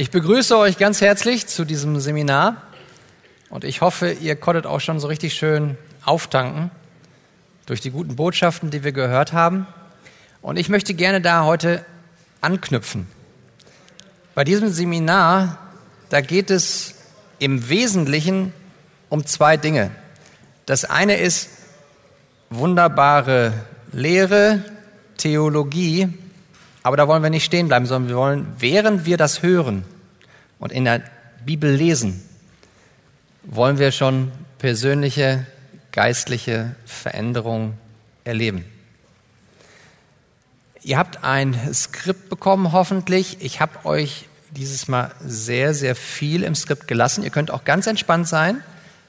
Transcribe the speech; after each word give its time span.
Ich 0.00 0.12
begrüße 0.12 0.56
euch 0.56 0.78
ganz 0.78 1.00
herzlich 1.00 1.48
zu 1.48 1.64
diesem 1.64 1.98
Seminar 1.98 2.62
und 3.50 3.64
ich 3.64 3.80
hoffe, 3.80 4.12
ihr 4.12 4.36
konntet 4.36 4.64
auch 4.64 4.78
schon 4.78 5.00
so 5.00 5.08
richtig 5.08 5.34
schön 5.34 5.76
auftanken 6.04 6.70
durch 7.66 7.80
die 7.80 7.90
guten 7.90 8.14
Botschaften, 8.14 8.70
die 8.70 8.84
wir 8.84 8.92
gehört 8.92 9.32
haben. 9.32 9.66
Und 10.40 10.56
ich 10.56 10.68
möchte 10.68 10.94
gerne 10.94 11.20
da 11.20 11.44
heute 11.44 11.84
anknüpfen. 12.40 13.08
Bei 14.36 14.44
diesem 14.44 14.70
Seminar, 14.70 15.58
da 16.10 16.20
geht 16.20 16.52
es 16.52 16.94
im 17.40 17.68
Wesentlichen 17.68 18.52
um 19.08 19.26
zwei 19.26 19.56
Dinge. 19.56 19.90
Das 20.64 20.84
eine 20.84 21.16
ist 21.16 21.48
wunderbare 22.50 23.52
Lehre, 23.90 24.62
Theologie, 25.16 26.14
aber 26.88 26.96
da 26.96 27.06
wollen 27.06 27.22
wir 27.22 27.28
nicht 27.28 27.44
stehen 27.44 27.68
bleiben, 27.68 27.84
sondern 27.84 28.08
wir 28.08 28.16
wollen, 28.16 28.46
während 28.56 29.04
wir 29.04 29.18
das 29.18 29.42
hören 29.42 29.84
und 30.58 30.72
in 30.72 30.86
der 30.86 31.02
Bibel 31.44 31.70
lesen, 31.70 32.26
wollen 33.42 33.78
wir 33.78 33.92
schon 33.92 34.32
persönliche 34.56 35.44
geistliche 35.92 36.76
Veränderung 36.86 37.74
erleben. 38.24 38.64
Ihr 40.80 40.96
habt 40.96 41.24
ein 41.24 41.54
Skript 41.74 42.30
bekommen, 42.30 42.72
hoffentlich. 42.72 43.36
Ich 43.40 43.60
habe 43.60 43.84
euch 43.84 44.26
dieses 44.52 44.88
Mal 44.88 45.10
sehr, 45.20 45.74
sehr 45.74 45.94
viel 45.94 46.42
im 46.42 46.54
Skript 46.54 46.88
gelassen. 46.88 47.22
Ihr 47.22 47.28
könnt 47.28 47.50
auch 47.50 47.64
ganz 47.64 47.86
entspannt 47.86 48.28
sein. 48.28 48.62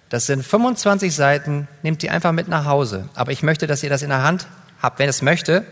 Das 0.10 0.26
sind 0.26 0.46
25 0.46 1.16
Seiten, 1.16 1.70
nehmt 1.82 2.02
die 2.02 2.10
einfach 2.10 2.34
mit 2.34 2.50
nach 2.50 2.66
Hause. 2.66 3.08
Aber 3.16 3.32
ich 3.32 3.42
möchte, 3.42 3.68
dass 3.68 3.84
ihr 3.84 3.90
das 3.90 4.02
in 4.02 4.10
der 4.10 4.24
Hand 4.24 4.48
habt, 4.82 5.00
wenn 5.00 5.08
es 5.08 5.22
möchte. 5.22 5.66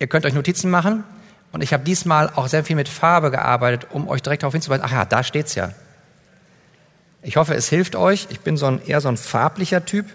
Ihr 0.00 0.08
könnt 0.08 0.26
euch 0.26 0.34
Notizen 0.34 0.70
machen. 0.70 1.04
Und 1.52 1.62
ich 1.62 1.72
habe 1.72 1.84
diesmal 1.84 2.30
auch 2.34 2.48
sehr 2.48 2.64
viel 2.64 2.76
mit 2.76 2.88
Farbe 2.88 3.30
gearbeitet, 3.30 3.88
um 3.90 4.08
euch 4.08 4.22
direkt 4.22 4.42
darauf 4.42 4.54
hinzuweisen, 4.54 4.84
ach 4.84 4.92
ja, 4.92 5.04
da 5.04 5.22
steht's 5.22 5.54
ja. 5.54 5.72
Ich 7.22 7.36
hoffe, 7.36 7.54
es 7.54 7.68
hilft 7.68 7.96
euch. 7.96 8.28
Ich 8.30 8.40
bin 8.40 8.56
so 8.56 8.66
ein, 8.66 8.80
eher 8.86 9.00
so 9.00 9.08
ein 9.08 9.16
farblicher 9.16 9.84
Typ 9.84 10.06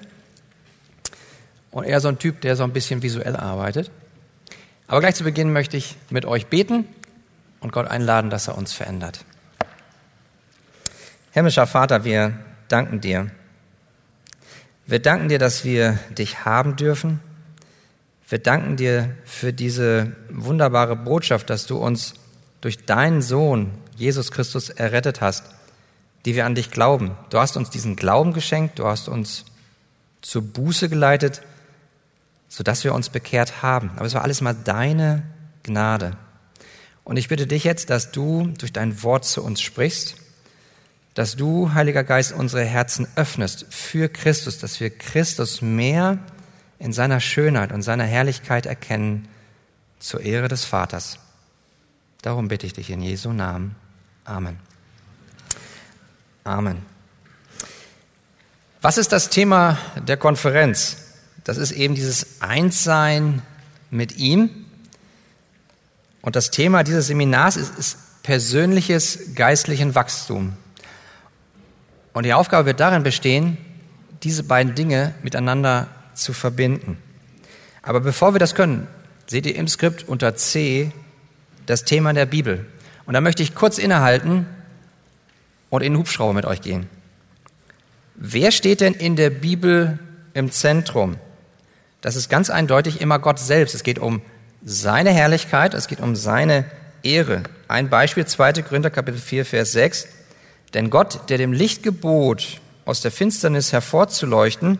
und 1.72 1.84
eher 1.84 2.00
so 2.00 2.08
ein 2.08 2.18
Typ, 2.18 2.42
der 2.42 2.56
so 2.56 2.64
ein 2.64 2.74
bisschen 2.74 3.04
visuell 3.04 3.36
arbeitet. 3.36 3.92
Aber 4.88 5.02
gleich 5.02 5.16
zu 5.16 5.24
Beginn 5.24 5.52
möchte 5.52 5.78
ich 5.78 5.98
mit 6.10 6.26
euch 6.26 6.48
beten 6.48 6.88
und 7.60 7.74
Gott 7.74 7.88
einladen, 7.88 8.30
dass 8.30 8.48
er 8.48 8.58
uns 8.58 8.74
verändert. 8.74 9.26
Himmlischer 11.32 11.68
Vater, 11.68 12.06
wir 12.06 12.34
danken 12.70 13.02
dir. 13.02 13.30
Wir 14.88 15.00
danken 15.00 15.28
dir, 15.28 15.40
dass 15.40 15.66
wir 15.66 16.00
dich 16.18 16.46
haben 16.46 16.76
dürfen. 16.76 17.20
Wir 18.28 18.40
danken 18.40 18.76
dir 18.76 19.16
für 19.24 19.54
diese 19.54 20.16
wunderbare 20.30 20.96
Botschaft, 20.96 21.50
dass 21.50 21.68
du 21.68 21.78
uns 21.78 22.16
durch 22.62 22.86
deinen 22.86 23.22
Sohn 23.22 23.72
Jesus 23.96 24.32
Christus 24.32 24.70
errettet 24.70 25.22
hast, 25.22 25.44
die 26.26 26.36
wir 26.36 26.46
an 26.46 26.56
dich 26.56 26.72
glauben. 26.72 27.16
Du 27.30 27.40
hast 27.40 27.56
uns 27.56 27.70
diesen 27.70 27.96
Glauben 27.96 28.34
geschenkt, 28.34 28.80
du 28.80 28.88
hast 28.88 29.08
uns 29.08 29.46
zur 30.22 30.42
Buße 30.42 30.90
geleitet, 30.90 31.44
sodass 32.50 32.84
wir 32.84 32.96
uns 32.96 33.10
bekehrt 33.10 33.62
haben. 33.62 33.92
Aber 33.96 34.06
es 34.06 34.16
war 34.16 34.24
alles 34.24 34.42
mal 34.42 34.56
deine 34.56 35.24
Gnade. 35.62 36.18
Und 37.04 37.18
ich 37.18 37.28
bitte 37.28 37.46
dich 37.46 37.64
jetzt, 37.64 37.92
dass 37.92 38.12
du 38.12 38.52
durch 38.58 38.74
dein 38.74 39.04
Wort 39.04 39.26
zu 39.26 39.44
uns 39.44 39.62
sprichst 39.62 40.16
dass 41.16 41.38
du, 41.38 41.74
Heiliger 41.74 42.04
Geist, 42.04 42.34
unsere 42.34 42.66
Herzen 42.66 43.08
öffnest 43.16 43.66
für 43.70 44.10
Christus, 44.10 44.60
dass 44.60 44.82
wir 44.82 44.90
Christus 44.90 45.62
mehr 45.62 46.20
in 46.80 46.94
seiner 46.94 47.20
Schönheit 47.20 47.72
und 47.72 47.82
seiner 47.82 48.04
Herrlichkeit 48.04 48.66
erkennen 48.66 49.28
zur 50.00 50.22
Ehre 50.22 50.48
des 50.48 50.66
Vaters. 50.66 51.18
Darum 52.22 52.48
bitte 52.48 52.66
ich 52.66 52.74
dich 52.74 52.90
in 52.90 53.02
Jesu 53.02 53.32
Namen. 53.32 53.76
Amen. 54.26 54.60
Amen. 56.44 56.82
Was 58.82 58.98
ist 58.98 59.12
das 59.12 59.30
Thema 59.30 59.78
der 60.08 60.18
Konferenz? 60.18 60.98
Das 61.44 61.58
ist 61.58 61.72
eben 61.72 61.96
dieses 61.96 62.42
Einssein 62.42 63.42
mit 63.90 64.18
ihm. 64.18 64.50
Und 66.22 66.36
das 66.36 66.52
Thema 66.52 66.84
dieses 66.84 67.08
Seminars 67.08 67.56
ist, 67.56 67.78
ist 67.78 68.24
persönliches 68.24 69.36
geistlichen 69.36 69.96
Wachstum. 69.96 70.54
Und 72.14 72.26
die 72.26 72.34
Aufgabe 72.34 72.66
wird 72.66 72.80
darin 72.80 73.04
bestehen, 73.04 73.58
diese 74.24 74.44
beiden 74.44 74.74
Dinge 74.74 75.14
miteinander 75.22 75.88
zu 76.16 76.34
verbinden. 76.34 76.98
Aber 77.82 78.00
bevor 78.00 78.34
wir 78.34 78.40
das 78.40 78.56
können, 78.56 78.88
seht 79.28 79.46
ihr 79.46 79.56
im 79.56 79.68
Skript 79.68 80.08
unter 80.08 80.36
C 80.36 80.92
das 81.66 81.84
Thema 81.84 82.14
der 82.14 82.26
Bibel. 82.26 82.66
Und 83.06 83.14
da 83.14 83.22
möchte 83.22 83.44
ich 83.44 83.56
kurz 83.56 83.78
innehalten 83.78 84.46
und 85.70 85.82
in 85.82 85.94
den 85.94 86.00
Hubschrauber 86.00 86.34
mit 86.34 86.46
euch 86.46 86.62
gehen. 86.62 86.88
Wer 88.16 88.52
steht 88.52 88.82
denn 88.82 88.94
in 88.94 89.16
der 89.16 89.30
Bibel 89.30 90.00
im 90.34 90.52
Zentrum? 90.52 91.18
Das 92.02 92.16
ist 92.16 92.30
ganz 92.30 92.50
eindeutig 92.50 93.02
immer 93.02 93.20
Gott 93.20 93.40
selbst. 93.40 93.76
Es 93.76 93.84
geht 93.84 94.00
um 94.00 94.22
seine 94.64 95.12
Herrlichkeit, 95.12 95.74
es 95.74 95.88
geht 95.88 96.00
um 96.00 96.16
seine 96.16 96.66
Ehre. 97.04 97.44
Ein 97.68 97.90
Beispiel, 97.90 98.26
2. 98.26 98.54
Korinther 98.64 98.90
Kapitel 98.90 99.20
4, 99.20 99.46
Vers 99.46 99.72
6. 99.74 100.08
Denn 100.74 100.90
Gott, 100.90 101.30
der 101.30 101.38
dem 101.38 101.54
Licht 101.54 101.84
gebot, 101.84 102.62
aus 102.86 103.02
der 103.02 103.12
Finsternis 103.12 103.74
hervorzuleuchten, 103.74 104.80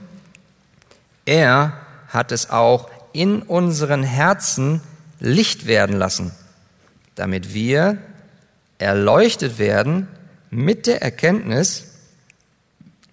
er 1.26 1.74
hat 2.08 2.32
es 2.32 2.50
auch 2.50 2.90
in 3.14 3.42
unseren 3.42 4.04
Herzen 4.04 4.82
Licht 5.20 5.66
werden 5.66 5.98
lassen, 5.98 6.32
damit 7.16 7.54
wir 7.54 7.98
erleuchtet 8.78 9.58
werden 9.58 10.08
mit 10.50 10.88
der 10.88 11.02
Erkenntnis, 11.02 11.86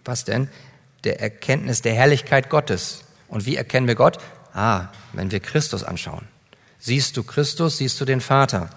was 0.05 0.25
denn? 0.25 0.49
Der 1.05 1.21
Erkenntnis 1.21 1.83
der 1.83 1.95
Herrlichkeit 1.95 2.50
Gottes. 2.50 3.03
Und 3.28 3.47
wie 3.47 3.56
erkennen 3.56 3.87
wir 3.87 3.95
Gott? 3.95 4.19
Ah, 4.53 4.89
wenn 5.12 5.31
wir 5.31 5.41
Christus 5.41 5.83
anschauen. 5.84 6.27
Siehst 6.79 7.17
du 7.17 7.23
Christus, 7.23 7.79
siehst 7.79 8.00
du 8.00 8.05
den 8.05 8.21
Vater. 8.21 8.71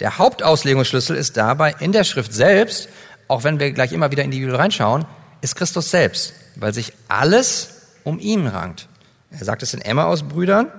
Der 0.00 0.18
Hauptauslegungsschlüssel 0.18 1.16
ist 1.16 1.36
dabei 1.36 1.74
in 1.80 1.92
der 1.92 2.04
Schrift 2.04 2.32
selbst, 2.32 2.88
auch 3.26 3.44
wenn 3.44 3.60
wir 3.60 3.72
gleich 3.72 3.92
immer 3.92 4.10
wieder 4.10 4.24
in 4.24 4.30
die 4.30 4.40
Bibel 4.40 4.56
reinschauen, 4.56 5.04
ist 5.40 5.54
Christus 5.56 5.90
selbst, 5.90 6.32
weil 6.56 6.72
sich 6.72 6.92
alles 7.08 7.77
um 8.08 8.18
ihn 8.18 8.46
rankt. 8.46 8.88
Er 9.30 9.44
sagt 9.44 9.62
es 9.62 9.74
in 9.74 9.82
Emmaus 9.82 10.22
Brüdern, 10.22 10.72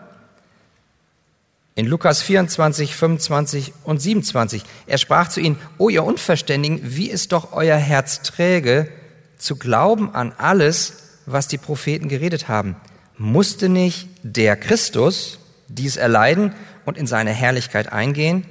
in 1.75 1.85
Lukas 1.85 2.22
24, 2.23 2.95
25 2.95 3.73
und 3.84 4.01
27. 4.01 4.63
Er 4.88 4.97
sprach 4.97 5.29
zu 5.29 5.40
ihnen, 5.40 5.57
O 5.78 5.90
ihr 5.90 6.03
Unverständigen, 6.03 6.81
wie 6.84 7.09
ist 7.09 7.31
doch 7.31 7.53
euer 7.53 7.78
Herz 7.78 8.22
träge, 8.22 8.91
zu 9.38 9.56
glauben 9.56 10.13
an 10.13 10.34
alles, 10.38 11.19
was 11.25 11.47
die 11.47 11.59
Propheten 11.59 12.09
geredet 12.09 12.50
haben. 12.50 12.75
Musste 13.17 13.69
nicht 13.69 14.09
der 14.23 14.57
Christus 14.57 15.40
dies 15.67 15.96
erleiden 15.96 16.53
und 16.84 16.97
in 16.97 17.07
seine 17.07 17.31
Herrlichkeit 17.31 17.94
eingehen? 17.94 18.44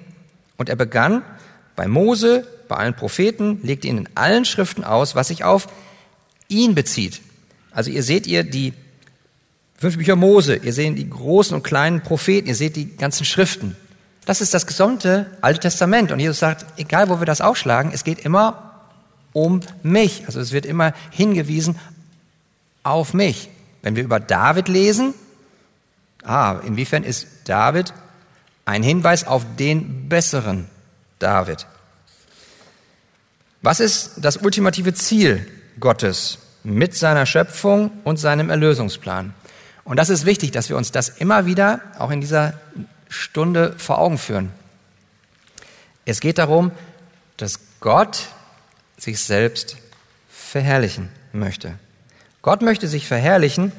Und 0.57 0.69
er 0.69 0.77
begann 0.77 1.23
bei 1.77 1.89
Mose, 1.89 2.47
bei 2.69 2.77
allen 2.77 2.95
Propheten, 2.95 3.61
legte 3.63 3.89
ihnen 3.89 4.07
in 4.07 4.09
allen 4.15 4.45
Schriften 4.45 4.85
aus, 4.85 5.17
was 5.17 5.29
sich 5.29 5.45
auf 5.45 5.67
ihn 6.49 6.75
bezieht. 6.75 7.21
Also 7.79 7.93
ihr 7.93 8.03
seht 8.03 8.27
ihr 8.27 8.43
die 8.43 8.75
fünf 9.77 9.99
Bücher 9.99 10.17
Mose, 10.17 10.57
ihr 10.57 10.73
seht 10.73 10.99
die 10.99 11.09
großen 11.09 11.55
und 11.55 11.63
kleinen 11.63 12.03
Propheten, 12.03 12.49
ihr 12.49 12.57
seht 12.57 12.75
die 12.75 12.97
ganzen 12.97 13.25
Schriften. 13.25 13.77
Das 14.27 14.41
ist 14.41 14.53
das 14.53 14.67
gesamte 14.67 15.27
Alte 15.43 15.61
Testament. 15.61 16.11
Und 16.11 16.19
Jesus 16.19 16.41
sagt, 16.41 16.67
egal 16.77 17.09
wo 17.09 17.21
wir 17.21 17.25
das 17.25 17.41
aufschlagen, 17.41 17.93
es 17.95 18.03
geht 18.03 18.19
immer 18.19 18.83
um 19.33 19.61
mich. 19.85 20.25
Also 20.27 20.41
es 20.41 20.51
wird 20.51 20.67
immer 20.67 20.93
hingewiesen 21.13 21.79
auf 22.83 23.15
mich. 23.15 23.49
Wenn 23.83 23.95
wir 23.95 24.03
über 24.03 24.19
David 24.19 24.67
lesen, 24.67 25.15
ah, 26.25 26.59
inwiefern 26.67 27.05
ist 27.05 27.29
David 27.45 27.95
ein 28.65 28.83
Hinweis 28.83 29.25
auf 29.25 29.47
den 29.57 30.09
besseren 30.09 30.67
David. 31.21 31.69
Was 33.63 33.79
ist 33.79 34.15
das 34.17 34.39
ultimative 34.39 34.95
Ziel 34.95 35.47
Gottes 35.79 36.39
mit 36.69 36.95
seiner 36.95 37.27
Schöpfung 37.27 37.91
und 38.05 38.19
seinem 38.19 38.51
Erlösungsplan? 38.51 39.35
Und 39.85 39.97
das 39.97 40.11
ist 40.11 40.27
wichtig, 40.27 40.51
dass 40.51 40.69
wir 40.69 40.77
uns 40.77 40.93
das 40.93 41.09
immer 41.09 41.47
wieder 41.47 41.81
auch 41.99 42.11
in 42.11 42.21
dieser 42.21 42.55
Stunde 43.09 43.75
vor 43.79 43.99
Augen 43.99 44.19
führen. 44.19 44.53
Es 46.05 46.21
geht 46.21 46.39
darum, 46.39 46.73
dass 47.39 47.61
Gott 47.81 48.29
sich 48.99 49.21
selbst 49.21 49.77
verherrlichen 50.29 51.09
möchte. 51.33 51.75
Gott 52.43 52.63
möchte 52.63 52.89
sich 52.89 53.07
verherrlichen. 53.07 53.73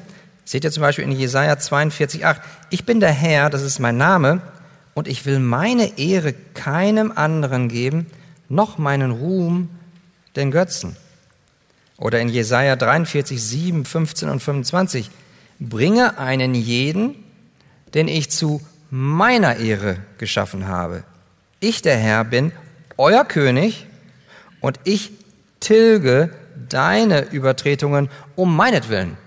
Seht 0.44 0.64
ihr 0.64 0.72
zum 0.72 0.82
Beispiel 0.82 1.04
in 1.04 1.12
Jesaja 1.12 1.54
42,8. 1.54 2.40
Ich 2.70 2.84
bin 2.84 3.00
der 3.00 3.12
Herr, 3.12 3.50
das 3.50 3.62
ist 3.62 3.78
mein 3.78 3.96
Name, 3.96 4.42
und 4.94 5.06
ich 5.06 5.26
will 5.26 5.38
meine 5.38 5.98
Ehre 5.98 6.32
keinem 6.54 7.12
anderen 7.14 7.68
geben, 7.68 8.06
noch 8.48 8.78
meinen 8.78 9.12
Ruhm 9.12 9.70
den 10.36 10.50
Götzen. 10.50 10.96
Oder 12.00 12.18
in 12.20 12.30
Jesaja 12.30 12.76
43, 12.76 13.40
7, 13.40 13.84
15 13.84 14.28
und 14.30 14.40
25. 14.40 15.10
Bringe 15.60 16.18
einen 16.18 16.54
jeden, 16.54 17.14
den 17.94 18.08
ich 18.08 18.30
zu 18.30 18.62
meiner 18.90 19.56
Ehre 19.56 19.98
geschaffen 20.18 20.66
habe. 20.66 21.04
Ich, 21.60 21.82
der 21.82 21.98
Herr, 21.98 22.24
bin 22.24 22.52
euer 22.96 23.24
König 23.24 23.86
und 24.60 24.80
ich 24.84 25.12
tilge 25.60 26.30
deine 26.68 27.30
Übertretungen 27.30 28.08
um 28.34 28.56
meinetwillen. 28.56 29.18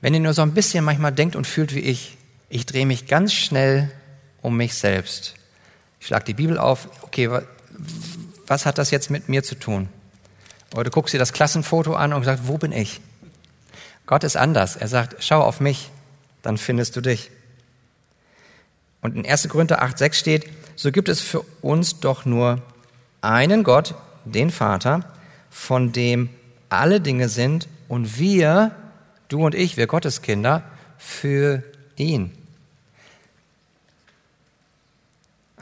Wenn 0.00 0.14
ihr 0.14 0.20
nur 0.20 0.32
so 0.32 0.42
ein 0.42 0.54
bisschen 0.54 0.84
manchmal 0.84 1.12
denkt 1.12 1.36
und 1.36 1.46
fühlt 1.46 1.74
wie 1.74 1.80
ich, 1.80 2.16
ich 2.48 2.64
drehe 2.64 2.86
mich 2.86 3.06
ganz 3.06 3.34
schnell 3.34 3.90
um 4.40 4.56
mich 4.56 4.74
selbst. 4.74 5.34
Ich 6.00 6.06
schlage 6.06 6.24
die 6.24 6.34
Bibel 6.34 6.58
auf, 6.58 6.88
okay, 7.02 7.28
was 8.46 8.64
hat 8.66 8.78
das 8.78 8.90
jetzt 8.90 9.10
mit 9.10 9.28
mir 9.28 9.42
zu 9.42 9.54
tun? 9.54 9.88
Oder 10.74 10.84
du 10.84 10.90
guckst 10.90 11.12
dir 11.14 11.18
das 11.18 11.32
Klassenfoto 11.32 11.94
an 11.94 12.12
und 12.12 12.24
sagst, 12.24 12.48
wo 12.48 12.58
bin 12.58 12.72
ich? 12.72 13.00
Gott 14.06 14.24
ist 14.24 14.36
anders. 14.36 14.76
Er 14.76 14.88
sagt, 14.88 15.22
schau 15.22 15.42
auf 15.42 15.60
mich, 15.60 15.90
dann 16.42 16.58
findest 16.58 16.96
du 16.96 17.00
dich. 17.00 17.30
Und 19.00 19.16
in 19.16 19.26
1. 19.26 19.48
Korinther 19.48 19.82
8, 19.82 19.98
6 19.98 20.18
steht, 20.18 20.50
so 20.76 20.92
gibt 20.92 21.08
es 21.08 21.20
für 21.20 21.42
uns 21.60 22.00
doch 22.00 22.24
nur 22.24 22.62
einen 23.20 23.64
Gott, 23.64 23.94
den 24.24 24.50
Vater, 24.50 25.04
von 25.50 25.92
dem 25.92 26.30
alle 26.68 27.00
Dinge 27.00 27.28
sind 27.28 27.68
und 27.88 28.18
wir, 28.18 28.74
du 29.28 29.44
und 29.44 29.54
ich, 29.54 29.76
wir 29.76 29.86
Gotteskinder, 29.86 30.62
für 30.96 31.62
ihn. 31.96 32.32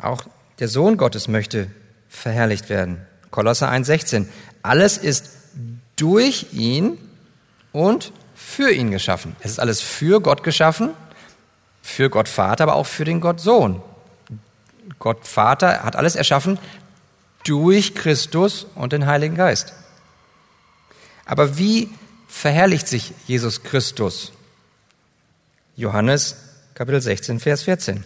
Auch 0.00 0.22
der 0.58 0.68
Sohn 0.68 0.96
Gottes 0.96 1.28
möchte 1.28 1.70
verherrlicht 2.08 2.68
werden. 2.68 3.04
Kolosser 3.30 3.70
1,16. 3.70 4.26
Alles 4.62 4.98
ist 4.98 5.30
durch 5.96 6.52
ihn 6.52 6.98
und 7.72 8.12
für 8.34 8.70
ihn 8.70 8.90
geschaffen. 8.90 9.36
Es 9.40 9.52
ist 9.52 9.60
alles 9.60 9.80
für 9.80 10.20
Gott 10.20 10.42
geschaffen, 10.42 10.90
für 11.82 12.10
Gott 12.10 12.28
Vater, 12.28 12.64
aber 12.64 12.74
auch 12.74 12.86
für 12.86 13.04
den 13.04 13.20
Gott 13.20 13.40
Sohn. 13.40 13.82
Gott 14.98 15.26
Vater 15.26 15.82
hat 15.82 15.96
alles 15.96 16.16
erschaffen 16.16 16.58
durch 17.44 17.94
Christus 17.94 18.66
und 18.74 18.92
den 18.92 19.06
Heiligen 19.06 19.34
Geist. 19.34 19.72
Aber 21.24 21.58
wie 21.58 21.88
verherrlicht 22.28 22.88
sich 22.88 23.12
Jesus 23.26 23.62
Christus? 23.62 24.32
Johannes 25.76 26.36
Kapitel 26.74 27.00
16, 27.00 27.40
Vers 27.40 27.62
14. 27.64 28.04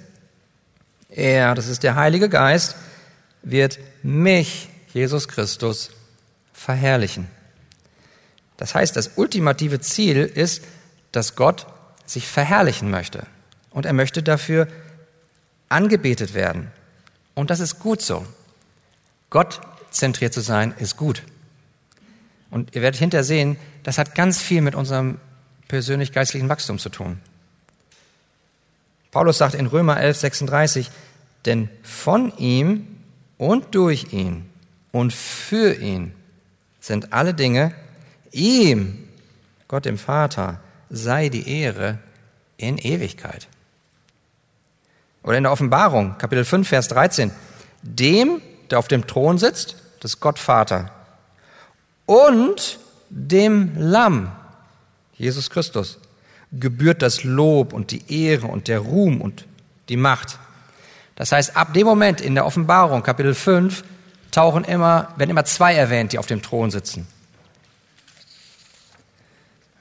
Er, 1.09 1.55
das 1.55 1.69
ist 1.69 1.85
der 1.85 1.95
Heilige 1.95 2.29
Geist, 2.29 2.75
wird 3.43 3.79
mich, 4.03 4.69
Jesus 4.93 5.29
Christus, 5.29 5.91
verherrlichen. 6.65 7.29
Das 8.57 8.75
heißt, 8.75 8.97
das 8.97 9.13
ultimative 9.17 9.81
Ziel 9.81 10.25
ist, 10.25 10.65
dass 11.13 11.37
Gott 11.37 11.67
sich 12.07 12.27
verherrlichen 12.27 12.91
möchte. 12.91 13.27
Und 13.71 13.85
er 13.85 13.93
möchte 13.93 14.23
dafür 14.23 14.69
angebetet 15.69 16.33
werden. 16.33 16.71
Und 17.35 17.51
das 17.51 17.61
ist 17.61 17.81
gut 17.81 18.01
so. 18.01 18.25
Gott 19.29 19.61
zentriert 19.91 20.33
zu 20.33 20.41
sein, 20.41 20.75
ist 20.79 20.97
gut. 20.97 21.23
Und 22.51 22.75
ihr 22.75 22.83
werdet 22.83 22.99
hinterher 22.99 23.25
sehen, 23.25 23.57
das 23.83 23.99
hat 23.99 24.15
ganz 24.15 24.41
viel 24.41 24.63
mit 24.63 24.75
unserem 24.75 25.19
persönlich-geistlichen 25.69 26.49
Wachstum 26.49 26.79
zu 26.79 26.89
tun. 26.89 27.21
Paulus 29.11 29.39
sagt 29.39 29.55
in 29.55 29.67
Römer 29.67 30.01
11, 30.01 30.17
36, 30.17 30.91
denn 31.45 31.69
von 31.83 32.37
ihm 32.39 32.87
und 33.37 33.75
durch 33.75 34.13
ihn 34.13 34.49
und 34.93 35.13
für 35.13 35.75
ihn 35.75 36.15
sind 36.85 37.15
alle 37.15 37.33
Dinge, 37.33 37.73
ihm, 38.31 39.09
Gott 39.69 39.87
dem 39.87 39.97
Vater, 39.97 40.61
sei 40.91 41.31
die 41.31 41.49
Ehre 41.49 41.99
in 42.59 42.77
Ewigkeit. 42.77 43.49
Oder 45.23 45.39
in 45.39 45.45
der 45.45 45.53
Offenbarung, 45.53 46.19
Kapitel 46.19 46.45
5, 46.45 46.69
Vers 46.69 46.89
13, 46.89 47.31
dem, 47.81 48.43
der 48.71 48.79
auf 48.79 48.89
dem 48.89 49.07
Thron 49.07 49.39
sitzt, 49.39 49.77
das 50.01 50.21
Gott 50.21 50.39
Vater, 50.39 50.91
und 52.05 52.79
dem 53.09 53.73
Lamm, 53.79 54.31
Jesus 55.15 55.49
Christus, 55.49 55.99
gebührt 56.53 57.01
das 57.01 57.25
Lob 57.25 57.73
und 57.73 57.93
die 57.93 58.27
Ehre 58.27 58.49
und 58.49 58.69
der 58.69 58.81
Ruhm 58.81 59.23
und 59.23 59.47
die 59.89 59.97
Macht. 59.97 60.39
Das 61.17 61.33
heißt, 61.33 61.57
ab 61.57 61.73
dem 61.73 61.87
Moment 61.87 62.21
in 62.21 62.35
der 62.35 62.45
Offenbarung, 62.45 63.03
Kapitel 63.03 63.35
5, 63.35 63.85
tauchen 64.35 64.65
immer, 64.65 65.15
werden 65.17 65.31
immer 65.31 65.45
zwei 65.45 65.75
erwähnt, 65.75 66.13
die 66.13 66.19
auf 66.19 66.27
dem 66.27 66.43
Thron 66.43 66.71
sitzen. 66.71 67.07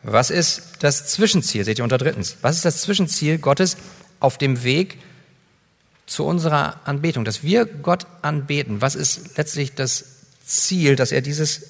Was 0.03 0.29
ist 0.29 0.73
das 0.79 1.07
Zwischenziel? 1.07 1.63
Seht 1.63 1.79
ihr 1.79 1.83
unter 1.83 1.97
drittens. 1.97 2.37
Was 2.41 2.57
ist 2.57 2.65
das 2.65 2.81
Zwischenziel 2.81 3.37
Gottes 3.37 3.77
auf 4.19 4.37
dem 4.37 4.63
Weg 4.63 4.99
zu 6.05 6.25
unserer 6.25 6.81
Anbetung? 6.85 7.25
Dass 7.25 7.41
wir 7.41 7.65
Gott 7.65 8.05
anbeten. 8.21 8.81
Was 8.81 8.95
ist 8.95 9.37
letztlich 9.37 9.73
das 9.73 10.05
Ziel, 10.45 10.97
dass 10.97 11.11
er 11.11 11.21
dieses, 11.21 11.67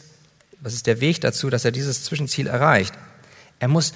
was 0.59 0.74
ist 0.74 0.88
der 0.88 1.00
Weg 1.00 1.21
dazu, 1.21 1.50
dass 1.50 1.63
er 1.63 1.71
dieses 1.71 2.03
Zwischenziel 2.03 2.47
erreicht? 2.47 2.95
Er 3.59 3.68
muss 3.68 3.94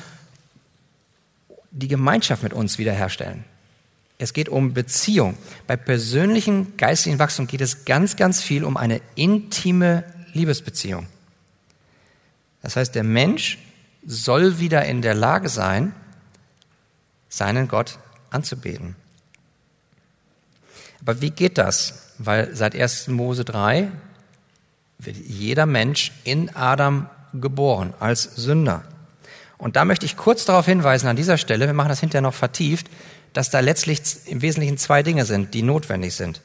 die 1.71 1.87
Gemeinschaft 1.87 2.43
mit 2.43 2.53
uns 2.53 2.77
wiederherstellen. 2.77 3.43
Es 4.17 4.33
geht 4.33 4.49
um 4.49 4.73
Beziehung. 4.73 5.37
Bei 5.67 5.77
persönlichen 5.77 6.75
geistlichen 6.77 7.19
Wachstum 7.19 7.47
geht 7.47 7.61
es 7.61 7.85
ganz, 7.85 8.15
ganz 8.15 8.41
viel 8.41 8.63
um 8.63 8.77
eine 8.77 9.01
intime 9.15 10.03
Liebesbeziehung. 10.33 11.07
Das 12.61 12.75
heißt, 12.75 12.95
der 12.95 13.03
Mensch 13.03 13.59
soll 14.05 14.59
wieder 14.59 14.85
in 14.85 15.01
der 15.01 15.13
Lage 15.13 15.49
sein, 15.49 15.93
seinen 17.29 17.67
Gott 17.67 17.99
anzubeten. 18.29 18.95
Aber 21.01 21.21
wie 21.21 21.29
geht 21.29 21.57
das? 21.57 22.13
Weil 22.17 22.55
seit 22.55 22.75
1. 22.75 23.09
Mose 23.09 23.45
3 23.45 23.91
wird 24.97 25.17
jeder 25.17 25.65
Mensch 25.65 26.11
in 26.23 26.55
Adam 26.55 27.07
geboren 27.33 27.93
als 27.99 28.23
Sünder. 28.23 28.83
Und 29.57 29.75
da 29.75 29.85
möchte 29.85 30.05
ich 30.05 30.17
kurz 30.17 30.45
darauf 30.45 30.65
hinweisen 30.65 31.07
an 31.07 31.15
dieser 31.15 31.37
Stelle, 31.37 31.67
wir 31.67 31.73
machen 31.73 31.89
das 31.89 31.99
hinterher 31.99 32.21
noch 32.21 32.33
vertieft, 32.33 32.87
dass 33.33 33.49
da 33.49 33.59
letztlich 33.59 34.01
im 34.25 34.41
Wesentlichen 34.41 34.77
zwei 34.77 35.03
Dinge 35.03 35.25
sind, 35.25 35.53
die 35.53 35.61
notwendig 35.61 36.15
sind. 36.15 36.41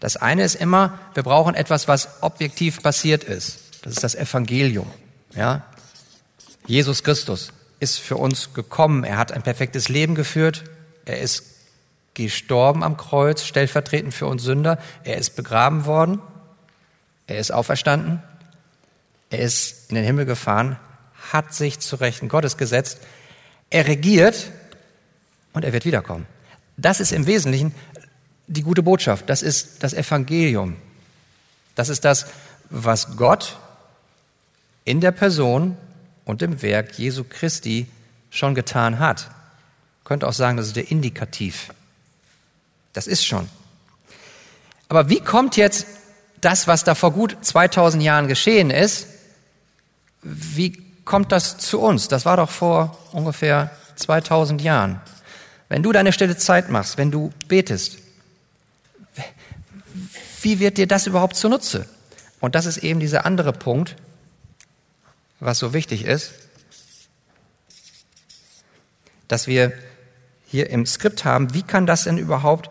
Das 0.00 0.16
eine 0.16 0.44
ist 0.44 0.54
immer, 0.54 0.98
wir 1.14 1.22
brauchen 1.22 1.54
etwas, 1.54 1.86
was 1.86 2.22
objektiv 2.22 2.82
passiert 2.82 3.24
ist. 3.24 3.58
Das 3.82 3.94
ist 3.94 4.04
das 4.04 4.14
Evangelium. 4.14 4.90
Ja? 5.34 5.64
Jesus 6.66 7.02
Christus 7.02 7.52
ist 7.80 7.98
für 7.98 8.16
uns 8.16 8.54
gekommen. 8.54 9.04
Er 9.04 9.18
hat 9.18 9.32
ein 9.32 9.42
perfektes 9.42 9.88
Leben 9.88 10.14
geführt. 10.14 10.64
Er 11.04 11.20
ist 11.20 11.44
gestorben 12.14 12.82
am 12.82 12.96
Kreuz, 12.96 13.44
stellvertretend 13.44 14.14
für 14.14 14.26
uns 14.26 14.42
Sünder. 14.42 14.78
Er 15.04 15.16
ist 15.16 15.36
begraben 15.36 15.84
worden. 15.84 16.20
Er 17.26 17.38
ist 17.38 17.52
auferstanden. 17.52 18.22
Er 19.30 19.38
ist 19.38 19.90
in 19.90 19.94
den 19.94 20.04
Himmel 20.04 20.26
gefahren, 20.26 20.76
hat 21.32 21.54
sich 21.54 21.78
zu 21.78 21.96
Rechten 21.96 22.28
Gottes 22.28 22.56
gesetzt. 22.56 22.98
Er 23.70 23.86
regiert 23.86 24.50
und 25.52 25.64
er 25.64 25.72
wird 25.72 25.84
wiederkommen. 25.84 26.26
Das 26.76 27.00
ist 27.00 27.12
im 27.12 27.26
Wesentlichen 27.26 27.74
die 28.46 28.62
gute 28.62 28.82
Botschaft. 28.82 29.28
Das 29.28 29.42
ist 29.42 29.82
das 29.82 29.94
Evangelium. 29.94 30.76
Das 31.74 31.88
ist 31.88 32.04
das, 32.04 32.26
was 32.68 33.16
Gott 33.16 33.58
in 34.84 35.00
der 35.00 35.12
Person 35.12 35.76
und 36.24 36.42
im 36.42 36.62
Werk 36.62 36.98
Jesu 36.98 37.24
Christi 37.28 37.86
schon 38.30 38.54
getan 38.54 38.98
hat. 38.98 39.30
Ich 40.00 40.04
könnte 40.04 40.26
auch 40.26 40.32
sagen, 40.32 40.56
das 40.56 40.68
ist 40.68 40.76
der 40.76 40.90
Indikativ. 40.90 41.72
Das 42.92 43.06
ist 43.06 43.24
schon. 43.24 43.48
Aber 44.88 45.08
wie 45.08 45.20
kommt 45.20 45.56
jetzt 45.56 45.86
das, 46.40 46.66
was 46.66 46.82
da 46.84 46.94
vor 46.94 47.12
gut 47.12 47.36
2000 47.42 48.02
Jahren 48.02 48.26
geschehen 48.26 48.70
ist, 48.70 49.06
wie 50.22 50.72
kommt 51.04 51.32
das 51.32 51.58
zu 51.58 51.80
uns? 51.80 52.08
Das 52.08 52.24
war 52.24 52.36
doch 52.36 52.50
vor 52.50 52.98
ungefähr 53.12 53.70
2000 53.96 54.60
Jahren. 54.62 55.00
Wenn 55.70 55.84
du 55.84 55.92
deine 55.92 56.12
stille 56.12 56.36
Zeit 56.36 56.68
machst, 56.68 56.98
wenn 56.98 57.12
du 57.12 57.32
betest, 57.46 57.98
wie 60.42 60.58
wird 60.58 60.78
dir 60.78 60.88
das 60.88 61.06
überhaupt 61.06 61.36
zunutze? 61.36 61.88
Und 62.40 62.56
das 62.56 62.66
ist 62.66 62.78
eben 62.78 62.98
dieser 62.98 63.24
andere 63.24 63.52
Punkt, 63.52 63.94
was 65.38 65.60
so 65.60 65.72
wichtig 65.72 66.04
ist, 66.04 66.32
dass 69.28 69.46
wir 69.46 69.72
hier 70.44 70.70
im 70.70 70.86
Skript 70.86 71.24
haben, 71.24 71.54
wie 71.54 71.62
kann 71.62 71.86
das 71.86 72.02
denn 72.02 72.18
überhaupt 72.18 72.68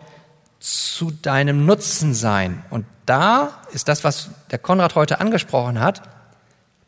zu 0.58 1.10
deinem 1.10 1.64
Nutzen 1.64 2.12
sein? 2.12 2.62
Und 2.68 2.84
da 3.06 3.62
ist 3.72 3.88
das, 3.88 4.04
was 4.04 4.28
der 4.50 4.58
Konrad 4.58 4.94
heute 4.94 5.20
angesprochen 5.20 5.80
hat, 5.80 6.02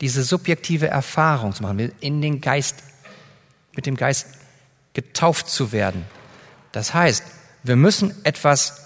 diese 0.02 0.22
subjektive 0.24 0.88
Erfahrung 0.88 1.54
zu 1.54 1.62
machen, 1.62 1.90
in 2.00 2.20
den 2.20 2.42
Geist, 2.42 2.82
mit 3.74 3.86
dem 3.86 3.96
Geist 3.96 4.26
getauft 4.94 5.48
zu 5.48 5.72
werden. 5.72 6.04
Das 6.72 6.94
heißt, 6.94 7.24
wir 7.62 7.76
müssen 7.76 8.24
etwas 8.24 8.82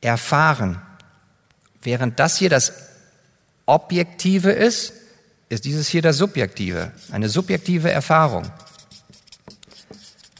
erfahren. 0.00 0.82
Während 1.82 2.18
das 2.18 2.36
hier 2.36 2.50
das 2.50 2.72
Objektive 3.66 4.50
ist, 4.50 4.92
ist 5.48 5.64
dieses 5.64 5.88
hier 5.88 6.02
das 6.02 6.16
Subjektive, 6.16 6.92
eine 7.10 7.28
subjektive 7.28 7.90
Erfahrung. 7.90 8.50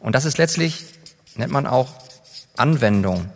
Und 0.01 0.15
das 0.15 0.25
ist 0.25 0.39
letztlich, 0.39 0.85
nennt 1.35 1.53
man 1.53 1.67
auch 1.67 1.95
Anwendung. 2.57 3.31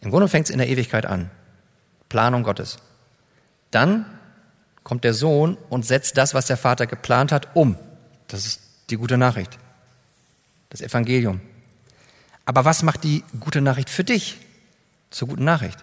Im 0.00 0.10
Grunde 0.10 0.28
fängt 0.28 0.46
es 0.46 0.50
in 0.50 0.58
der 0.58 0.68
Ewigkeit 0.68 1.06
an. 1.06 1.30
Planung 2.08 2.42
Gottes. 2.42 2.78
Dann 3.70 4.06
kommt 4.82 5.04
der 5.04 5.14
Sohn 5.14 5.56
und 5.68 5.86
setzt 5.86 6.16
das, 6.16 6.34
was 6.34 6.46
der 6.46 6.56
Vater 6.56 6.86
geplant 6.86 7.32
hat, 7.32 7.54
um. 7.54 7.76
Das 8.28 8.46
ist 8.46 8.60
die 8.90 8.96
gute 8.96 9.18
Nachricht. 9.18 9.58
Das 10.68 10.80
Evangelium. 10.80 11.40
Aber 12.44 12.64
was 12.64 12.82
macht 12.82 13.04
die 13.04 13.22
gute 13.38 13.60
Nachricht 13.60 13.90
für 13.90 14.04
dich 14.04 14.38
zur 15.10 15.28
guten 15.28 15.44
Nachricht? 15.44 15.78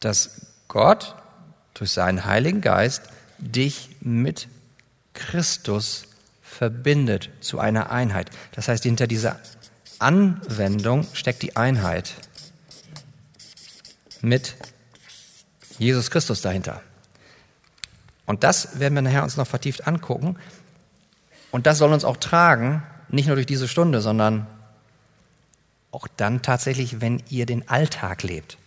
Dass 0.00 0.46
Gott 0.68 1.16
durch 1.74 1.90
seinen 1.90 2.24
Heiligen 2.24 2.60
Geist 2.60 3.02
dich 3.38 3.90
mit 4.00 4.48
Christus 5.14 6.04
verbindet 6.42 7.30
zu 7.40 7.58
einer 7.58 7.90
Einheit. 7.90 8.30
Das 8.52 8.68
heißt, 8.68 8.82
hinter 8.82 9.06
dieser 9.06 9.38
Anwendung 9.98 11.06
steckt 11.12 11.42
die 11.42 11.56
Einheit 11.56 12.14
mit 14.20 14.56
Jesus 15.78 16.10
Christus 16.10 16.40
dahinter. 16.40 16.82
Und 18.26 18.44
das 18.44 18.78
werden 18.78 18.94
wir 18.94 19.02
nachher 19.02 19.22
uns 19.22 19.36
noch 19.36 19.46
vertieft 19.46 19.86
angucken. 19.86 20.36
Und 21.50 21.66
das 21.66 21.78
soll 21.78 21.92
uns 21.92 22.04
auch 22.04 22.18
tragen, 22.18 22.82
nicht 23.08 23.26
nur 23.26 23.36
durch 23.36 23.46
diese 23.46 23.68
Stunde, 23.68 24.00
sondern 24.00 24.46
auch 25.90 26.06
dann 26.16 26.42
tatsächlich, 26.42 27.00
wenn 27.00 27.22
ihr 27.30 27.46
den 27.46 27.68
Alltag 27.68 28.22
lebt. 28.22 28.58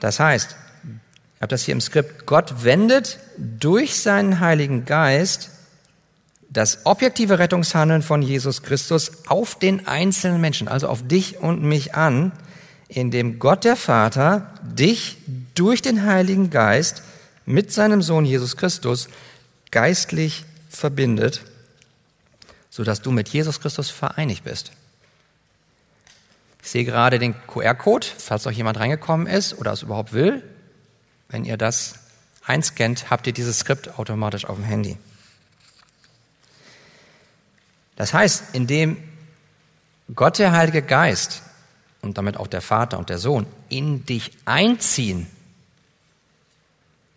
Das 0.00 0.18
heißt, 0.18 0.56
ich 1.36 1.42
habe 1.42 1.48
das 1.48 1.62
hier 1.62 1.72
im 1.72 1.80
Skript, 1.80 2.26
Gott 2.26 2.64
wendet 2.64 3.20
durch 3.36 4.00
seinen 4.00 4.40
Heiligen 4.40 4.84
Geist 4.84 5.50
das 6.50 6.86
objektive 6.86 7.38
Rettungshandeln 7.38 8.02
von 8.02 8.22
Jesus 8.22 8.62
Christus 8.62 9.28
auf 9.28 9.56
den 9.56 9.86
einzelnen 9.86 10.40
Menschen, 10.40 10.66
also 10.66 10.88
auf 10.88 11.06
dich 11.06 11.38
und 11.38 11.62
mich 11.62 11.94
an, 11.94 12.32
indem 12.88 13.38
Gott 13.38 13.64
der 13.64 13.76
Vater 13.76 14.52
dich 14.62 15.18
durch 15.54 15.82
den 15.82 16.04
Heiligen 16.04 16.50
Geist 16.50 17.02
mit 17.44 17.72
seinem 17.72 18.02
Sohn 18.02 18.24
Jesus 18.24 18.56
Christus 18.56 19.08
geistlich 19.70 20.44
verbindet, 20.68 21.42
sodass 22.70 23.02
du 23.02 23.10
mit 23.10 23.28
Jesus 23.28 23.60
Christus 23.60 23.90
vereinigt 23.90 24.44
bist. 24.44 24.72
Ich 26.62 26.70
sehe 26.70 26.84
gerade 26.84 27.18
den 27.18 27.34
QR-Code, 27.46 28.06
falls 28.18 28.46
euch 28.46 28.56
jemand 28.56 28.78
reingekommen 28.78 29.26
ist 29.26 29.58
oder 29.58 29.72
es 29.72 29.82
überhaupt 29.82 30.12
will. 30.12 30.42
Wenn 31.28 31.44
ihr 31.44 31.56
das 31.56 31.94
einscannt, 32.44 33.10
habt 33.10 33.26
ihr 33.26 33.32
dieses 33.32 33.60
Skript 33.60 33.98
automatisch 33.98 34.44
auf 34.46 34.56
dem 34.56 34.64
Handy. 34.64 34.96
Das 37.96 38.14
heißt, 38.14 38.54
indem 38.54 38.96
Gott 40.14 40.38
der 40.38 40.52
Heilige 40.52 40.82
Geist 40.82 41.42
und 42.02 42.18
damit 42.18 42.36
auch 42.36 42.46
der 42.46 42.60
Vater 42.60 42.98
und 42.98 43.08
der 43.08 43.18
Sohn 43.18 43.46
in 43.68 44.06
dich 44.06 44.32
einziehen, 44.44 45.26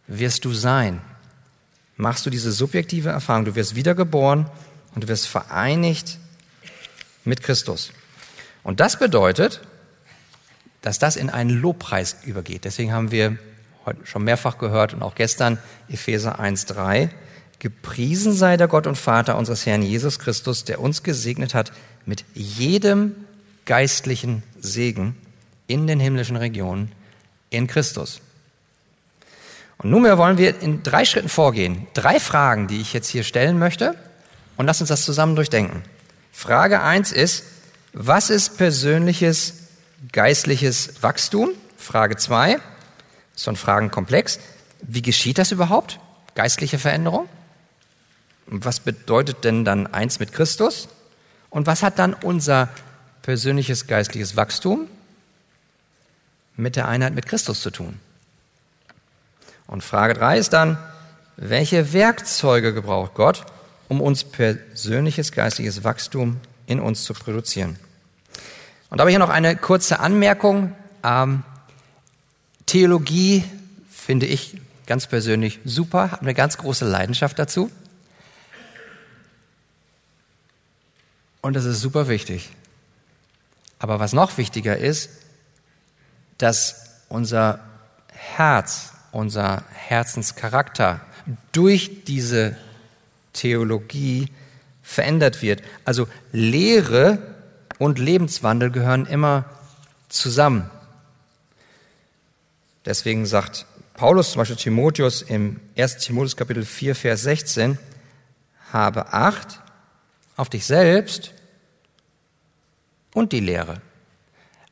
wirst 0.08 0.46
du 0.46 0.54
sein. 0.54 1.02
Machst 1.98 2.26
du 2.26 2.30
diese 2.30 2.52
subjektive 2.52 3.10
Erfahrung, 3.10 3.46
du 3.46 3.56
wirst 3.56 3.76
wiedergeboren 3.76 4.48
und 4.96 5.04
du 5.04 5.08
wirst 5.08 5.28
vereinigt 5.28 6.18
mit 7.24 7.44
Christus. 7.44 7.92
Und 8.64 8.80
das 8.80 8.98
bedeutet, 8.98 9.62
dass 10.82 11.00
das 11.00 11.16
in 11.16 11.30
einen 11.30 11.50
Lobpreis 11.52 12.18
übergeht. 12.26 12.66
Deswegen 12.66 12.92
haben 12.92 13.12
wir 13.12 13.38
heute 13.86 14.06
schon 14.06 14.24
mehrfach 14.24 14.58
gehört 14.58 14.94
und 14.94 15.04
auch 15.04 15.16
gestern 15.16 15.60
Epheser 15.90 16.40
1.3. 16.40 17.10
Gepriesen 17.60 18.34
sei 18.34 18.58
der 18.58 18.68
Gott 18.68 18.88
und 18.88 18.98
Vater 18.98 19.38
unseres 19.38 19.66
Herrn 19.66 19.84
Jesus 19.84 20.18
Christus, 20.18 20.64
der 20.64 20.82
uns 20.82 21.04
gesegnet 21.04 21.54
hat 21.54 21.72
mit 22.06 22.26
jedem 22.34 23.16
geistlichen 23.66 24.44
Segen 24.60 25.16
in 25.68 25.88
den 25.88 26.00
himmlischen 26.00 26.36
Regionen 26.36 26.92
in 27.50 27.68
Christus. 27.68 28.22
Und 29.78 29.90
nunmehr 29.90 30.18
wollen 30.18 30.38
wir 30.38 30.62
in 30.62 30.84
drei 30.84 31.06
Schritten 31.06 31.30
vorgehen. 31.30 31.88
Drei 31.94 32.20
Fragen, 32.20 32.68
die 32.68 32.82
ich 32.82 32.94
jetzt 32.94 33.08
hier 33.08 33.24
stellen 33.24 33.58
möchte. 33.58 33.96
Und 34.58 34.68
lass 34.68 34.80
uns 34.80 34.90
das 34.90 35.06
zusammen 35.06 35.36
durchdenken. 35.36 35.84
Frage 36.32 36.82
eins 36.82 37.12
ist, 37.12 37.44
was 37.94 38.30
ist 38.30 38.58
persönliches 38.58 39.56
geistliches 40.12 41.02
Wachstum? 41.02 41.50
Frage 41.78 42.16
zwei, 42.16 42.60
so 43.36 43.52
ein 43.52 43.56
Fragenkomplex. 43.56 44.40
Wie 44.82 45.02
geschieht 45.02 45.38
das 45.38 45.52
überhaupt? 45.52 46.00
Geistliche 46.36 46.80
Veränderung? 46.80 47.28
Und 48.48 48.66
was 48.66 48.80
bedeutet 48.80 49.44
denn 49.44 49.66
dann 49.66 49.88
eins 49.88 50.20
mit 50.20 50.32
Christus? 50.32 50.90
Und 51.50 51.68
was 51.68 51.84
hat 51.84 52.00
dann 52.00 52.14
unser 52.14 52.70
persönliches 53.22 53.88
geistliches 53.88 54.36
Wachstum 54.36 54.88
mit 56.56 56.76
der 56.76 56.88
Einheit 56.88 57.14
mit 57.14 57.26
Christus 57.26 57.62
zu 57.62 57.72
tun? 57.72 58.00
Und 59.68 59.84
Frage 59.84 60.14
drei 60.14 60.38
ist 60.38 60.54
dann, 60.54 60.78
welche 61.38 61.94
Werkzeuge 61.94 62.74
gebraucht 62.74 63.14
Gott, 63.16 63.46
um 63.88 64.02
uns 64.02 64.24
persönliches 64.24 65.32
geistliches 65.32 65.84
Wachstum 65.84 66.40
in 66.66 66.80
uns 66.80 67.04
zu 67.04 67.14
produzieren? 67.14 67.78
Und 68.90 68.98
da 68.98 69.04
habe 69.04 69.10
ich 69.10 69.14
hier 69.14 69.20
noch 69.20 69.30
eine 69.30 69.56
kurze 69.56 70.00
Anmerkung. 70.00 70.76
Ähm, 71.04 71.44
Theologie 72.66 73.44
finde 73.90 74.26
ich 74.26 74.58
ganz 74.86 75.08
persönlich 75.08 75.60
super, 75.64 76.12
habe 76.12 76.22
eine 76.22 76.34
ganz 76.34 76.58
große 76.58 76.86
Leidenschaft 76.86 77.40
dazu. 77.40 77.72
Und 81.42 81.56
das 81.56 81.66
ist 81.66 81.82
super 81.82 82.08
wichtig. 82.08 82.50
Aber 83.82 84.00
was 84.00 84.14
noch 84.14 84.38
wichtiger 84.38 84.78
ist, 84.78 85.10
dass 86.38 87.02
unser 87.10 87.60
Herz, 88.14 88.94
unser 89.12 89.64
Herzenscharakter 89.74 91.02
durch 91.52 92.04
diese 92.06 92.56
Theologie 93.34 94.30
verändert 94.84 95.42
wird. 95.42 95.64
Also 95.84 96.08
Lehre 96.32 97.18
und 97.80 97.98
Lebenswandel 97.98 98.70
gehören 98.70 99.08
immer 99.08 99.46
zusammen. 100.10 100.70
Deswegen 102.86 103.26
sagt 103.26 103.66
Paulus 103.96 104.34
zum 104.34 104.42
Beispiel 104.42 104.58
Timotheus 104.58 105.24
im 105.24 105.60
1. 105.76 105.98
Timotheus 105.98 106.38
Kapitel 106.38 106.66
4, 106.66 106.94
Vers 106.94 107.24
16, 107.24 107.80
habe 108.72 109.12
Acht 109.12 109.60
auf 110.38 110.50
dich 110.50 110.68
selbst 110.68 111.34
und 113.14 113.32
die 113.32 113.40
Lehre. 113.40 113.82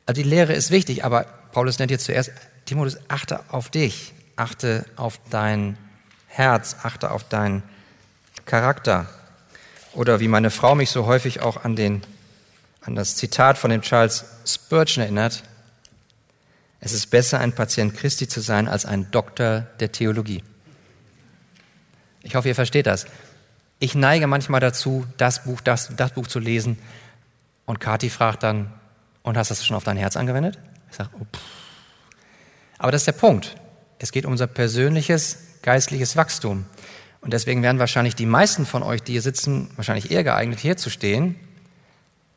Also 0.06 0.22
die 0.22 0.28
Lehre 0.28 0.52
ist 0.52 0.70
wichtig, 0.70 1.04
aber 1.04 1.24
Paulus 1.52 1.78
nennt 1.78 1.90
jetzt 1.90 2.04
zuerst, 2.04 2.32
Timotheus, 2.64 2.98
achte 3.08 3.40
auf 3.48 3.70
dich, 3.70 4.12
achte 4.36 4.84
auf 4.96 5.20
dein 5.30 5.76
Herz, 6.26 6.76
achte 6.82 7.10
auf 7.10 7.28
deinen 7.28 7.62
Charakter. 8.46 9.06
Oder 9.92 10.20
wie 10.20 10.28
meine 10.28 10.50
Frau 10.50 10.74
mich 10.74 10.90
so 10.90 11.06
häufig 11.06 11.40
auch 11.40 11.64
an, 11.64 11.76
den, 11.76 12.02
an 12.80 12.94
das 12.94 13.16
Zitat 13.16 13.58
von 13.58 13.70
dem 13.70 13.82
Charles 13.82 14.24
Spurgeon 14.46 15.02
erinnert, 15.02 15.42
es 16.80 16.92
ist 16.92 17.08
besser, 17.08 17.40
ein 17.40 17.54
Patient 17.54 17.94
Christi 17.94 18.26
zu 18.26 18.40
sein, 18.40 18.66
als 18.66 18.86
ein 18.86 19.10
Doktor 19.10 19.66
der 19.80 19.92
Theologie. 19.92 20.42
Ich 22.22 22.34
hoffe, 22.34 22.48
ihr 22.48 22.54
versteht 22.54 22.86
das. 22.86 23.06
Ich 23.78 23.94
neige 23.94 24.26
manchmal 24.26 24.60
dazu, 24.60 25.06
das 25.16 25.44
Buch, 25.44 25.60
das, 25.60 25.90
das 25.96 26.12
Buch 26.12 26.26
zu 26.26 26.38
lesen. 26.38 26.78
Und 27.66 27.80
Kathi 27.80 28.10
fragt 28.10 28.42
dann, 28.42 28.72
und 29.22 29.36
hast 29.36 29.50
du 29.50 29.54
das 29.54 29.64
schon 29.64 29.76
auf 29.76 29.84
dein 29.84 29.96
Herz 29.96 30.16
angewendet? 30.16 30.58
Ich 30.90 30.96
sage, 30.96 31.10
oh, 31.18 31.26
aber 32.78 32.92
das 32.92 33.02
ist 33.02 33.06
der 33.06 33.12
Punkt. 33.12 33.56
Es 33.98 34.12
geht 34.12 34.24
um 34.24 34.32
unser 34.32 34.46
persönliches 34.46 35.38
geistliches 35.62 36.16
Wachstum. 36.16 36.64
Und 37.20 37.34
deswegen 37.34 37.62
werden 37.62 37.78
wahrscheinlich 37.78 38.14
die 38.14 38.26
meisten 38.26 38.64
von 38.64 38.82
euch, 38.82 39.02
die 39.02 39.12
hier 39.12 39.22
sitzen, 39.22 39.70
wahrscheinlich 39.76 40.10
eher 40.10 40.24
geeignet, 40.24 40.58
hier 40.58 40.78
zu 40.78 40.88
stehen 40.88 41.36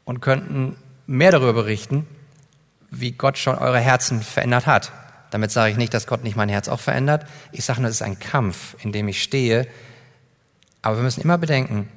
und 0.03 0.19
könnten 0.19 0.75
mehr 1.07 1.31
darüber 1.31 1.53
berichten, 1.53 2.05
wie 2.91 3.13
Gott 3.13 3.37
schon 3.37 3.57
eure 3.57 3.79
Herzen 3.79 4.21
verändert 4.21 4.67
hat. 4.67 4.91
Damit 5.31 5.51
sage 5.51 5.71
ich 5.71 5.77
nicht, 5.77 5.93
dass 5.93 6.05
Gott 6.05 6.23
nicht 6.23 6.35
mein 6.35 6.49
Herz 6.49 6.67
auch 6.67 6.81
verändert. 6.81 7.25
Ich 7.51 7.63
sage 7.63 7.79
nur, 7.79 7.89
es 7.89 7.95
ist 7.95 8.01
ein 8.01 8.19
Kampf, 8.19 8.75
in 8.83 8.91
dem 8.91 9.07
ich 9.07 9.23
stehe. 9.23 9.67
Aber 10.81 10.97
wir 10.97 11.03
müssen 11.03 11.21
immer 11.21 11.37
bedenken, 11.37 11.89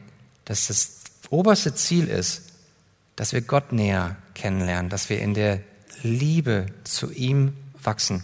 dass 0.44 0.68
das 0.68 1.00
oberste 1.28 1.74
Ziel 1.74 2.06
ist, 2.06 2.45
dass 3.16 3.32
wir 3.32 3.40
Gott 3.40 3.72
näher 3.72 4.16
kennenlernen, 4.34 4.90
dass 4.90 5.08
wir 5.10 5.20
in 5.20 5.34
der 5.34 5.60
Liebe 6.02 6.66
zu 6.84 7.10
ihm 7.10 7.54
wachsen. 7.82 8.22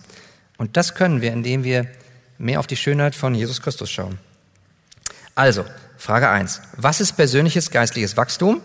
Und 0.58 0.76
das 0.76 0.94
können 0.94 1.20
wir, 1.20 1.32
indem 1.32 1.64
wir 1.64 1.86
mehr 2.38 2.60
auf 2.60 2.66
die 2.66 2.76
Schönheit 2.76 3.14
von 3.14 3.34
Jesus 3.34 3.62
Christus 3.62 3.90
schauen. 3.90 4.18
Also, 5.34 5.64
Frage 5.96 6.28
eins: 6.28 6.60
Was 6.76 7.00
ist 7.00 7.14
persönliches 7.14 7.70
geistliches 7.70 8.16
Wachstum? 8.16 8.60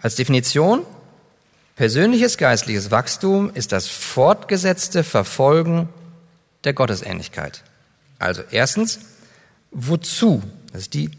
Als 0.00 0.16
Definition, 0.16 0.84
Persönliches 1.76 2.36
geistliches 2.36 2.90
Wachstum 2.90 3.50
ist 3.54 3.72
das 3.72 3.88
fortgesetzte 3.88 5.04
Verfolgen 5.04 5.88
der 6.64 6.74
Gottesähnlichkeit. 6.74 7.64
Also 8.18 8.42
erstens, 8.50 9.00
wozu? 9.70 10.42
Das 10.70 10.82
ist 10.82 10.94
die 10.94 11.10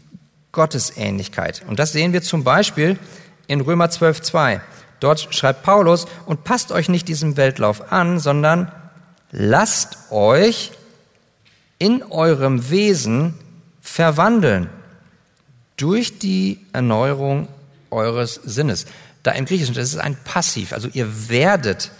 Gottesähnlichkeit. 0.52 1.62
Und 1.66 1.80
das 1.80 1.92
sehen 1.92 2.12
wir 2.12 2.22
zum 2.22 2.44
Beispiel 2.44 2.98
in 3.46 3.60
Römer 3.60 3.86
12.2. 3.86 4.60
Dort 5.00 5.34
schreibt 5.34 5.62
Paulus, 5.62 6.06
und 6.26 6.44
passt 6.44 6.72
euch 6.72 6.88
nicht 6.88 7.08
diesem 7.08 7.36
Weltlauf 7.36 7.92
an, 7.92 8.18
sondern 8.18 8.70
lasst 9.30 9.98
euch 10.10 10.72
in 11.78 12.02
eurem 12.04 12.70
Wesen 12.70 13.34
verwandeln 13.80 14.70
durch 15.76 16.18
die 16.18 16.60
Erneuerung 16.72 17.48
eures 17.90 18.34
Sinnes. 18.34 18.86
Da 19.22 19.32
im 19.32 19.44
Griechischen, 19.44 19.74
das 19.74 19.88
ist 19.88 19.98
ein 19.98 20.16
Passiv, 20.24 20.72
also 20.72 20.88
ihr 20.92 21.28
werdet 21.28 21.90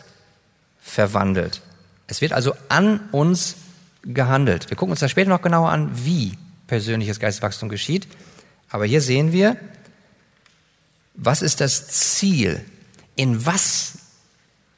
verwandelt. 0.80 1.60
Es 2.06 2.20
wird 2.20 2.32
also 2.32 2.54
an 2.68 3.00
uns 3.12 3.56
gehandelt. 4.02 4.70
Wir 4.70 4.76
gucken 4.76 4.92
uns 4.92 5.00
da 5.00 5.08
später 5.08 5.30
noch 5.30 5.42
genauer 5.42 5.70
an, 5.70 5.90
wie 5.94 6.36
persönliches 6.66 7.20
Geistwachstum 7.20 7.68
geschieht. 7.68 8.06
Aber 8.68 8.84
hier 8.84 9.00
sehen 9.00 9.32
wir, 9.32 9.56
was 11.14 11.42
ist 11.42 11.60
das 11.60 11.88
Ziel? 11.88 12.64
In 13.16 13.46
was 13.46 13.98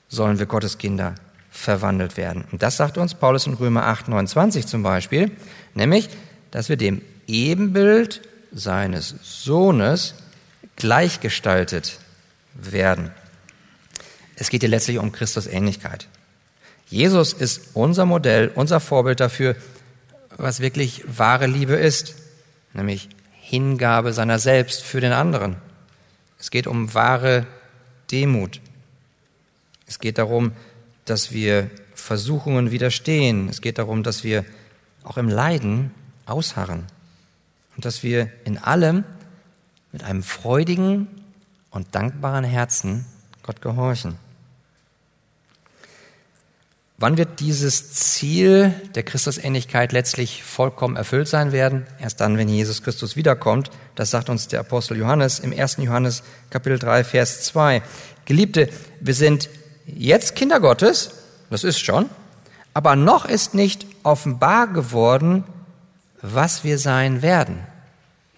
sollen 0.08 0.38
wir 0.38 0.46
Gottes 0.46 0.78
Kinder 0.78 1.14
verwandelt 1.50 2.16
werden? 2.16 2.44
Und 2.52 2.62
das 2.62 2.76
sagt 2.76 2.98
uns 2.98 3.14
Paulus 3.14 3.46
in 3.46 3.54
Römer 3.54 3.84
8, 3.86 4.08
29 4.08 4.66
zum 4.66 4.82
Beispiel, 4.82 5.30
nämlich, 5.74 6.08
dass 6.50 6.68
wir 6.68 6.76
dem 6.76 7.02
Ebenbild 7.26 8.20
seines 8.52 9.14
Sohnes 9.22 10.14
gleichgestaltet 10.76 11.98
werden. 12.54 13.10
Es 14.36 14.50
geht 14.50 14.62
hier 14.62 14.68
letztlich 14.68 14.98
um 14.98 15.12
Christus 15.12 15.46
Ähnlichkeit. 15.46 16.06
Jesus 16.88 17.32
ist 17.32 17.70
unser 17.74 18.04
Modell, 18.04 18.52
unser 18.54 18.80
Vorbild 18.80 19.20
dafür, 19.20 19.56
was 20.36 20.60
wirklich 20.60 21.02
wahre 21.06 21.46
Liebe 21.46 21.74
ist, 21.74 22.14
nämlich 22.74 23.08
Hingabe 23.32 24.12
seiner 24.12 24.38
selbst 24.38 24.82
für 24.82 25.00
den 25.00 25.12
anderen. 25.12 25.56
Es 26.38 26.50
geht 26.50 26.66
um 26.66 26.94
wahre 26.94 27.46
Demut. 28.10 28.60
Es 29.86 29.98
geht 29.98 30.18
darum, 30.18 30.52
dass 31.04 31.32
wir 31.32 31.70
Versuchungen 31.94 32.70
widerstehen. 32.70 33.48
Es 33.48 33.60
geht 33.60 33.78
darum, 33.78 34.02
dass 34.02 34.24
wir 34.24 34.44
auch 35.02 35.16
im 35.16 35.28
Leiden 35.28 35.92
ausharren 36.26 36.86
und 37.76 37.84
dass 37.84 38.02
wir 38.02 38.30
in 38.44 38.58
allem 38.58 39.04
mit 39.92 40.02
einem 40.04 40.22
freudigen 40.22 41.08
und 41.70 41.94
dankbaren 41.94 42.44
Herzen 42.44 43.06
Gott 43.42 43.60
gehorchen. 43.60 44.18
Wann 46.98 47.18
wird 47.18 47.40
dieses 47.40 47.92
Ziel 47.92 48.72
der 48.94 49.02
Christusähnlichkeit 49.02 49.92
letztlich 49.92 50.42
vollkommen 50.42 50.96
erfüllt 50.96 51.28
sein 51.28 51.52
werden? 51.52 51.86
Erst 52.00 52.22
dann, 52.22 52.38
wenn 52.38 52.48
Jesus 52.48 52.82
Christus 52.82 53.16
wiederkommt. 53.16 53.70
Das 53.94 54.10
sagt 54.10 54.30
uns 54.30 54.48
der 54.48 54.60
Apostel 54.60 54.96
Johannes 54.96 55.38
im 55.38 55.52
1. 55.52 55.76
Johannes 55.76 56.22
Kapitel 56.48 56.78
3, 56.78 57.04
Vers 57.04 57.42
2. 57.44 57.82
Geliebte, 58.24 58.70
wir 59.00 59.12
sind 59.12 59.50
jetzt 59.84 60.36
Kinder 60.36 60.58
Gottes, 60.58 61.10
das 61.50 61.64
ist 61.64 61.80
schon, 61.80 62.08
aber 62.72 62.96
noch 62.96 63.26
ist 63.26 63.52
nicht 63.52 63.86
offenbar 64.02 64.66
geworden, 64.66 65.44
was 66.22 66.64
wir 66.64 66.78
sein 66.78 67.20
werden. 67.20 67.58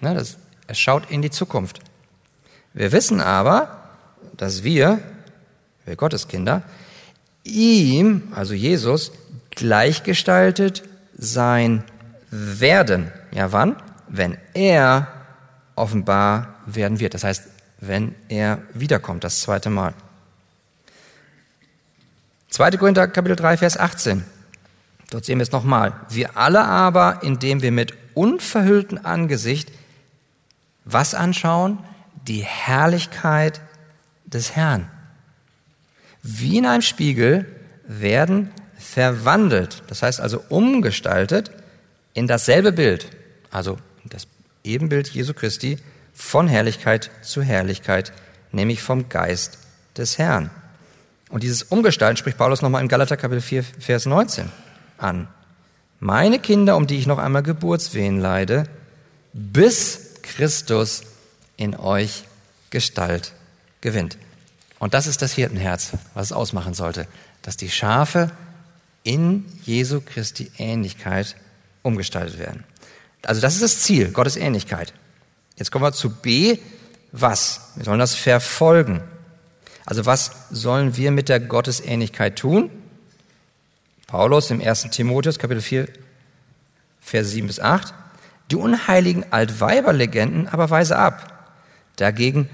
Ne, 0.00 0.14
das, 0.14 0.36
es 0.66 0.80
schaut 0.80 1.10
in 1.10 1.22
die 1.22 1.30
Zukunft. 1.30 1.78
Wir 2.74 2.90
wissen 2.90 3.20
aber, 3.20 3.84
dass 4.36 4.64
wir, 4.64 4.98
wir 5.84 5.94
Gotteskinder, 5.94 6.64
ihm, 7.48 8.32
also 8.34 8.54
Jesus, 8.54 9.12
gleichgestaltet 9.50 10.82
sein 11.16 11.84
werden. 12.30 13.10
Ja, 13.32 13.52
wann? 13.52 13.76
Wenn 14.08 14.38
er 14.54 15.08
offenbar 15.74 16.54
werden 16.66 17.00
wird. 17.00 17.14
Das 17.14 17.24
heißt, 17.24 17.44
wenn 17.80 18.14
er 18.28 18.58
wiederkommt, 18.74 19.24
das 19.24 19.40
zweite 19.40 19.70
Mal. 19.70 19.94
2. 22.50 22.72
Korinther 22.72 23.08
Kapitel 23.08 23.36
3, 23.36 23.56
Vers 23.58 23.76
18. 23.76 24.24
Dort 25.10 25.24
sehen 25.24 25.38
wir 25.38 25.42
es 25.42 25.52
nochmal. 25.52 25.92
Wir 26.08 26.36
alle 26.36 26.64
aber, 26.64 27.22
indem 27.22 27.62
wir 27.62 27.72
mit 27.72 27.94
unverhülltem 28.14 29.00
Angesicht 29.02 29.70
was 30.84 31.14
anschauen? 31.14 31.78
Die 32.26 32.42
Herrlichkeit 32.42 33.60
des 34.24 34.56
Herrn 34.56 34.90
wie 36.28 36.58
in 36.58 36.66
einem 36.66 36.82
Spiegel 36.82 37.46
werden 37.86 38.50
verwandelt, 38.78 39.82
das 39.86 40.02
heißt 40.02 40.20
also 40.20 40.42
umgestaltet 40.50 41.50
in 42.12 42.26
dasselbe 42.26 42.72
Bild, 42.72 43.08
also 43.50 43.78
das 44.04 44.26
Ebenbild 44.62 45.08
Jesu 45.08 45.32
Christi 45.32 45.78
von 46.12 46.48
Herrlichkeit 46.48 47.10
zu 47.22 47.42
Herrlichkeit, 47.42 48.12
nämlich 48.52 48.82
vom 48.82 49.08
Geist 49.08 49.58
des 49.96 50.18
Herrn. 50.18 50.50
Und 51.30 51.42
dieses 51.42 51.62
Umgestalten 51.62 52.18
spricht 52.18 52.36
Paulus 52.36 52.60
nochmal 52.60 52.82
im 52.82 52.88
Galater 52.88 53.16
Kapitel 53.16 53.40
4, 53.40 53.62
Vers 53.62 54.06
19 54.06 54.50
an. 54.98 55.28
Meine 56.00 56.38
Kinder, 56.38 56.76
um 56.76 56.86
die 56.86 56.98
ich 56.98 57.06
noch 57.06 57.18
einmal 57.18 57.42
Geburtswehen 57.42 58.20
leide, 58.20 58.64
bis 59.32 60.14
Christus 60.22 61.02
in 61.56 61.74
euch 61.74 62.24
Gestalt 62.70 63.32
gewinnt. 63.80 64.18
Und 64.78 64.94
das 64.94 65.06
ist 65.06 65.22
das 65.22 65.32
Hirtenherz, 65.32 65.92
was 66.14 66.26
es 66.26 66.32
ausmachen 66.32 66.74
sollte, 66.74 67.06
dass 67.42 67.56
die 67.56 67.70
Schafe 67.70 68.30
in 69.02 69.46
Jesu 69.64 70.00
Christi 70.00 70.50
Ähnlichkeit 70.58 71.36
umgestaltet 71.82 72.38
werden. 72.38 72.64
Also 73.24 73.40
das 73.40 73.54
ist 73.54 73.62
das 73.62 73.80
Ziel, 73.80 74.10
Gottes 74.12 74.36
Ähnlichkeit. 74.36 74.92
Jetzt 75.56 75.72
kommen 75.72 75.84
wir 75.84 75.92
zu 75.92 76.10
B, 76.10 76.58
was? 77.10 77.72
Wir 77.74 77.84
sollen 77.84 77.98
das 77.98 78.14
verfolgen. 78.14 79.02
Also 79.84 80.06
was 80.06 80.32
sollen 80.50 80.96
wir 80.96 81.10
mit 81.10 81.28
der 81.28 81.40
Gottesähnlichkeit 81.40 82.36
tun? 82.36 82.70
Paulus 84.06 84.50
im 84.50 84.60
1. 84.60 84.88
Timotheus 84.90 85.38
Kapitel 85.38 85.62
4, 85.62 85.88
Verse 87.00 87.30
7 87.30 87.46
bis 87.46 87.60
8. 87.60 87.94
Die 88.50 88.56
unheiligen 88.56 89.32
Altweiberlegenden 89.32 90.48
aber 90.48 90.70
weise 90.70 90.96
ab. 90.96 91.54
Dagegen 91.96 92.48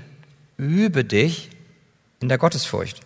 übe 0.56 1.04
dich 1.04 1.50
in 2.24 2.28
der 2.30 2.38
Gottesfurcht. 2.38 3.00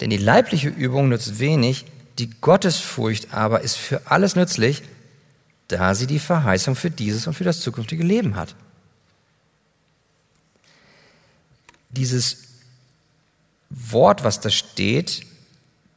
Denn 0.00 0.10
die 0.10 0.16
leibliche 0.16 0.68
Übung 0.68 1.08
nützt 1.08 1.40
wenig, 1.40 1.86
die 2.18 2.30
Gottesfurcht 2.40 3.34
aber 3.34 3.62
ist 3.62 3.76
für 3.76 4.06
alles 4.06 4.36
nützlich, 4.36 4.82
da 5.66 5.94
sie 5.94 6.06
die 6.06 6.20
Verheißung 6.20 6.76
für 6.76 6.90
dieses 6.90 7.26
und 7.26 7.34
für 7.34 7.44
das 7.44 7.60
zukünftige 7.60 8.04
Leben 8.04 8.36
hat. 8.36 8.54
Dieses 11.90 12.44
Wort, 13.70 14.22
was 14.22 14.40
da 14.40 14.50
steht, 14.50 15.26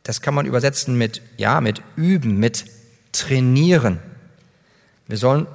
das 0.04 0.22
kann 0.22 0.34
man 0.34 0.48
übersetzen 0.48 0.98
mit, 0.98 1.22
ja, 1.38 1.62
mit 1.62 1.84
üben, 1.96 2.38
mit 2.38 2.66
trainieren. 3.12 4.00
Wir 5.08 5.18
sollen 5.18 5.46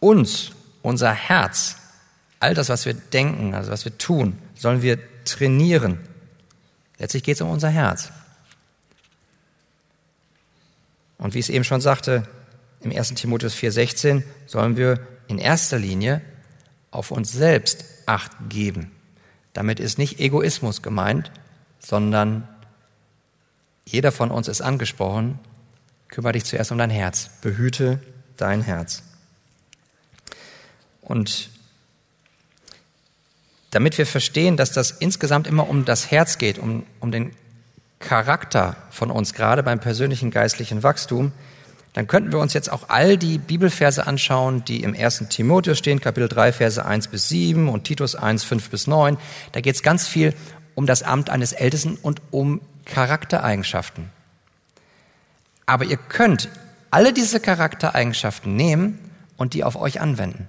uns, 0.00 0.50
unser 0.82 1.12
Herz, 1.12 1.76
all 2.40 2.52
das, 2.52 2.68
was 2.68 2.84
wir 2.84 2.92
denken, 2.92 3.54
also 3.54 3.72
was 3.72 3.86
wir 3.86 3.96
tun, 3.96 4.38
sollen 4.54 4.82
wir 4.82 4.98
trainieren. 5.24 5.98
Letztlich 6.98 7.22
geht 7.22 7.36
es 7.36 7.40
um 7.40 7.50
unser 7.50 7.68
Herz. 7.68 8.10
Und 11.18 11.34
wie 11.34 11.38
ich 11.38 11.46
es 11.46 11.54
eben 11.54 11.64
schon 11.64 11.80
sagte, 11.80 12.28
im 12.80 12.90
1. 12.90 13.14
Timotheus 13.14 13.54
4,16 13.54 14.22
sollen 14.46 14.76
wir 14.76 15.06
in 15.26 15.38
erster 15.38 15.78
Linie 15.78 16.20
auf 16.90 17.10
uns 17.10 17.32
selbst 17.32 17.84
Acht 18.06 18.32
geben. 18.50 18.92
Damit 19.54 19.80
ist 19.80 19.96
nicht 19.96 20.20
Egoismus 20.20 20.82
gemeint, 20.82 21.32
sondern 21.78 22.46
jeder 23.86 24.12
von 24.12 24.30
uns 24.30 24.48
ist 24.48 24.60
angesprochen, 24.60 25.38
kümmere 26.08 26.34
dich 26.34 26.44
zuerst 26.44 26.70
um 26.70 26.78
dein 26.78 26.90
Herz, 26.90 27.30
behüte 27.40 28.00
dein 28.36 28.60
Herz. 28.60 29.02
Und 31.00 31.50
damit 33.74 33.98
wir 33.98 34.06
verstehen, 34.06 34.56
dass 34.56 34.70
das 34.70 34.92
insgesamt 34.92 35.46
immer 35.46 35.68
um 35.68 35.84
das 35.84 36.10
Herz 36.10 36.38
geht, 36.38 36.58
um, 36.58 36.84
um 37.00 37.10
den 37.10 37.32
Charakter 37.98 38.76
von 38.90 39.10
uns, 39.10 39.34
gerade 39.34 39.62
beim 39.62 39.80
persönlichen 39.80 40.30
geistlichen 40.30 40.82
Wachstum, 40.82 41.32
dann 41.94 42.06
könnten 42.06 42.32
wir 42.32 42.40
uns 42.40 42.52
jetzt 42.52 42.70
auch 42.70 42.88
all 42.88 43.16
die 43.16 43.38
Bibelverse 43.38 44.06
anschauen, 44.06 44.64
die 44.64 44.82
im 44.82 44.94
1. 44.94 45.26
Timotheus 45.28 45.78
stehen, 45.78 46.00
Kapitel 46.00 46.28
3, 46.28 46.52
Verse 46.52 46.84
1 46.84 47.08
bis 47.08 47.28
7 47.28 47.68
und 47.68 47.84
Titus 47.84 48.14
1, 48.14 48.44
5 48.44 48.70
bis 48.70 48.86
9. 48.86 49.16
Da 49.52 49.60
geht 49.60 49.76
es 49.76 49.82
ganz 49.82 50.06
viel 50.06 50.34
um 50.74 50.86
das 50.86 51.02
Amt 51.02 51.30
eines 51.30 51.52
Ältesten 51.52 51.96
und 51.96 52.20
um 52.30 52.60
Charaktereigenschaften. 52.84 54.10
Aber 55.66 55.84
ihr 55.84 55.96
könnt 55.96 56.48
alle 56.90 57.12
diese 57.12 57.40
Charaktereigenschaften 57.40 58.54
nehmen 58.54 58.98
und 59.36 59.54
die 59.54 59.64
auf 59.64 59.76
euch 59.76 60.00
anwenden. 60.00 60.48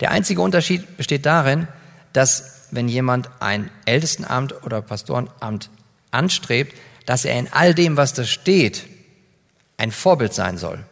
Der 0.00 0.10
einzige 0.10 0.40
Unterschied 0.40 0.96
besteht 0.96 1.26
darin, 1.26 1.68
dass 2.12 2.68
wenn 2.70 2.88
jemand 2.88 3.30
ein 3.40 3.70
Ältestenamt 3.84 4.64
oder 4.64 4.82
Pastorenamt 4.82 5.70
anstrebt, 6.10 6.76
dass 7.06 7.24
er 7.24 7.38
in 7.38 7.48
all 7.52 7.74
dem, 7.74 7.96
was 7.96 8.12
da 8.12 8.24
steht, 8.24 8.86
ein 9.76 9.92
Vorbild 9.92 10.34
sein 10.34 10.58
soll. 10.58 10.84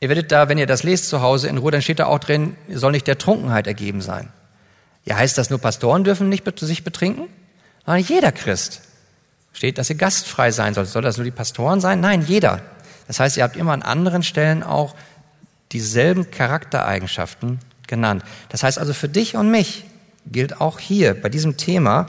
Ihr 0.00 0.08
werdet 0.08 0.32
da, 0.32 0.48
wenn 0.48 0.58
ihr 0.58 0.66
das 0.66 0.82
lest 0.82 1.08
zu 1.08 1.22
Hause 1.22 1.48
in 1.48 1.58
Ruhe, 1.58 1.70
dann 1.70 1.82
steht 1.82 1.98
da 1.98 2.06
auch 2.06 2.18
drin, 2.18 2.56
soll 2.68 2.92
nicht 2.92 3.06
der 3.06 3.18
Trunkenheit 3.18 3.66
ergeben 3.66 4.00
sein. 4.00 4.32
Ja, 5.04 5.16
heißt 5.16 5.38
das 5.38 5.50
nur 5.50 5.58
Pastoren 5.58 6.04
dürfen 6.04 6.28
nicht 6.28 6.44
sich 6.60 6.84
betrinken? 6.84 7.28
Nein, 7.86 8.04
jeder 8.04 8.32
Christ. 8.32 8.82
Steht, 9.52 9.78
dass 9.78 9.90
ihr 9.90 9.96
gastfrei 9.96 10.50
sein 10.50 10.74
sollt. 10.74 10.88
Soll 10.88 11.02
das 11.02 11.16
nur 11.18 11.24
die 11.24 11.30
Pastoren 11.30 11.80
sein? 11.80 12.00
Nein, 12.00 12.22
jeder. 12.22 12.62
Das 13.06 13.20
heißt, 13.20 13.36
ihr 13.36 13.42
habt 13.42 13.56
immer 13.56 13.72
an 13.72 13.82
anderen 13.82 14.22
Stellen 14.22 14.62
auch 14.62 14.94
dieselben 15.72 16.30
Charaktereigenschaften 16.30 17.58
genannt. 17.92 18.24
Das 18.48 18.62
heißt 18.62 18.78
also 18.78 18.94
für 18.94 19.10
dich 19.10 19.36
und 19.36 19.50
mich 19.50 19.84
gilt 20.24 20.62
auch 20.62 20.78
hier 20.78 21.12
bei 21.12 21.28
diesem 21.28 21.58
Thema, 21.58 22.06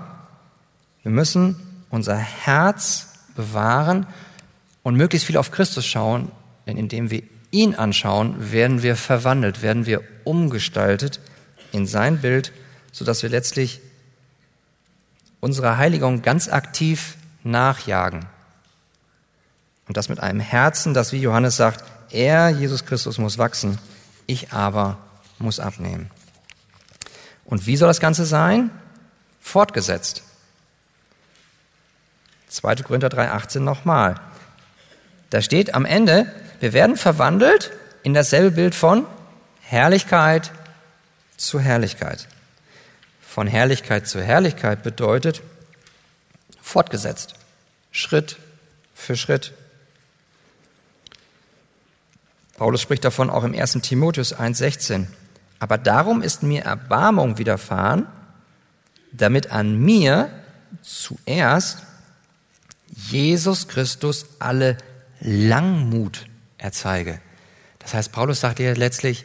wir 1.02 1.12
müssen 1.12 1.58
unser 1.90 2.16
Herz 2.16 3.10
bewahren 3.36 4.08
und 4.82 4.96
möglichst 4.96 5.28
viel 5.28 5.36
auf 5.36 5.52
Christus 5.52 5.86
schauen, 5.86 6.32
denn 6.66 6.78
indem 6.78 7.12
wir 7.12 7.24
ihn 7.52 7.76
anschauen, 7.76 8.54
werden 8.54 8.82
wir 8.82 8.96
verwandelt, 8.96 9.62
werden 9.62 9.86
wir 9.86 10.02
umgestaltet 10.24 11.20
in 11.74 11.86
sein 11.86 12.22
Bild, 12.22 12.54
sodass 12.94 13.22
wir 13.22 13.30
letztlich 13.30 13.82
unsere 15.42 15.78
Heiligung 15.78 16.22
ganz 16.22 16.48
aktiv 16.48 17.18
nachjagen. 17.44 18.26
Und 19.90 19.98
das 19.98 20.08
mit 20.08 20.22
einem 20.22 20.40
Herzen, 20.40 20.94
das 20.94 21.12
wie 21.12 21.20
Johannes 21.20 21.58
sagt, 21.58 21.84
er, 22.10 22.50
Jesus 22.52 22.86
Christus, 22.86 23.18
muss 23.18 23.38
wachsen, 23.38 23.80
ich 24.28 24.54
aber 24.54 24.98
muss 25.44 25.60
abnehmen. 25.60 26.10
Und 27.46 27.68
wie 27.68 27.78
soll 27.78 27.88
das 27.88 28.00
Ganze 28.00 28.26
sein? 28.26 28.72
Fortgesetzt. 29.42 30.24
2. 32.48 32.76
Korinther 32.78 33.10
3,18 33.10 33.60
nochmal. 33.60 34.16
Da 35.30 35.42
steht 35.42 35.74
am 35.74 35.86
Ende, 35.86 36.32
wir 36.60 36.74
werden 36.74 36.96
verwandelt 36.96 37.72
in 38.04 38.14
dasselbe 38.14 38.52
Bild 38.52 38.76
von 38.76 39.06
Herrlichkeit 39.62 40.52
zu 41.38 41.60
Herrlichkeit. 41.60 42.28
Von 43.22 43.48
Herrlichkeit 43.48 44.08
zu 44.08 44.22
Herrlichkeit 44.22 44.84
bedeutet 44.84 45.42
fortgesetzt, 46.62 47.34
Schritt 47.92 48.38
für 48.94 49.18
Schritt. 49.18 49.54
Paulus 52.58 52.82
spricht 52.82 53.04
davon 53.04 53.30
auch 53.30 53.44
im 53.44 53.54
1. 53.54 53.74
Timotheus 53.82 54.36
1,16. 54.36 55.08
Aber 55.64 55.78
darum 55.78 56.22
ist 56.22 56.44
mir 56.44 56.64
Erbarmung 56.64 57.38
widerfahren, 57.38 58.06
damit 59.14 59.52
an 59.52 59.80
mir 59.80 60.30
zuerst 60.82 61.84
Jesus 62.94 63.70
Christus 63.70 64.26
alle 64.40 64.78
Langmut 65.22 66.26
erzeige. 66.58 67.22
Das 67.80 67.94
heißt, 67.94 68.12
Paulus 68.12 68.42
sagt 68.42 68.60
dir 68.60 68.76
letztlich, 68.76 69.24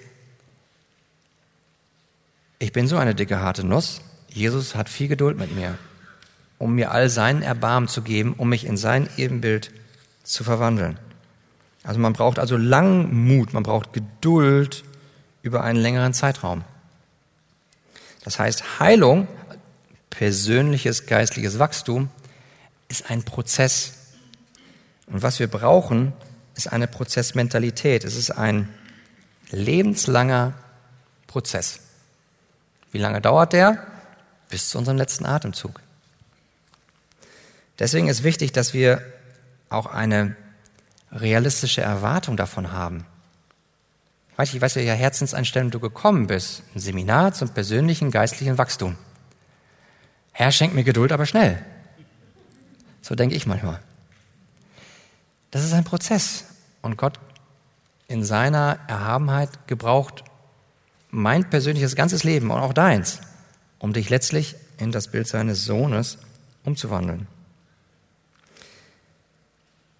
ich 2.60 2.70
bin 2.70 2.86
so 2.86 2.98
eine 2.98 3.16
dicke, 3.16 3.40
harte 3.40 3.66
Nuss. 3.66 4.00
Jesus 4.28 4.76
hat 4.76 4.88
viel 4.88 5.08
Geduld 5.08 5.38
mit 5.38 5.52
mir, 5.56 5.76
um 6.58 6.76
mir 6.76 6.92
all 6.92 7.08
seinen 7.08 7.42
Erbarmen 7.42 7.88
zu 7.88 8.02
geben, 8.02 8.34
um 8.34 8.48
mich 8.48 8.64
in 8.64 8.76
sein 8.76 9.10
Ebenbild 9.16 9.72
zu 10.22 10.44
verwandeln. 10.44 11.00
Also 11.82 11.98
man 11.98 12.12
braucht 12.12 12.38
also 12.38 12.56
Langmut, 12.56 13.54
man 13.54 13.64
braucht 13.64 13.92
Geduld 13.92 14.84
über 15.42 15.62
einen 15.64 15.78
längeren 15.78 16.14
Zeitraum. 16.14 16.64
Das 18.24 18.38
heißt, 18.38 18.80
Heilung, 18.80 19.26
persönliches 20.10 21.06
geistliches 21.06 21.58
Wachstum, 21.58 22.10
ist 22.88 23.10
ein 23.10 23.22
Prozess. 23.22 23.94
Und 25.06 25.22
was 25.22 25.38
wir 25.38 25.48
brauchen, 25.48 26.12
ist 26.54 26.72
eine 26.72 26.88
Prozessmentalität. 26.88 28.04
Es 28.04 28.16
ist 28.16 28.30
ein 28.30 28.68
lebenslanger 29.50 30.54
Prozess. 31.26 31.80
Wie 32.92 32.98
lange 32.98 33.20
dauert 33.20 33.52
der? 33.52 33.86
Bis 34.48 34.70
zu 34.70 34.78
unserem 34.78 34.98
letzten 34.98 35.26
Atemzug. 35.26 35.80
Deswegen 37.78 38.08
ist 38.08 38.24
wichtig, 38.24 38.52
dass 38.52 38.74
wir 38.74 39.02
auch 39.68 39.86
eine 39.86 40.34
realistische 41.12 41.80
Erwartung 41.80 42.36
davon 42.36 42.72
haben. 42.72 43.06
Weiß, 44.38 44.54
ich 44.54 44.60
weiß, 44.60 44.76
welcher 44.76 44.94
Herzenseinstellung 44.94 45.72
du 45.72 45.80
gekommen 45.80 46.28
bist. 46.28 46.62
Ein 46.72 46.78
Seminar 46.78 47.32
zum 47.32 47.48
persönlichen 47.48 48.12
geistlichen 48.12 48.56
Wachstum. 48.56 48.96
Herr, 50.30 50.52
schenkt 50.52 50.76
mir 50.76 50.84
Geduld, 50.84 51.10
aber 51.10 51.26
schnell. 51.26 51.60
So 53.02 53.16
denke 53.16 53.34
ich 53.34 53.46
manchmal. 53.46 53.80
Das 55.50 55.64
ist 55.64 55.72
ein 55.72 55.82
Prozess. 55.82 56.44
Und 56.82 56.96
Gott 56.96 57.18
in 58.06 58.22
seiner 58.22 58.78
Erhabenheit 58.86 59.66
gebraucht 59.66 60.22
mein 61.10 61.50
persönliches 61.50 61.96
ganzes 61.96 62.22
Leben 62.22 62.52
und 62.52 62.60
auch 62.60 62.72
deins, 62.72 63.18
um 63.80 63.92
dich 63.92 64.08
letztlich 64.08 64.54
in 64.76 64.92
das 64.92 65.08
Bild 65.08 65.26
seines 65.26 65.64
Sohnes 65.64 66.16
umzuwandeln. 66.62 67.26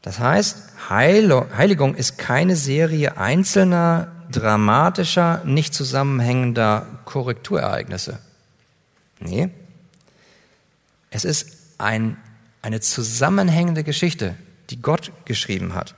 Das 0.03 0.21
heißt, 0.21 0.63
Heiligung 0.89 1.97
ist 1.97 2.19
keine 2.19 2.55
Serie 2.55 3.17
einzelner, 3.17 4.13
dramatischer, 4.31 5.43
nicht 5.45 5.75
zusammenhängender 5.75 6.87
Korrekturereignisse. 7.05 8.19
Nee, 9.21 9.51
es 11.11 11.25
ist 11.25 11.57
ein, 11.79 12.17
eine 12.63 12.81
zusammenhängende 12.81 13.85
Geschichte, 13.85 14.37
die 14.71 14.81
Gott 14.81 15.13
geschrieben 15.25 15.75
hat. 15.75 15.95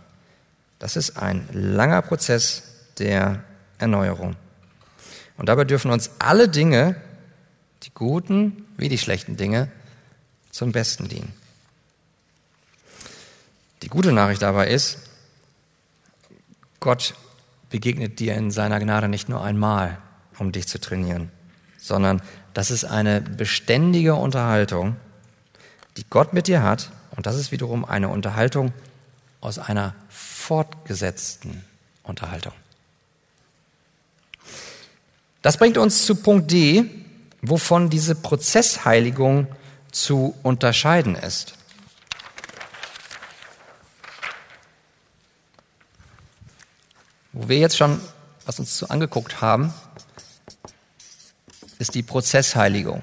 Das 0.78 0.96
ist 0.96 1.16
ein 1.16 1.48
langer 1.52 2.02
Prozess 2.02 2.62
der 2.98 3.42
Erneuerung. 3.78 4.36
Und 5.36 5.48
dabei 5.48 5.64
dürfen 5.64 5.90
uns 5.90 6.10
alle 6.18 6.48
Dinge, 6.48 6.96
die 7.82 7.90
guten 7.92 8.66
wie 8.76 8.88
die 8.88 8.98
schlechten 8.98 9.36
Dinge, 9.36 9.70
zum 10.50 10.72
Besten 10.72 11.08
dienen. 11.08 11.32
Die 13.82 13.88
gute 13.88 14.12
Nachricht 14.12 14.42
dabei 14.42 14.68
ist, 14.68 14.98
Gott 16.80 17.14
begegnet 17.70 18.18
dir 18.18 18.34
in 18.34 18.50
seiner 18.50 18.78
Gnade 18.80 19.08
nicht 19.08 19.28
nur 19.28 19.42
einmal, 19.42 19.98
um 20.38 20.52
dich 20.52 20.66
zu 20.68 20.80
trainieren, 20.80 21.30
sondern 21.78 22.20
das 22.52 22.70
ist 22.70 22.84
eine 22.84 23.20
beständige 23.20 24.14
Unterhaltung, 24.14 24.96
die 25.96 26.04
Gott 26.10 26.32
mit 26.32 26.48
dir 26.48 26.62
hat. 26.62 26.90
Und 27.16 27.26
das 27.26 27.36
ist 27.36 27.52
wiederum 27.52 27.84
eine 27.84 28.08
Unterhaltung 28.08 28.72
aus 29.40 29.58
einer 29.58 29.94
fortgesetzten 30.08 31.64
Unterhaltung. 32.02 32.52
Das 35.42 35.56
bringt 35.56 35.78
uns 35.78 36.04
zu 36.04 36.16
Punkt 36.16 36.50
D, 36.50 36.84
wovon 37.42 37.88
diese 37.88 38.14
Prozessheiligung 38.14 39.46
zu 39.90 40.34
unterscheiden 40.42 41.14
ist. 41.14 41.54
Wo 47.32 47.48
wir 47.48 47.58
jetzt 47.58 47.76
schon, 47.76 48.00
was 48.44 48.58
uns 48.58 48.76
so 48.76 48.88
angeguckt 48.88 49.40
haben, 49.40 49.72
ist 51.78 51.94
die 51.94 52.02
Prozessheiligung, 52.02 53.02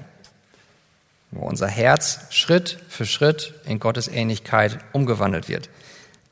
wo 1.30 1.46
unser 1.46 1.68
Herz 1.68 2.20
Schritt 2.30 2.78
für 2.88 3.06
Schritt 3.06 3.54
in 3.64 3.80
Gottes 3.80 4.08
Ähnlichkeit 4.08 4.78
umgewandelt 4.92 5.48
wird. 5.48 5.70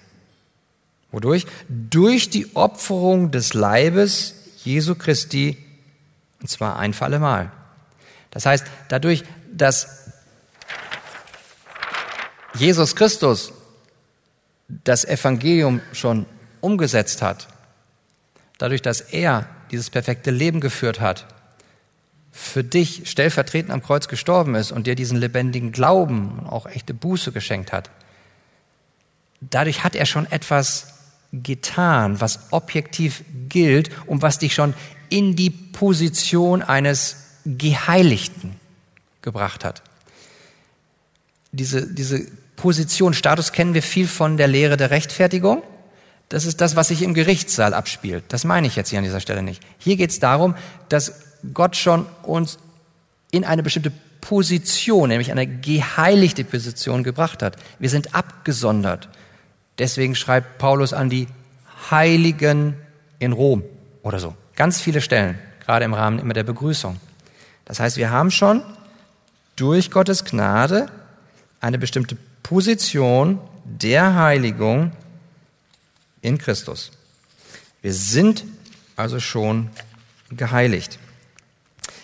Wodurch? 1.13 1.47
Durch 1.69 2.31
die 2.31 2.57
Opferung 2.57 3.31
des 3.31 3.55
Leibes 3.55 4.35
Jesu 4.65 4.95
Christi, 4.95 5.57
und 6.41 6.49
zwar 6.49 6.79
ein 6.79 6.93
für 6.93 7.05
allemal. 7.05 7.53
Das 8.31 8.47
heißt, 8.47 8.67
dadurch, 8.89 9.23
dass 9.53 10.06
Jesus 12.59 12.97
Christus 12.97 13.53
das 14.69 15.05
Evangelium 15.05 15.81
schon 15.93 16.27
umgesetzt 16.61 17.23
hat, 17.23 17.49
dadurch, 18.59 18.83
dass 18.83 19.01
er 19.01 19.49
dieses 19.71 19.91
perfekte 19.91 20.31
Leben 20.31 20.61
geführt 20.61 21.01
hat, 21.01 21.27
für 22.33 22.63
dich 22.63 23.09
stellvertretend 23.11 23.73
am 23.73 23.83
Kreuz 23.83 24.09
gestorben 24.09 24.55
ist 24.55 24.71
und 24.71 24.87
dir 24.87 24.95
diesen 24.95 25.19
lebendigen 25.19 25.73
Glauben 25.73 26.39
und 26.39 26.47
auch 26.47 26.67
echte 26.67 26.93
Buße 26.93 27.33
geschenkt 27.33 27.73
hat, 27.73 27.91
dadurch 29.41 29.85
hat 29.85 29.95
er 29.95 30.07
schon 30.07 30.27
etwas 30.31 30.95
getan, 31.33 32.21
was 32.21 32.53
objektiv 32.53 33.25
gilt 33.49 33.91
und 34.07 34.23
was 34.23 34.39
dich 34.39 34.55
schon 34.55 34.75
in 35.09 35.37
die 35.37 35.51
Position 35.51 36.63
eines 36.63 37.17
Geheiligten 37.45 38.57
gebracht 39.23 39.65
hat. 39.65 39.83
Diese, 41.53 41.87
diese 41.87 42.27
Position, 42.57 43.15
Status 43.15 43.53
kennen 43.53 43.75
wir 43.75 43.83
viel 43.83 44.09
von 44.09 44.37
der 44.37 44.49
Lehre 44.49 44.77
der 44.77 44.91
Rechtfertigung. 44.91 45.63
Das 46.29 46.45
ist 46.45 46.61
das, 46.61 46.75
was 46.75 46.89
sich 46.89 47.03
im 47.03 47.15
Gerichtssaal 47.15 47.75
abspielt. 47.75 48.25
Das 48.29 48.45
meine 48.45 48.67
ich 48.67 48.75
jetzt 48.75 48.89
hier 48.91 48.99
an 48.99 49.05
dieser 49.05 49.21
Stelle 49.21 49.43
nicht. 49.43 49.63
Hier 49.79 49.97
geht 49.97 50.11
es 50.11 50.19
darum, 50.19 50.57
dass 50.89 51.21
Gott 51.55 51.77
schon 51.77 52.07
uns 52.23 52.59
in 53.31 53.45
eine 53.45 53.63
bestimmte 53.63 53.93
Position, 54.21 55.09
nämlich 55.09 55.31
eine 55.31 55.47
geheiligte 55.47 56.43
Position 56.43 57.05
gebracht 57.05 57.43
hat. 57.43 57.57
Wir 57.79 57.91
sind 57.91 58.15
abgesondert. 58.15 59.09
Deswegen 59.79 60.15
schreibt 60.15 60.59
Paulus 60.59 60.93
an 60.93 61.11
die 61.11 61.29
Heiligen 61.91 62.75
in 63.19 63.33
Rom 63.33 63.63
oder 64.03 64.19
so. 64.19 64.35
Ganz 64.57 64.81
viele 64.81 65.01
Stellen, 65.01 65.39
gerade 65.65 65.85
im 65.85 65.95
Rahmen 65.95 66.19
immer 66.19 66.35
der 66.35 66.43
Begrüßung. 66.43 66.97
Das 67.67 67.79
heißt, 67.79 67.99
wir 67.99 68.11
haben 68.11 68.31
schon 68.31 68.63
durch 69.55 69.91
Gottes 69.91 70.25
Gnade 70.25 70.89
eine 71.61 71.79
bestimmte 71.79 72.17
Position 72.47 73.41
der 73.65 74.15
Heiligung 74.15 74.93
in 76.23 76.39
Christus. 76.39 76.93
Wir 77.83 77.93
sind 77.93 78.45
also 78.95 79.19
schon 79.19 79.71
geheiligt. 80.31 81.01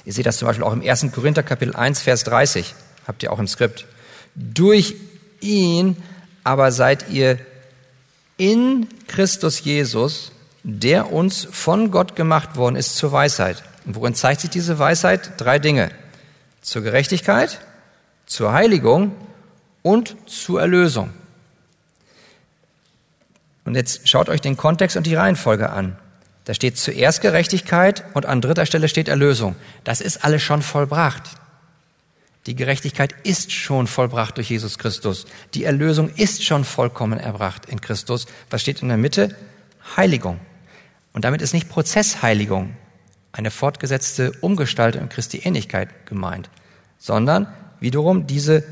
Ihr 0.04 0.12
seht 0.12 0.26
das 0.26 0.38
zum 0.38 0.48
Beispiel 0.48 0.64
auch 0.64 0.72
im 0.72 0.82
1. 0.82 1.12
Korinther 1.12 1.44
Kapitel 1.44 1.76
1, 1.76 2.02
Vers 2.02 2.24
30, 2.24 2.74
habt 3.06 3.22
ihr 3.22 3.32
auch 3.32 3.38
im 3.38 3.46
Skript. 3.46 3.86
Durch 4.34 4.96
ihn 5.40 5.96
aber 6.42 6.72
seid 6.72 7.08
ihr 7.08 7.38
in 8.36 8.88
Christus 9.06 9.60
Jesus, 9.60 10.32
der 10.64 11.12
uns 11.12 11.46
von 11.52 11.92
Gott 11.92 12.16
gemacht 12.16 12.56
worden 12.56 12.74
ist 12.74 12.96
zur 12.96 13.12
Weisheit. 13.12 13.62
Und 13.84 13.94
worin 13.94 14.16
zeigt 14.16 14.40
sich 14.40 14.50
diese 14.50 14.80
Weisheit? 14.80 15.34
Drei 15.36 15.60
Dinge. 15.60 15.92
Zur 16.62 16.82
Gerechtigkeit, 16.82 17.60
zur 18.26 18.52
Heiligung 18.52 19.12
und 19.82 20.16
zur 20.26 20.60
Erlösung. 20.60 21.10
Und 23.64 23.74
jetzt 23.74 24.08
schaut 24.08 24.28
euch 24.28 24.40
den 24.40 24.56
Kontext 24.56 24.96
und 24.96 25.06
die 25.06 25.14
Reihenfolge 25.14 25.70
an. 25.70 25.96
Da 26.44 26.54
steht 26.54 26.76
zuerst 26.76 27.20
Gerechtigkeit 27.20 28.04
und 28.14 28.26
an 28.26 28.40
dritter 28.40 28.66
Stelle 28.66 28.88
steht 28.88 29.08
Erlösung. 29.08 29.54
Das 29.84 30.00
ist 30.00 30.24
alles 30.24 30.42
schon 30.42 30.62
vollbracht. 30.62 31.22
Die 32.46 32.56
Gerechtigkeit 32.56 33.14
ist 33.22 33.52
schon 33.52 33.86
vollbracht 33.86 34.36
durch 34.36 34.50
Jesus 34.50 34.78
Christus. 34.78 35.26
Die 35.54 35.62
Erlösung 35.62 36.08
ist 36.08 36.42
schon 36.42 36.64
vollkommen 36.64 37.20
erbracht 37.20 37.66
in 37.66 37.80
Christus. 37.80 38.26
Was 38.50 38.62
steht 38.62 38.82
in 38.82 38.88
der 38.88 38.96
Mitte? 38.96 39.36
Heiligung. 39.96 40.40
Und 41.12 41.24
damit 41.24 41.42
ist 41.42 41.52
nicht 41.52 41.68
Prozessheiligung, 41.68 42.74
eine 43.30 43.52
fortgesetzte 43.52 44.32
Umgestaltung 44.40 45.08
Christi 45.08 45.38
Ähnlichkeit 45.38 46.06
gemeint, 46.06 46.50
sondern 46.98 47.46
wiederum 47.78 48.26
diese 48.26 48.64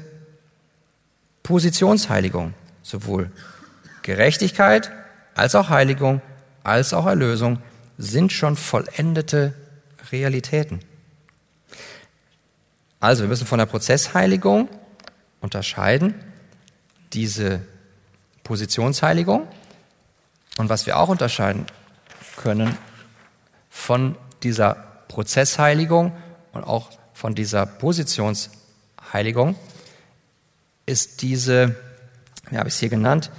Positionsheiligung, 1.51 2.55
sowohl 2.81 3.33
Gerechtigkeit 4.03 4.93
als 5.35 5.57
auch 5.57 5.69
Heiligung 5.69 6.23
als 6.63 6.95
auch 6.95 7.07
Erlösung 7.07 7.59
sind 7.99 8.33
schon 8.33 8.55
vollendete 8.55 9.53
Realitäten. 10.13 10.79
Also 13.01 13.25
wir 13.25 13.29
müssen 13.29 13.49
von 13.49 13.59
der 13.59 13.67
Prozessheiligung 13.67 14.69
unterscheiden, 15.41 16.15
diese 17.15 17.63
Positionsheiligung 18.45 19.49
und 20.57 20.69
was 20.69 20.87
wir 20.87 21.01
auch 21.01 21.09
unterscheiden 21.09 21.67
können 22.37 22.79
von 23.71 24.15
dieser 24.45 24.75
Prozessheiligung 25.09 26.13
und 26.53 26.63
auch 26.63 26.91
von 27.13 27.35
dieser 27.35 27.67
Positionsheiligung 27.67 29.57
ist 30.87 31.23
diese, 31.23 31.77
wie 32.51 32.59
habe 32.59 32.69
ich 32.69 32.75
es 32.75 32.81
hier 32.81 32.89
genannt, 32.89 33.31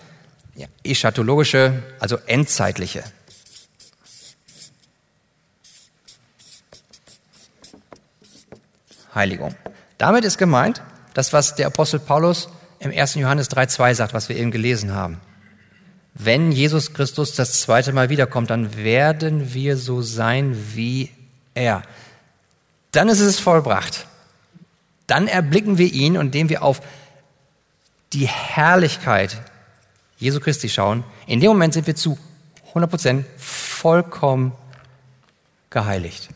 ja, 0.56 0.68
eschatologische, 0.84 1.84
also 2.00 2.18
endzeitliche. 2.26 3.04
Heiligung. 9.14 9.56
Damit 9.98 10.24
ist 10.24 10.38
gemeint, 10.38 10.82
das, 11.14 11.34
was 11.34 11.56
der 11.56 11.68
Apostel 11.68 12.00
Paulus 12.00 12.50
im 12.80 12.92
1. 12.92 13.16
Johannes 13.16 13.50
3.2 13.52 13.94
sagt, 13.96 14.14
was 14.14 14.30
wir 14.30 14.36
eben 14.38 14.52
gelesen 14.52 14.94
haben. 14.94 15.20
Wenn 16.14 16.52
Jesus 16.52 16.94
Christus 16.94 17.36
das 17.36 17.62
zweite 17.62 17.94
Mal 17.94 18.10
wiederkommt, 18.10 18.50
dann 18.50 18.76
werden 18.76 19.54
wir 19.54 19.78
so 19.78 20.02
sein 20.02 20.56
wie 20.74 21.10
er. 21.54 21.84
Dann 22.92 23.10
ist 23.10 23.20
es 23.20 23.40
vollbracht. 23.40 24.08
Dann 25.08 25.28
erblicken 25.28 25.78
wir 25.78 25.92
ihn, 25.92 26.16
indem 26.16 26.50
wir 26.50 26.64
auf 26.64 26.82
die 28.14 28.28
Herrlichkeit 28.28 29.42
Jesu 30.18 30.40
Christi 30.40 30.70
schauen. 30.70 31.04
In 31.26 31.40
dem 31.40 31.50
Moment 31.50 31.74
sind 31.74 31.88
wir 31.88 31.96
zu 31.96 32.18
100 32.70 32.90
Prozent 32.90 33.26
vollkommen 33.38 34.54
geheiligt. 35.70 36.30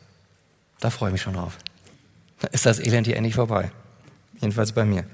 Da 0.80 0.90
freue 0.90 1.10
ich 1.10 1.14
mich 1.14 1.22
schon 1.22 1.34
drauf. 1.34 1.58
Da 2.40 2.48
ist 2.48 2.66
das 2.66 2.80
Elend 2.80 3.08
hier 3.08 3.16
endlich 3.16 3.36
vorbei. 3.36 3.72
Jedenfalls 4.42 4.72
bei 4.72 4.86
mir. 4.86 5.06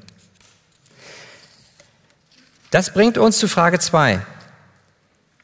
Das 2.72 2.94
bringt 2.94 3.18
uns 3.18 3.38
zu 3.38 3.48
Frage 3.48 3.80
2. 3.80 4.26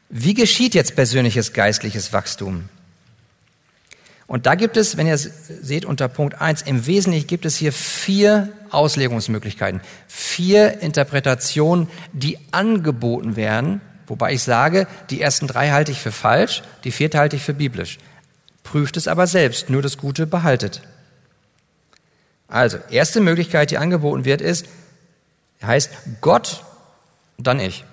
Wie 0.08 0.34
geschieht 0.34 0.74
jetzt 0.74 0.96
persönliches 0.96 1.52
geistliches 1.52 2.12
Wachstum? 2.12 2.70
Und 4.28 4.44
da 4.44 4.54
gibt 4.54 4.76
es, 4.76 4.98
wenn 4.98 5.06
ihr 5.06 5.16
seht 5.16 5.86
unter 5.86 6.06
Punkt 6.06 6.40
1, 6.40 6.62
im 6.62 6.86
Wesentlichen 6.86 7.26
gibt 7.26 7.46
es 7.46 7.56
hier 7.56 7.72
vier 7.72 8.52
Auslegungsmöglichkeiten, 8.70 9.80
vier 10.06 10.80
Interpretationen, 10.82 11.88
die 12.12 12.38
angeboten 12.50 13.36
werden, 13.36 13.80
wobei 14.06 14.34
ich 14.34 14.42
sage, 14.42 14.86
die 15.08 15.22
ersten 15.22 15.46
drei 15.46 15.70
halte 15.70 15.92
ich 15.92 15.98
für 15.98 16.12
falsch, 16.12 16.62
die 16.84 16.92
vierte 16.92 17.18
halte 17.18 17.36
ich 17.36 17.42
für 17.42 17.54
biblisch. 17.54 17.98
Prüft 18.64 18.98
es 18.98 19.08
aber 19.08 19.26
selbst, 19.26 19.70
nur 19.70 19.80
das 19.80 19.96
Gute 19.96 20.26
behaltet. 20.26 20.82
Also, 22.48 22.76
erste 22.90 23.20
Möglichkeit, 23.22 23.70
die 23.70 23.78
angeboten 23.78 24.26
wird, 24.26 24.42
ist, 24.42 24.66
heißt 25.62 25.90
Gott, 26.20 26.64
dann 27.38 27.60
ich. 27.60 27.84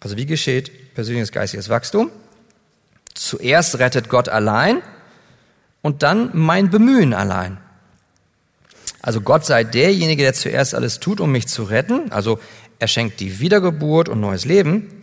Also 0.00 0.16
wie 0.16 0.26
geschieht 0.26 0.94
persönliches 0.94 1.30
geistiges 1.30 1.68
Wachstum? 1.68 2.10
Zuerst 3.14 3.78
rettet 3.78 4.08
Gott 4.08 4.28
allein 4.28 4.82
und 5.82 6.02
dann 6.02 6.30
mein 6.32 6.70
Bemühen 6.70 7.14
allein. 7.14 7.58
Also 9.02 9.20
Gott 9.20 9.46
sei 9.46 9.64
derjenige, 9.64 10.22
der 10.22 10.34
zuerst 10.34 10.74
alles 10.74 11.00
tut, 11.00 11.20
um 11.20 11.32
mich 11.32 11.48
zu 11.48 11.64
retten. 11.64 12.12
Also 12.12 12.38
er 12.78 12.88
schenkt 12.88 13.20
die 13.20 13.40
Wiedergeburt 13.40 14.08
und 14.08 14.20
neues 14.20 14.44
Leben. 14.44 15.02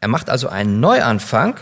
Er 0.00 0.08
macht 0.08 0.30
also 0.30 0.48
einen 0.48 0.80
Neuanfang, 0.80 1.58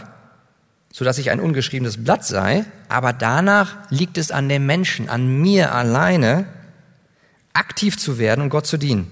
sodass 0.93 1.19
ich 1.19 1.31
ein 1.31 1.41
ungeschriebenes 1.41 2.03
Blatt 2.05 2.25
sei. 2.25 2.65
Aber 2.89 3.13
danach 3.13 3.77
liegt 3.91 4.19
es 4.19 4.31
an 4.31 4.49
dem 4.49 4.67
Menschen, 4.67 5.09
an 5.09 5.41
mir 5.41 5.75
alleine, 5.75 6.47
aktiv 7.53 7.99
zu 7.99 8.19
werden 8.19 8.43
und 8.43 8.51
Gott 8.51 8.67
zu 8.67 8.77
dienen. 8.77 9.11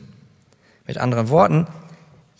Mit 0.87 0.99
anderen 0.99 1.29
Worten, 1.29 1.67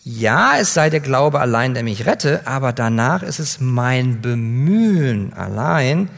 ja, 0.03 0.57
es 0.57 0.73
sei 0.73 0.89
der 0.89 0.99
Glaube 0.99 1.39
allein, 1.39 1.73
der 1.73 1.83
mich 1.83 2.05
rette, 2.05 2.47
aber 2.47 2.73
danach 2.73 3.21
ist 3.21 3.39
es 3.39 3.59
mein 3.59 4.21
Bemühen 4.21 5.33
allein, 5.33 6.09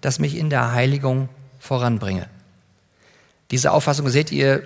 das 0.00 0.18
mich 0.18 0.36
in 0.36 0.48
der 0.48 0.72
Heiligung 0.72 1.28
voranbringe. 1.58 2.28
Diese 3.50 3.72
Auffassung 3.72 4.08
seht 4.08 4.30
ihr 4.30 4.62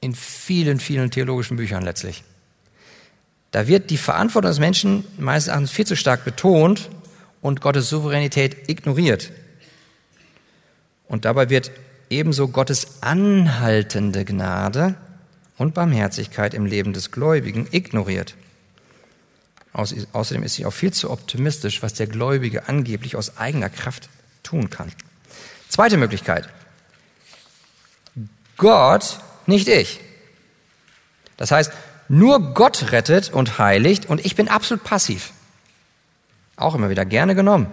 in 0.00 0.14
vielen, 0.14 0.80
vielen 0.80 1.10
theologischen 1.10 1.56
Büchern 1.56 1.82
letztlich. 1.82 2.24
Da 3.50 3.66
wird 3.66 3.90
die 3.90 3.98
Verantwortung 3.98 4.50
des 4.50 4.58
Menschen 4.58 5.04
meines 5.18 5.48
Erachtens 5.48 5.70
viel 5.70 5.86
zu 5.86 5.96
stark 5.96 6.24
betont 6.24 6.90
und 7.40 7.60
Gottes 7.60 7.88
Souveränität 7.88 8.68
ignoriert. 8.68 9.32
Und 11.08 11.24
dabei 11.24 11.50
wird 11.50 11.70
ebenso 12.10 12.48
Gottes 12.48 13.02
anhaltende 13.02 14.24
Gnade 14.24 14.94
und 15.58 15.74
Barmherzigkeit 15.74 16.54
im 16.54 16.64
Leben 16.64 16.92
des 16.92 17.10
Gläubigen 17.10 17.68
ignoriert. 17.70 18.34
Außerdem 19.72 20.42
ist 20.42 20.54
sie 20.54 20.64
auch 20.64 20.72
viel 20.72 20.92
zu 20.92 21.10
optimistisch, 21.10 21.82
was 21.82 21.94
der 21.94 22.06
Gläubige 22.06 22.68
angeblich 22.68 23.16
aus 23.16 23.36
eigener 23.36 23.68
Kraft 23.68 24.08
tun 24.42 24.70
kann. 24.70 24.90
Zweite 25.68 25.98
Möglichkeit. 25.98 26.48
Gott, 28.56 29.20
nicht 29.46 29.68
ich. 29.68 30.00
Das 31.36 31.50
heißt, 31.50 31.72
nur 32.08 32.54
Gott 32.54 32.90
rettet 32.90 33.30
und 33.30 33.58
heiligt 33.58 34.06
und 34.06 34.24
ich 34.24 34.34
bin 34.34 34.48
absolut 34.48 34.82
passiv. 34.82 35.32
Auch 36.56 36.74
immer 36.74 36.90
wieder 36.90 37.04
gerne 37.04 37.34
genommen. 37.34 37.68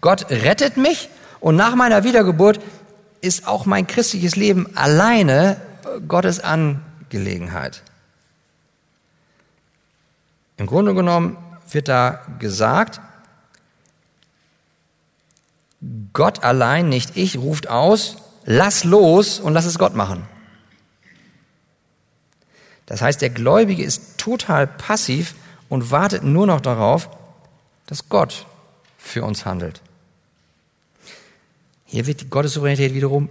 Gott 0.00 0.30
rettet 0.30 0.76
mich 0.76 1.08
und 1.40 1.56
nach 1.56 1.74
meiner 1.74 2.04
Wiedergeburt 2.04 2.60
ist 3.20 3.48
auch 3.48 3.66
mein 3.66 3.86
christliches 3.86 4.36
Leben 4.36 4.76
alleine 4.76 5.60
Gottes 6.06 6.38
an 6.38 6.84
Gelegenheit. 7.10 7.82
Im 10.56 10.66
Grunde 10.66 10.94
genommen 10.94 11.36
wird 11.70 11.88
da 11.88 12.26
gesagt, 12.38 13.00
Gott 16.12 16.42
allein, 16.42 16.88
nicht 16.88 17.16
ich, 17.16 17.38
ruft 17.38 17.68
aus, 17.68 18.16
lass 18.44 18.84
los 18.84 19.38
und 19.38 19.52
lass 19.52 19.64
es 19.64 19.78
Gott 19.78 19.94
machen. 19.94 20.26
Das 22.86 23.02
heißt, 23.02 23.20
der 23.20 23.30
Gläubige 23.30 23.84
ist 23.84 24.18
total 24.18 24.66
passiv 24.66 25.34
und 25.68 25.90
wartet 25.90 26.24
nur 26.24 26.46
noch 26.46 26.60
darauf, 26.60 27.10
dass 27.86 28.08
Gott 28.08 28.46
für 28.96 29.22
uns 29.22 29.44
handelt. 29.44 29.82
Hier 31.84 32.06
wird 32.06 32.20
die 32.20 32.28
Gottessouveränität 32.28 32.94
wiederum 32.94 33.28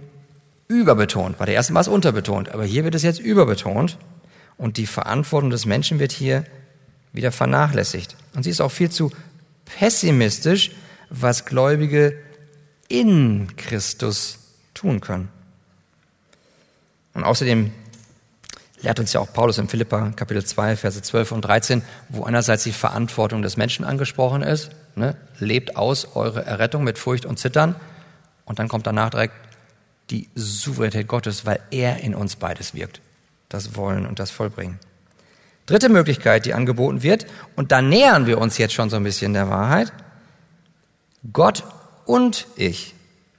überbetont. 0.68 1.38
Bei 1.38 1.46
der 1.46 1.54
ersten 1.54 1.74
war 1.74 1.80
es 1.80 1.88
unterbetont, 1.88 2.50
aber 2.50 2.64
hier 2.64 2.84
wird 2.84 2.94
es 2.94 3.02
jetzt 3.02 3.20
überbetont 3.20 3.98
und 4.56 4.76
die 4.76 4.86
Verantwortung 4.86 5.50
des 5.50 5.66
Menschen 5.66 5.98
wird 5.98 6.12
hier 6.12 6.44
wieder 7.12 7.32
vernachlässigt. 7.32 8.16
Und 8.34 8.42
sie 8.42 8.50
ist 8.50 8.60
auch 8.60 8.70
viel 8.70 8.90
zu 8.90 9.10
pessimistisch, 9.64 10.72
was 11.10 11.46
Gläubige 11.46 12.14
in 12.88 13.56
Christus 13.56 14.38
tun 14.74 15.00
können. 15.00 15.28
Und 17.14 17.24
außerdem 17.24 17.72
lehrt 18.82 19.00
uns 19.00 19.12
ja 19.12 19.20
auch 19.20 19.32
Paulus 19.32 19.58
in 19.58 19.68
Philippa 19.68 20.12
Kapitel 20.14 20.44
2, 20.44 20.76
Verse 20.76 21.00
12 21.00 21.32
und 21.32 21.42
13, 21.42 21.82
wo 22.10 22.24
einerseits 22.24 22.64
die 22.64 22.72
Verantwortung 22.72 23.42
des 23.42 23.56
Menschen 23.56 23.84
angesprochen 23.84 24.42
ist, 24.42 24.70
ne? 24.94 25.16
lebt 25.38 25.76
aus 25.76 26.14
eure 26.14 26.44
Errettung 26.44 26.84
mit 26.84 26.98
Furcht 26.98 27.26
und 27.26 27.38
Zittern. 27.38 27.74
Und 28.44 28.58
dann 28.58 28.68
kommt 28.68 28.86
danach 28.86 29.10
direkt 29.10 29.34
die 30.10 30.28
Souveränität 30.34 31.08
Gottes, 31.08 31.44
weil 31.44 31.60
er 31.70 31.98
in 31.98 32.14
uns 32.14 32.36
beides 32.36 32.74
wirkt. 32.74 33.00
Das 33.48 33.76
Wollen 33.76 34.06
und 34.06 34.18
das 34.18 34.30
Vollbringen. 34.30 34.78
Dritte 35.66 35.88
Möglichkeit, 35.88 36.46
die 36.46 36.54
angeboten 36.54 37.02
wird, 37.02 37.26
und 37.56 37.72
da 37.72 37.82
nähern 37.82 38.26
wir 38.26 38.38
uns 38.38 38.56
jetzt 38.58 38.74
schon 38.74 38.88
so 38.88 38.96
ein 38.96 39.04
bisschen 39.04 39.34
der 39.34 39.50
Wahrheit. 39.50 39.92
Gott 41.32 41.64
und 42.06 42.46
ich. 42.56 42.94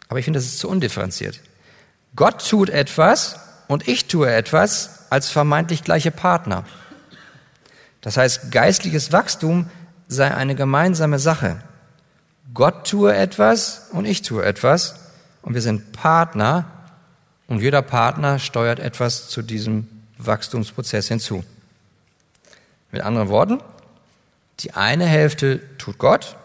Aber 0.07 0.19
ich 0.19 0.25
finde, 0.25 0.37
das 0.37 0.45
ist 0.45 0.59
zu 0.59 0.69
undifferenziert. 0.69 1.41
Gott 2.15 2.47
tut 2.47 2.69
etwas 2.69 3.39
und 3.67 3.87
ich 3.87 4.05
tue 4.05 4.31
etwas 4.31 5.05
als 5.09 5.29
vermeintlich 5.29 5.83
gleiche 5.83 6.11
Partner. 6.11 6.65
Das 8.01 8.17
heißt, 8.17 8.51
geistliches 8.51 9.11
Wachstum 9.11 9.69
sei 10.07 10.33
eine 10.33 10.55
gemeinsame 10.55 11.19
Sache. 11.19 11.61
Gott 12.53 12.87
tue 12.87 13.15
etwas 13.15 13.89
und 13.91 14.05
ich 14.05 14.21
tue 14.21 14.43
etwas 14.43 14.98
und 15.41 15.53
wir 15.53 15.61
sind 15.61 15.91
Partner 15.91 16.65
und 17.47 17.61
jeder 17.61 17.81
Partner 17.81 18.39
steuert 18.39 18.79
etwas 18.79 19.29
zu 19.29 19.41
diesem 19.41 19.87
Wachstumsprozess 20.17 21.07
hinzu. 21.07 21.43
Mit 22.91 23.01
anderen 23.01 23.29
Worten, 23.29 23.61
die 24.59 24.73
eine 24.73 25.05
Hälfte 25.05 25.61
tut 25.77 25.97
Gott, 25.97 26.35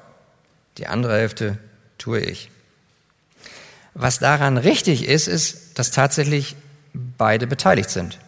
die 0.78 0.86
andere 0.86 1.16
Hälfte 1.16 1.58
tue 1.98 2.20
ich. 2.20 2.50
Was 3.94 4.18
daran 4.18 4.56
richtig 4.56 5.06
ist, 5.06 5.28
ist, 5.28 5.78
dass 5.78 5.90
tatsächlich 5.90 6.56
beide 6.92 7.46
beteiligt 7.46 7.90
sind. 7.90 8.18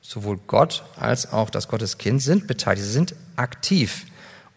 Sowohl 0.00 0.38
Gott 0.46 0.84
als 0.96 1.32
auch 1.32 1.50
das 1.50 1.68
Gotteskind 1.68 2.22
sind 2.22 2.46
beteiligt, 2.46 2.86
sie 2.86 2.92
sind 2.92 3.14
aktiv. 3.34 4.06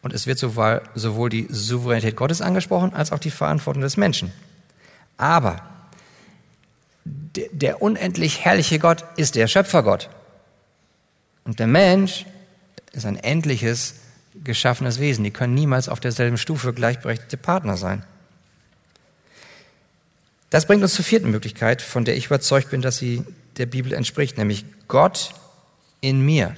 Und 0.01 0.13
es 0.13 0.27
wird 0.27 0.37
sowohl, 0.37 0.81
sowohl 0.95 1.29
die 1.29 1.47
Souveränität 1.49 2.15
Gottes 2.15 2.41
angesprochen, 2.41 2.93
als 2.93 3.11
auch 3.11 3.19
die 3.19 3.31
Verantwortung 3.31 3.81
des 3.81 3.97
Menschen. 3.97 4.31
Aber 5.19 5.61
der, 7.13 7.81
unendlich 7.81 8.43
herrliche 8.45 8.79
Gott 8.79 9.03
ist 9.17 9.35
der 9.35 9.47
Schöpfergott. 9.47 10.09
Und 11.43 11.59
der 11.59 11.67
Mensch 11.67 12.25
ist 12.93 13.05
ein 13.05 13.17
endliches, 13.17 13.95
geschaffenes 14.43 14.99
Wesen. 14.99 15.23
Die 15.25 15.31
können 15.31 15.53
niemals 15.53 15.89
auf 15.89 15.99
derselben 15.99 16.37
Stufe 16.37 16.73
gleichberechtigte 16.73 17.35
Partner 17.37 17.75
sein. 17.75 18.03
Das 20.49 20.65
bringt 20.65 20.81
uns 20.81 20.93
zur 20.93 21.05
vierten 21.05 21.29
Möglichkeit, 21.29 21.81
von 21.81 22.05
der 22.05 22.15
ich 22.15 22.27
überzeugt 22.27 22.71
bin, 22.71 22.81
dass 22.81 22.97
sie 22.97 23.23
der 23.57 23.65
Bibel 23.65 23.93
entspricht, 23.93 24.37
nämlich 24.37 24.65
Gott 24.87 25.33
in 25.99 26.25
mir. 26.25 26.55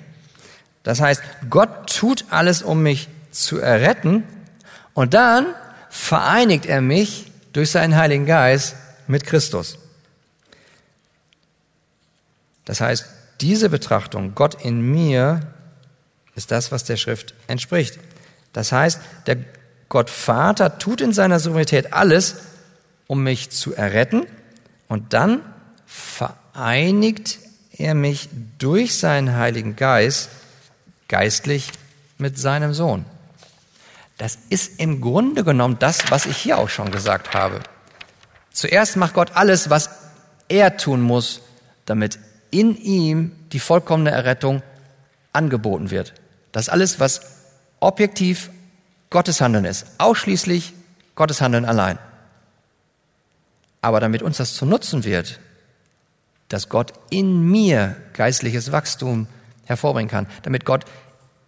Das 0.83 1.01
heißt, 1.01 1.21
Gott 1.49 1.93
tut 1.97 2.25
alles, 2.29 2.61
um 2.61 2.83
mich 2.83 3.09
zu 3.31 3.57
erretten 3.57 4.23
und 4.93 5.15
dann 5.15 5.47
vereinigt 5.89 6.67
er 6.67 6.81
mich 6.81 7.30
durch 7.53 7.71
seinen 7.71 7.95
Heiligen 7.95 8.25
Geist 8.25 8.75
mit 9.07 9.25
Christus. 9.25 9.77
Das 12.65 12.81
heißt, 12.81 13.05
diese 13.41 13.69
Betrachtung, 13.69 14.35
Gott 14.35 14.63
in 14.63 14.81
mir, 14.81 15.41
ist 16.35 16.51
das, 16.51 16.71
was 16.71 16.83
der 16.83 16.97
Schrift 16.97 17.33
entspricht. 17.47 17.99
Das 18.53 18.71
heißt, 18.71 18.99
der 19.27 19.37
Gott 19.89 20.09
Vater 20.09 20.77
tut 20.77 21.01
in 21.01 21.11
seiner 21.11 21.39
Souveränität 21.39 21.91
alles, 21.91 22.35
um 23.07 23.23
mich 23.23 23.49
zu 23.49 23.75
erretten 23.75 24.25
und 24.87 25.13
dann 25.13 25.41
vereinigt 25.85 27.39
er 27.77 27.93
mich 27.93 28.29
durch 28.57 28.97
seinen 28.97 29.35
Heiligen 29.35 29.75
Geist 29.75 30.29
geistlich 31.09 31.71
mit 32.17 32.39
seinem 32.39 32.73
Sohn. 32.73 33.05
Das 34.21 34.37
ist 34.49 34.79
im 34.79 35.01
Grunde 35.01 35.43
genommen 35.43 35.77
das, 35.79 36.11
was 36.11 36.27
ich 36.27 36.37
hier 36.37 36.59
auch 36.59 36.69
schon 36.69 36.91
gesagt 36.91 37.33
habe. 37.33 37.59
Zuerst 38.51 38.95
macht 38.95 39.15
Gott 39.15 39.31
alles, 39.33 39.71
was 39.71 39.89
er 40.47 40.77
tun 40.77 41.01
muss, 41.01 41.41
damit 41.87 42.19
in 42.51 42.77
ihm 42.77 43.31
die 43.51 43.59
vollkommene 43.59 44.11
Errettung 44.11 44.61
angeboten 45.33 45.89
wird. 45.89 46.13
Das 46.51 46.69
alles, 46.69 46.99
was 46.99 47.21
objektiv 47.79 48.51
Gottes 49.09 49.41
Handeln 49.41 49.65
ist. 49.65 49.87
Ausschließlich 49.97 50.73
Gottes 51.15 51.41
Handeln 51.41 51.65
allein. 51.65 51.97
Aber 53.81 53.99
damit 53.99 54.21
uns 54.21 54.37
das 54.37 54.53
zu 54.53 54.67
nutzen 54.67 55.03
wird, 55.03 55.39
dass 56.47 56.69
Gott 56.69 56.93
in 57.09 57.49
mir 57.49 57.95
geistliches 58.13 58.71
Wachstum 58.71 59.25
hervorbringen 59.65 60.11
kann, 60.11 60.27
damit 60.43 60.63
Gott 60.63 60.85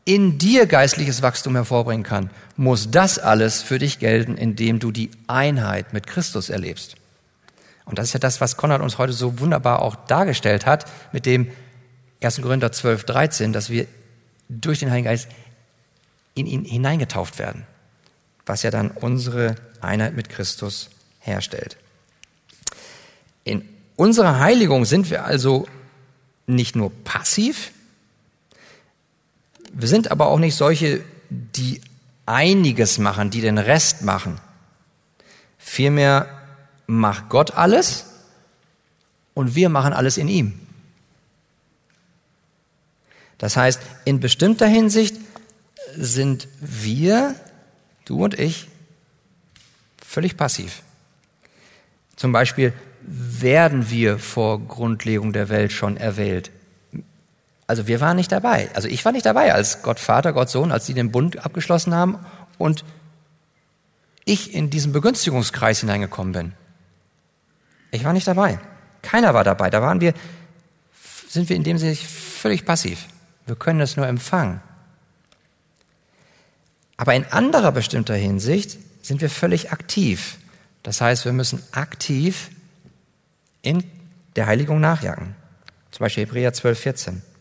in 0.05 0.37
dir 0.37 0.65
geistliches 0.65 1.21
Wachstum 1.21 1.55
hervorbringen 1.55 2.03
kann, 2.03 2.29
muss 2.57 2.91
das 2.91 3.19
alles 3.19 3.61
für 3.61 3.79
dich 3.79 3.99
gelten, 3.99 4.37
indem 4.37 4.79
du 4.79 4.91
die 4.91 5.11
Einheit 5.27 5.93
mit 5.93 6.07
Christus 6.07 6.49
erlebst. 6.49 6.95
Und 7.85 7.99
das 7.99 8.07
ist 8.07 8.13
ja 8.13 8.19
das, 8.19 8.41
was 8.41 8.57
Konrad 8.57 8.81
uns 8.81 8.97
heute 8.97 9.13
so 9.13 9.39
wunderbar 9.39 9.81
auch 9.81 9.95
dargestellt 9.95 10.65
hat, 10.65 10.85
mit 11.11 11.25
dem 11.25 11.49
1. 12.21 12.41
Korinther 12.41 12.71
12, 12.71 13.03
13, 13.03 13.53
dass 13.53 13.69
wir 13.69 13.87
durch 14.49 14.79
den 14.79 14.91
Heiligen 14.91 15.05
Geist 15.05 15.27
in 16.35 16.45
ihn 16.45 16.63
hineingetauft 16.63 17.39
werden, 17.39 17.65
was 18.45 18.63
ja 18.63 18.71
dann 18.71 18.91
unsere 18.91 19.55
Einheit 19.81 20.15
mit 20.15 20.29
Christus 20.29 20.89
herstellt. 21.19 21.77
In 23.43 23.67
unserer 23.95 24.39
Heiligung 24.39 24.85
sind 24.85 25.09
wir 25.09 25.25
also 25.25 25.67
nicht 26.47 26.75
nur 26.75 26.91
passiv, 27.03 27.71
wir 29.73 29.87
sind 29.87 30.11
aber 30.11 30.27
auch 30.27 30.39
nicht 30.39 30.55
solche, 30.55 31.03
die 31.29 31.81
einiges 32.25 32.99
machen, 32.99 33.31
die 33.31 33.41
den 33.41 33.57
Rest 33.57 34.03
machen. 34.03 34.39
Vielmehr 35.57 36.27
macht 36.87 37.29
Gott 37.29 37.51
alles 37.51 38.05
und 39.33 39.55
wir 39.55 39.69
machen 39.69 39.93
alles 39.93 40.17
in 40.17 40.27
ihm. 40.27 40.59
Das 43.39 43.57
heißt, 43.57 43.81
in 44.05 44.19
bestimmter 44.19 44.67
Hinsicht 44.67 45.15
sind 45.95 46.47
wir, 46.61 47.35
du 48.05 48.23
und 48.23 48.39
ich, 48.39 48.69
völlig 50.05 50.37
passiv. 50.37 50.81
Zum 52.15 52.31
Beispiel, 52.31 52.73
werden 53.01 53.89
wir 53.89 54.17
vor 54.19 54.65
Grundlegung 54.65 55.33
der 55.33 55.49
Welt 55.49 55.73
schon 55.73 55.97
erwählt? 55.97 56.51
Also 57.73 57.87
wir 57.87 58.01
waren 58.01 58.17
nicht 58.17 58.31
dabei. 58.31 58.69
Also 58.75 58.87
ich 58.87 59.03
war 59.03 59.11
nicht 59.11 59.25
dabei, 59.25 59.51
als 59.51 59.81
Gott 59.81 59.99
Vater, 59.99 60.31
Gott 60.31 60.47
Sohn, 60.47 60.71
als 60.71 60.85
sie 60.85 60.93
den 60.93 61.11
Bund 61.11 61.43
abgeschlossen 61.43 61.95
haben 61.95 62.19
und 62.59 62.85
ich 64.25 64.53
in 64.53 64.69
diesen 64.69 64.91
Begünstigungskreis 64.91 65.79
hineingekommen 65.79 66.33
bin. 66.33 66.53
Ich 67.89 68.03
war 68.03 68.13
nicht 68.13 68.27
dabei. 68.27 68.59
Keiner 69.01 69.33
war 69.33 69.43
dabei. 69.43 69.71
Da 69.71 69.81
waren 69.81 70.01
wir, 70.01 70.13
sind 71.27 71.49
wir 71.49 71.55
in 71.55 71.63
dem 71.63 71.79
Sinne 71.79 71.95
völlig 71.95 72.63
passiv. 72.63 73.07
Wir 73.47 73.55
können 73.55 73.81
es 73.81 73.97
nur 73.97 74.05
empfangen. 74.05 74.61
Aber 76.95 77.15
in 77.15 77.25
anderer 77.25 77.71
bestimmter 77.71 78.13
Hinsicht 78.13 78.77
sind 79.01 79.19
wir 79.19 79.31
völlig 79.31 79.71
aktiv. 79.71 80.37
Das 80.83 81.01
heißt, 81.01 81.25
wir 81.25 81.33
müssen 81.33 81.63
aktiv 81.71 82.51
in 83.63 83.83
der 84.35 84.45
Heiligung 84.45 84.79
nachjagen. 84.79 85.33
Zum 85.89 86.03
Beispiel 86.03 86.27
Hebräer 86.27 86.53
12, 86.53 86.79
14. 86.79 87.32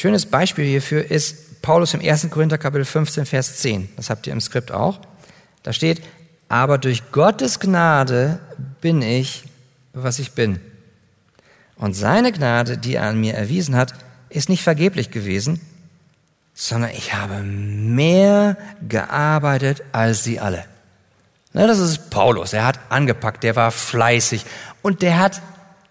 Schönes 0.00 0.24
Beispiel 0.24 0.64
hierfür 0.64 1.10
ist 1.10 1.60
Paulus 1.60 1.92
im 1.92 2.00
1. 2.00 2.30
Korinther 2.30 2.56
Kapitel 2.56 2.86
15, 2.86 3.26
Vers 3.26 3.58
10. 3.58 3.90
Das 3.98 4.08
habt 4.08 4.26
ihr 4.26 4.32
im 4.32 4.40
Skript 4.40 4.72
auch. 4.72 4.98
Da 5.62 5.74
steht, 5.74 6.00
aber 6.48 6.78
durch 6.78 7.12
Gottes 7.12 7.60
Gnade 7.60 8.40
bin 8.80 9.02
ich, 9.02 9.44
was 9.92 10.18
ich 10.18 10.32
bin. 10.32 10.58
Und 11.76 11.92
seine 11.92 12.32
Gnade, 12.32 12.78
die 12.78 12.94
er 12.94 13.08
an 13.08 13.20
mir 13.20 13.34
erwiesen 13.34 13.76
hat, 13.76 13.92
ist 14.30 14.48
nicht 14.48 14.62
vergeblich 14.62 15.10
gewesen, 15.10 15.60
sondern 16.54 16.92
ich 16.92 17.12
habe 17.12 17.42
mehr 17.42 18.56
gearbeitet 18.88 19.82
als 19.92 20.24
sie 20.24 20.40
alle. 20.40 20.64
Na, 21.52 21.66
das 21.66 21.78
ist 21.78 22.08
Paulus. 22.08 22.54
Er 22.54 22.64
hat 22.64 22.80
angepackt, 22.88 23.44
der 23.44 23.54
war 23.54 23.70
fleißig 23.70 24.46
und 24.80 25.02
der 25.02 25.18
hat, 25.18 25.42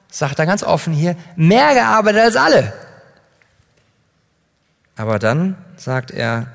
sagt 0.10 0.40
er 0.40 0.48
ganz 0.48 0.64
offen 0.64 0.94
hier, 0.94 1.16
mehr 1.36 1.76
gearbeitet 1.76 2.22
als 2.22 2.36
alle. 2.36 2.74
Aber 5.00 5.18
dann 5.18 5.56
sagt 5.78 6.12
er, 6.12 6.54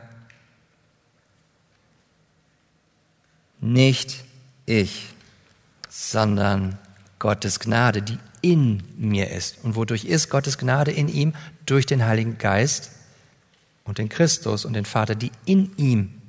nicht 3.59 4.23
ich, 4.67 5.07
sondern 5.89 6.77
Gottes 7.19 7.59
Gnade, 7.59 8.03
die 8.03 8.19
in 8.43 8.83
mir 8.99 9.31
ist. 9.31 9.65
Und 9.65 9.77
wodurch 9.77 10.05
ist 10.05 10.29
Gottes 10.29 10.59
Gnade 10.59 10.91
in 10.91 11.09
ihm? 11.09 11.33
Durch 11.65 11.87
den 11.87 12.05
Heiligen 12.05 12.37
Geist 12.37 12.91
und 13.85 13.97
den 13.97 14.11
Christus 14.11 14.67
und 14.67 14.75
den 14.75 14.85
Vater, 14.85 15.15
die 15.15 15.33
in 15.47 15.75
ihm 15.79 16.21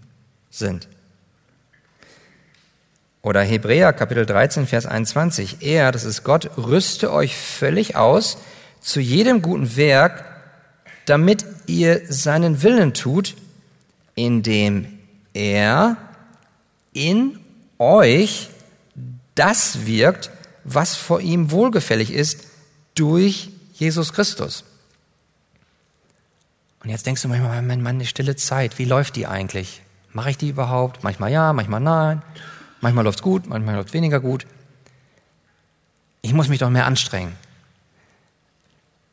sind. 0.49 0.87
Oder 3.23 3.41
Hebräer 3.41 3.91
Kapitel 3.91 4.25
13, 4.25 4.67
Vers 4.67 4.85
21. 4.85 5.57
Er, 5.63 5.91
das 5.91 6.05
ist 6.05 6.23
Gott, 6.23 6.49
rüste 6.57 7.11
euch 7.11 7.35
völlig 7.35 7.97
aus 7.97 8.37
zu 8.79 9.01
jedem 9.01 9.41
guten 9.41 9.75
Werk, 9.75 10.34
damit 11.05 11.45
ihr 11.67 12.01
seinen 12.07 12.63
Willen 12.63 12.93
tut, 12.93 13.35
indem 14.15 14.87
er 15.33 15.97
in 16.93 17.39
euch 17.77 18.49
das 19.35 19.85
wirkt, 19.85 20.31
was 20.63 20.95
vor 20.95 21.21
ihm 21.21 21.51
wohlgefällig 21.51 22.11
ist, 22.11 22.47
durch 22.95 23.49
Jesus 23.73 24.13
Christus. 24.13 24.63
Und 26.81 26.89
jetzt 26.89 27.05
denkst 27.05 27.21
du 27.21 27.27
manchmal, 27.27 27.61
meine 27.61 28.05
stille 28.05 28.35
Zeit, 28.35 28.79
wie 28.79 28.85
läuft 28.85 29.15
die 29.15 29.27
eigentlich? 29.27 29.81
Mache 30.13 30.29
ich 30.29 30.37
die 30.37 30.49
überhaupt? 30.49 31.03
Manchmal 31.03 31.31
ja, 31.31 31.51
manchmal 31.51 31.81
nein. 31.81 32.21
Manchmal 32.79 33.03
läuft 33.03 33.19
es 33.19 33.23
gut, 33.23 33.47
manchmal 33.47 33.75
läuft 33.75 33.89
es 33.89 33.93
weniger 33.93 34.19
gut. 34.19 34.45
Ich 36.21 36.33
muss 36.33 36.47
mich 36.47 36.59
doch 36.59 36.69
mehr 36.69 36.85
anstrengen. 36.85 37.35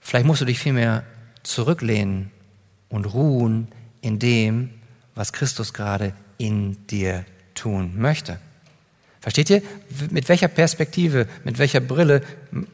Vielleicht 0.01 0.27
musst 0.27 0.41
du 0.41 0.45
dich 0.45 0.59
viel 0.59 0.73
mehr 0.73 1.05
zurücklehnen 1.43 2.31
und 2.89 3.07
ruhen 3.07 3.69
in 4.01 4.19
dem, 4.19 4.71
was 5.15 5.33
Christus 5.33 5.73
gerade 5.73 6.15
in 6.39 6.87
dir 6.87 7.25
tun 7.55 7.95
möchte. 7.99 8.39
Versteht 9.21 9.51
ihr? 9.51 9.63
Mit 10.11 10.29
welcher 10.29 10.49
Perspektive, 10.49 11.29
mit 11.45 11.59
welcher 11.59 11.81
Brille 11.81 12.23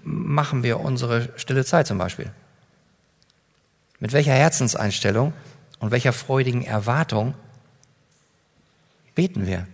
machen 0.03 0.63
wir 0.63 0.81
unsere 0.81 1.29
stille 1.37 1.65
Zeit 1.65 1.87
zum 1.87 1.99
Beispiel? 1.99 2.31
Mit 4.01 4.13
welcher 4.13 4.33
Herzenseinstellung 4.33 5.35
und 5.79 5.91
welcher 5.91 6.13
freudigen 6.13 6.65
Erwartung 6.65 7.35
beten 9.15 9.47
wir? 9.47 9.67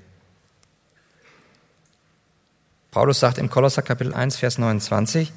Paulus 2.90 3.20
sagt 3.20 3.38
im 3.38 3.50
Kolosser 3.50 3.82
Kapitel 3.82 4.14
1, 4.14 4.36
Vers 4.36 4.58
29, 4.58 5.32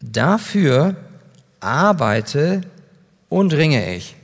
Dafür 0.00 0.96
arbeite 1.60 2.62
und 3.28 3.52
ringe 3.52 3.94
ich. 3.94 4.16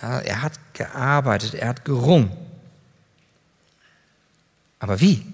Er 0.00 0.42
hat 0.42 0.52
gearbeitet, 0.74 1.54
er 1.54 1.68
hat 1.68 1.84
gerungen. 1.84 2.30
Aber 4.80 5.00
wie? 5.00 5.24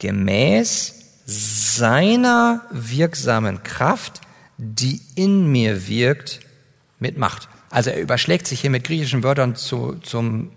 Gemäß 0.00 0.94
seiner 1.24 2.62
wirksamen 2.70 3.62
Kraft, 3.62 4.20
die 4.56 5.00
in 5.14 5.52
mir 5.52 5.86
wirkt, 5.86 6.40
mit 6.98 7.16
Macht. 7.16 7.48
Also 7.70 7.90
er 7.90 8.00
überschlägt 8.00 8.46
sich 8.46 8.60
hier 8.60 8.70
mit 8.70 8.84
griechischen 8.84 9.22
Wörtern 9.22 9.54
zu, 9.54 9.94
zum, 10.02 10.50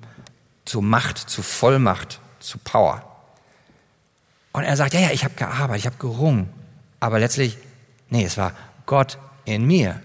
zu 0.65 0.81
Macht, 0.81 1.17
zu 1.17 1.43
Vollmacht, 1.43 2.19
zu 2.39 2.57
Power. 2.57 3.03
Und 4.53 4.63
er 4.63 4.75
sagt, 4.75 4.93
ja, 4.93 5.01
ja, 5.01 5.11
ich 5.11 5.23
habe 5.23 5.35
gearbeitet, 5.35 5.81
ich 5.81 5.85
habe 5.85 5.97
gerungen. 5.97 6.49
Aber 6.99 7.19
letztlich, 7.19 7.57
nee, 8.09 8.23
es 8.23 8.37
war 8.37 8.53
Gott 8.91 9.17
in 9.45 9.65
mir 9.65 10.01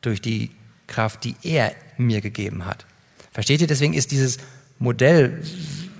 durch 0.00 0.22
die 0.22 0.50
Kraft, 0.86 1.24
die 1.24 1.36
er 1.42 1.74
mir 1.98 2.22
gegeben 2.22 2.64
hat. 2.64 2.86
Versteht 3.32 3.60
ihr? 3.60 3.66
Deswegen 3.66 3.92
ist 3.92 4.12
dieses 4.12 4.38
Modell, 4.78 5.42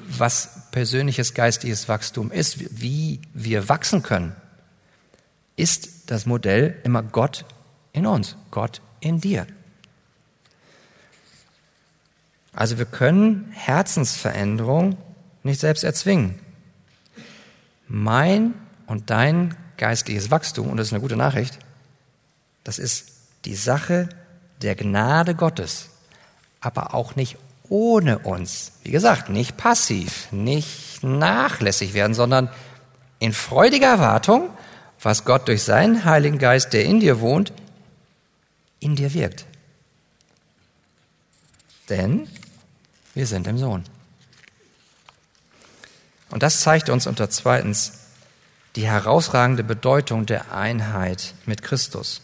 was 0.08 0.70
persönliches 0.70 1.34
geistiges 1.34 1.90
Wachstum 1.90 2.32
ist, 2.32 2.80
wie 2.80 3.20
wir 3.34 3.68
wachsen 3.68 4.02
können, 4.02 4.34
ist 5.56 6.10
das 6.10 6.24
Modell 6.24 6.80
immer 6.82 7.02
Gott 7.02 7.44
in 7.92 8.06
uns, 8.06 8.38
Gott 8.50 8.80
in 9.00 9.20
dir. 9.20 9.46
Also 12.54 12.78
wir 12.78 12.86
können 12.86 13.50
Herzensveränderung 13.52 14.96
nicht 15.42 15.60
selbst 15.60 15.84
erzwingen. 15.84 16.38
Mein 17.86 18.54
und 18.86 19.10
dein 19.10 19.54
geistliches 19.76 20.30
Wachstum, 20.30 20.70
und 20.70 20.78
das 20.78 20.86
ist 20.86 20.94
eine 20.94 21.02
gute 21.02 21.16
Nachricht, 21.16 21.58
das 22.64 22.78
ist 22.78 23.06
die 23.44 23.54
Sache 23.54 24.08
der 24.60 24.76
Gnade 24.76 25.34
Gottes, 25.34 25.88
aber 26.60 26.94
auch 26.94 27.16
nicht 27.16 27.36
ohne 27.68 28.18
uns. 28.20 28.72
Wie 28.82 28.90
gesagt, 28.90 29.28
nicht 29.28 29.56
passiv, 29.56 30.30
nicht 30.30 31.02
nachlässig 31.02 31.94
werden, 31.94 32.14
sondern 32.14 32.50
in 33.18 33.32
freudiger 33.32 33.88
Erwartung, 33.88 34.50
was 35.00 35.24
Gott 35.24 35.48
durch 35.48 35.62
seinen 35.62 36.04
Heiligen 36.04 36.38
Geist, 36.38 36.72
der 36.72 36.84
in 36.84 37.00
dir 37.00 37.20
wohnt, 37.20 37.52
in 38.78 38.94
dir 38.94 39.14
wirkt. 39.14 39.46
Denn 41.88 42.28
wir 43.14 43.26
sind 43.26 43.46
im 43.46 43.58
Sohn. 43.58 43.84
Und 46.30 46.42
das 46.42 46.60
zeigt 46.60 46.88
uns 46.88 47.06
unter 47.06 47.28
zweitens 47.30 47.92
die 48.76 48.86
herausragende 48.86 49.64
Bedeutung 49.64 50.24
der 50.24 50.52
Einheit 50.52 51.34
mit 51.44 51.62
Christus. 51.62 52.22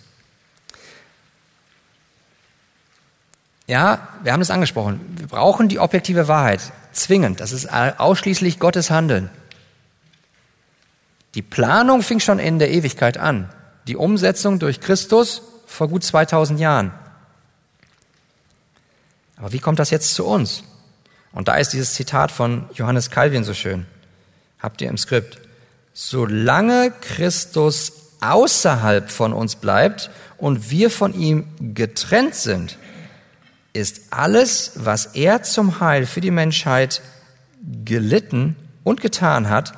Ja, 3.68 4.08
wir 4.22 4.32
haben 4.32 4.40
es 4.40 4.50
angesprochen. 4.50 4.98
Wir 5.16 5.26
brauchen 5.26 5.68
die 5.68 5.78
objektive 5.78 6.26
Wahrheit. 6.26 6.72
Zwingend. 6.92 7.38
Das 7.38 7.52
ist 7.52 7.70
ausschließlich 7.70 8.58
Gottes 8.58 8.90
Handeln. 8.90 9.30
Die 11.34 11.42
Planung 11.42 12.02
fing 12.02 12.18
schon 12.18 12.38
in 12.38 12.58
der 12.58 12.70
Ewigkeit 12.70 13.18
an. 13.18 13.50
Die 13.86 13.96
Umsetzung 13.96 14.58
durch 14.58 14.80
Christus 14.80 15.42
vor 15.66 15.88
gut 15.88 16.02
2000 16.02 16.58
Jahren. 16.58 16.92
Aber 19.36 19.52
wie 19.52 19.58
kommt 19.58 19.78
das 19.78 19.90
jetzt 19.90 20.14
zu 20.14 20.24
uns? 20.24 20.64
Und 21.32 21.48
da 21.48 21.56
ist 21.56 21.74
dieses 21.74 21.92
Zitat 21.92 22.32
von 22.32 22.64
Johannes 22.72 23.10
Calvin 23.10 23.44
so 23.44 23.52
schön. 23.52 23.86
Habt 24.58 24.80
ihr 24.80 24.88
im 24.88 24.96
Skript. 24.96 25.40
Solange 25.92 26.90
Christus 27.02 27.92
außerhalb 28.22 29.10
von 29.10 29.34
uns 29.34 29.56
bleibt 29.56 30.10
und 30.38 30.70
wir 30.70 30.90
von 30.90 31.12
ihm 31.12 31.46
getrennt 31.74 32.34
sind, 32.34 32.78
ist 33.79 34.03
alles, 34.11 34.72
was 34.74 35.07
er 35.07 35.43
zum 35.43 35.81
Heil 35.81 36.07
für 36.07 36.20
die 36.20 36.31
Menschheit 36.31 37.01
gelitten 37.85 38.57
und 38.85 39.01
getan 39.01 39.49
hat, 39.49 39.72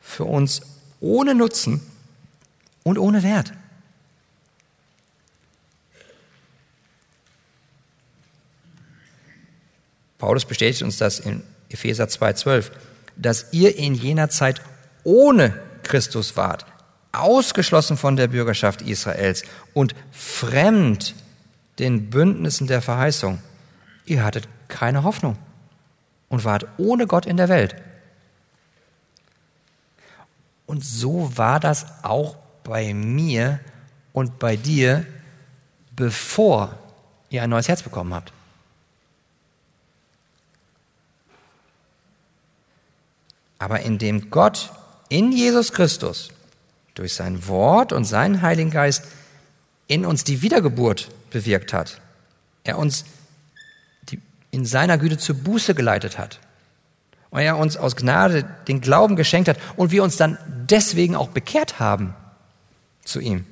für 0.00 0.24
uns 0.24 0.62
ohne 1.00 1.34
Nutzen 1.34 1.80
und 2.84 2.98
ohne 2.98 3.22
Wert. 3.22 3.52
Paulus 10.18 10.44
bestätigt 10.44 10.82
uns 10.82 10.96
das 10.96 11.20
in 11.20 11.42
Epheser 11.68 12.04
2,12, 12.04 12.70
dass 13.16 13.52
ihr 13.52 13.76
in 13.76 13.94
jener 13.94 14.28
Zeit 14.30 14.60
ohne 15.04 15.60
Christus 15.82 16.36
wart, 16.36 16.66
ausgeschlossen 17.12 17.96
von 17.96 18.16
der 18.16 18.28
Bürgerschaft 18.28 18.82
Israels 18.82 19.42
und 19.74 19.94
fremd 20.10 21.14
den 21.78 22.10
Bündnissen 22.10 22.66
der 22.66 22.82
Verheißung. 22.82 23.38
Ihr 24.04 24.24
hattet 24.24 24.48
keine 24.68 25.04
Hoffnung 25.04 25.36
und 26.28 26.44
wart 26.44 26.66
ohne 26.76 27.06
Gott 27.06 27.26
in 27.26 27.36
der 27.36 27.48
Welt. 27.48 27.74
Und 30.66 30.84
so 30.84 31.36
war 31.36 31.60
das 31.60 31.86
auch 32.02 32.36
bei 32.62 32.92
mir 32.92 33.60
und 34.12 34.38
bei 34.38 34.56
dir, 34.56 35.06
bevor 35.96 36.76
ihr 37.30 37.42
ein 37.42 37.50
neues 37.50 37.68
Herz 37.68 37.82
bekommen 37.82 38.12
habt. 38.12 38.32
Aber 43.58 43.80
indem 43.80 44.30
Gott 44.30 44.70
in 45.08 45.32
Jesus 45.32 45.72
Christus 45.72 46.30
durch 46.94 47.14
sein 47.14 47.46
Wort 47.48 47.92
und 47.92 48.04
seinen 48.04 48.42
Heiligen 48.42 48.70
Geist 48.70 49.04
in 49.86 50.04
uns 50.04 50.24
die 50.24 50.42
Wiedergeburt 50.42 51.08
bewirkt 51.30 51.72
hat. 51.72 52.00
Er 52.64 52.78
uns 52.78 53.04
in 54.50 54.64
seiner 54.64 54.98
Güte 54.98 55.18
zur 55.18 55.36
Buße 55.36 55.74
geleitet 55.74 56.18
hat. 56.18 56.40
Und 57.30 57.40
er 57.40 57.58
uns 57.58 57.76
aus 57.76 57.96
Gnade 57.96 58.44
den 58.66 58.80
Glauben 58.80 59.16
geschenkt 59.16 59.48
hat 59.48 59.58
und 59.76 59.90
wir 59.90 60.02
uns 60.02 60.16
dann 60.16 60.38
deswegen 60.70 61.14
auch 61.14 61.28
bekehrt 61.28 61.78
haben 61.78 62.14
zu 63.04 63.20
ihm. 63.20 63.44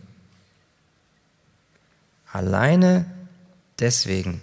Alleine 2.32 3.06
deswegen 3.78 4.40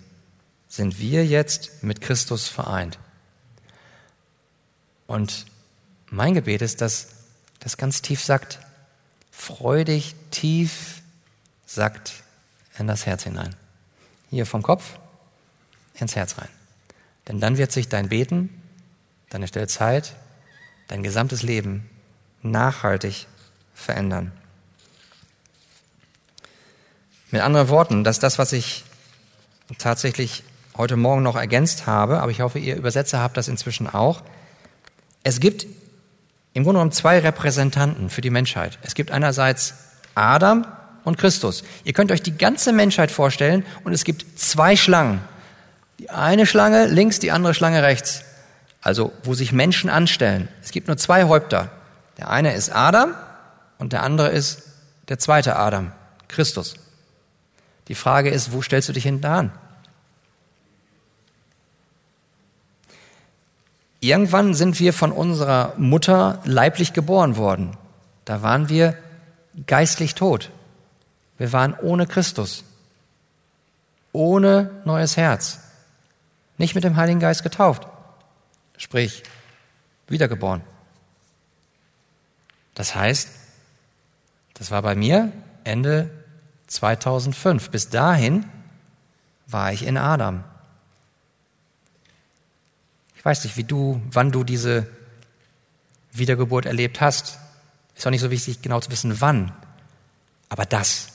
sind 0.67 0.99
wir 0.99 1.25
jetzt 1.25 1.83
mit 1.83 2.01
Christus 2.01 2.47
vereint. 2.47 2.99
Und 5.07 5.45
mein 6.09 6.33
Gebet 6.33 6.61
ist, 6.61 6.81
dass 6.81 7.07
das 7.59 7.77
ganz 7.77 8.01
tief 8.01 8.23
sagt, 8.23 8.59
freudig 9.31 10.15
tief 10.31 11.01
sagt 11.65 12.22
in 12.77 12.87
das 12.87 13.05
Herz 13.05 13.23
hinein. 13.23 13.55
Hier 14.29 14.45
vom 14.45 14.63
Kopf 14.63 14.97
ins 15.95 16.15
Herz 16.15 16.37
rein. 16.37 16.49
Denn 17.27 17.39
dann 17.39 17.57
wird 17.57 17.71
sich 17.71 17.87
dein 17.87 18.09
Beten, 18.09 18.49
deine 19.29 19.47
Stelle 19.47 19.67
Zeit, 19.67 20.15
dein 20.87 21.03
gesamtes 21.03 21.43
Leben 21.43 21.89
nachhaltig 22.41 23.27
verändern. 23.73 24.31
Mit 27.31 27.41
anderen 27.41 27.69
Worten, 27.69 28.03
dass 28.03 28.19
das, 28.19 28.37
was 28.37 28.53
ich 28.53 28.83
tatsächlich 29.77 30.43
heute 30.77 30.97
Morgen 30.97 31.23
noch 31.23 31.35
ergänzt 31.35 31.87
habe, 31.87 32.19
aber 32.21 32.31
ich 32.31 32.41
hoffe, 32.41 32.59
ihr 32.59 32.75
Übersetzer 32.75 33.19
habt 33.19 33.37
das 33.37 33.47
inzwischen 33.47 33.87
auch. 33.87 34.21
Es 35.23 35.39
gibt 35.39 35.65
im 36.53 36.63
Grunde 36.63 36.77
genommen 36.77 36.91
zwei 36.91 37.19
Repräsentanten 37.19 38.09
für 38.09 38.21
die 38.21 38.29
Menschheit. 38.29 38.77
Es 38.81 38.93
gibt 38.93 39.09
einerseits 39.11 39.73
Adam 40.13 40.65
und 41.03 41.17
Christus. 41.17 41.63
Ihr 41.83 41.93
könnt 41.93 42.11
euch 42.11 42.21
die 42.21 42.37
ganze 42.37 42.71
Menschheit 42.73 43.11
vorstellen 43.11 43.65
und 43.83 43.93
es 43.93 44.03
gibt 44.03 44.39
zwei 44.39 44.75
Schlangen. 44.75 45.21
Die 45.99 46.09
eine 46.09 46.45
Schlange 46.45 46.87
links, 46.87 47.19
die 47.19 47.31
andere 47.31 47.53
Schlange 47.53 47.83
rechts. 47.83 48.23
Also 48.81 49.13
wo 49.23 49.33
sich 49.33 49.51
Menschen 49.51 49.89
anstellen. 49.89 50.49
Es 50.61 50.71
gibt 50.71 50.87
nur 50.87 50.97
zwei 50.97 51.25
Häupter. 51.25 51.69
Der 52.17 52.29
eine 52.29 52.53
ist 52.53 52.69
Adam 52.75 53.13
und 53.77 53.93
der 53.93 54.03
andere 54.03 54.29
ist 54.29 54.63
der 55.09 55.19
zweite 55.19 55.55
Adam, 55.55 55.91
Christus. 56.27 56.75
Die 57.87 57.95
Frage 57.95 58.29
ist, 58.29 58.53
wo 58.53 58.61
stellst 58.61 58.89
du 58.89 58.93
dich 58.93 59.03
hinten 59.03 59.25
an? 59.25 59.51
Irgendwann 63.99 64.53
sind 64.53 64.79
wir 64.81 64.91
von 64.91 65.13
unserer 65.13 65.73
Mutter 65.77 66.41
leiblich 66.43 66.91
geboren 66.91 67.37
worden. 67.37 67.77
Da 68.25 68.41
waren 68.41 68.67
wir 68.67 68.97
geistlich 69.65 70.13
tot. 70.13 70.49
Wir 71.37 71.51
waren 71.53 71.73
ohne 71.73 72.07
Christus, 72.07 72.63
ohne 74.11 74.81
neues 74.85 75.17
Herz, 75.17 75.59
nicht 76.57 76.75
mit 76.75 76.83
dem 76.83 76.95
Heiligen 76.95 77.19
Geist 77.19 77.43
getauft, 77.43 77.87
sprich 78.77 79.23
wiedergeboren. 80.07 80.61
Das 82.75 82.95
heißt, 82.95 83.29
das 84.53 84.71
war 84.71 84.81
bei 84.81 84.95
mir 84.95 85.31
Ende 85.63 86.09
2005. 86.67 87.69
Bis 87.69 87.89
dahin 87.89 88.45
war 89.47 89.73
ich 89.73 89.85
in 89.85 89.97
Adam. 89.97 90.43
Ich 93.15 93.25
weiß 93.25 93.43
nicht, 93.43 93.57
wie 93.57 93.63
du, 93.63 94.01
wann 94.11 94.31
du 94.31 94.43
diese 94.43 94.87
Wiedergeburt 96.11 96.65
erlebt 96.65 97.01
hast. 97.01 97.39
Ist 97.95 98.05
auch 98.05 98.11
nicht 98.11 98.21
so 98.21 98.31
wichtig, 98.31 98.61
genau 98.61 98.79
zu 98.79 98.91
wissen, 98.91 99.21
wann. 99.21 99.51
Aber 100.49 100.65
das, 100.65 101.12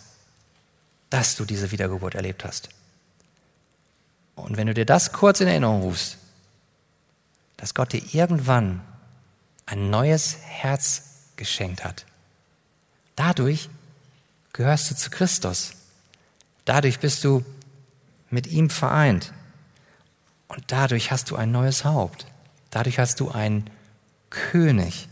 dass 1.10 1.36
du 1.36 1.44
diese 1.44 1.70
Wiedergeburt 1.70 2.14
erlebt 2.14 2.44
hast. 2.44 2.68
Und 4.34 4.56
wenn 4.56 4.66
du 4.66 4.74
dir 4.74 4.86
das 4.86 5.12
kurz 5.12 5.40
in 5.40 5.48
Erinnerung 5.48 5.82
rufst, 5.82 6.18
dass 7.56 7.74
Gott 7.74 7.92
dir 7.92 8.02
irgendwann 8.14 8.80
ein 9.66 9.90
neues 9.90 10.38
Herz 10.42 11.02
geschenkt 11.36 11.84
hat, 11.84 12.06
dadurch 13.16 13.68
gehörst 14.52 14.90
du 14.90 14.96
zu 14.96 15.10
Christus. 15.10 15.72
Dadurch 16.64 17.00
bist 17.00 17.24
du 17.24 17.44
mit 18.30 18.46
ihm 18.46 18.70
vereint. 18.70 19.32
Und 20.48 20.64
dadurch 20.68 21.10
hast 21.10 21.30
du 21.30 21.36
ein 21.36 21.50
neues 21.50 21.84
Haupt. 21.84 22.26
Dadurch 22.70 22.98
hast 22.98 23.20
du 23.20 23.30
einen 23.30 23.70
König, 24.30 25.08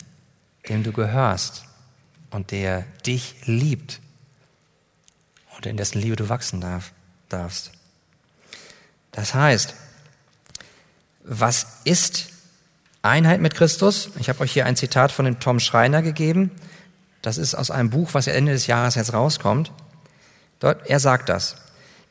dem 0.69 0.83
du 0.83 0.93
gehörst 0.93 1.65
und 2.31 2.51
der 2.51 2.83
dich 3.05 3.35
liebt 3.47 4.01
und 5.57 5.67
in 5.67 5.77
dessen 5.77 6.01
Liebe 6.01 6.17
du 6.17 6.29
wachsen 6.29 6.61
darf, 6.61 6.93
darfst. 7.29 7.73
Das 9.13 9.35
heißt, 9.35 9.75
was 11.25 11.67
ist 11.85 12.29
Einheit 13.03 13.41
mit 13.41 13.55
Christus? 13.55 14.11
Ich 14.19 14.29
habe 14.29 14.41
euch 14.41 14.53
hier 14.53 14.67
ein 14.67 14.77
Zitat 14.77 15.11
von 15.13 15.25
dem 15.25 15.41
Tom 15.41 15.59
Schreiner 15.59 16.03
gegeben. 16.03 16.51
Das 17.23 17.39
ist 17.39 17.55
aus 17.55 17.71
einem 17.71 17.91
Buch, 17.91 18.11
was 18.13 18.27
Ende 18.27 18.53
des 18.53 18.67
Jahres 18.67 18.95
jetzt 18.95 19.13
rauskommt. 19.13 19.73
Dort, 20.61 20.89
er 20.89 21.01
sagt 21.01 21.29
das. 21.29 21.57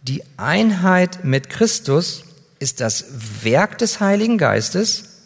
Die 0.01 0.23
Einheit 0.37 1.23
mit 1.23 1.49
Christus 1.49 2.23
ist 2.59 2.81
das 2.81 3.05
Werk 3.43 3.77
des 3.77 3.99
Heiligen 3.99 4.37
Geistes, 4.37 5.21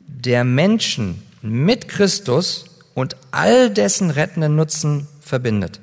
der 0.00 0.44
Menschen 0.44 1.22
mit 1.42 1.88
Christus 1.88 2.66
und 2.94 3.16
all 3.30 3.70
dessen 3.70 4.10
rettenden 4.10 4.56
Nutzen 4.56 5.06
verbindet. 5.20 5.80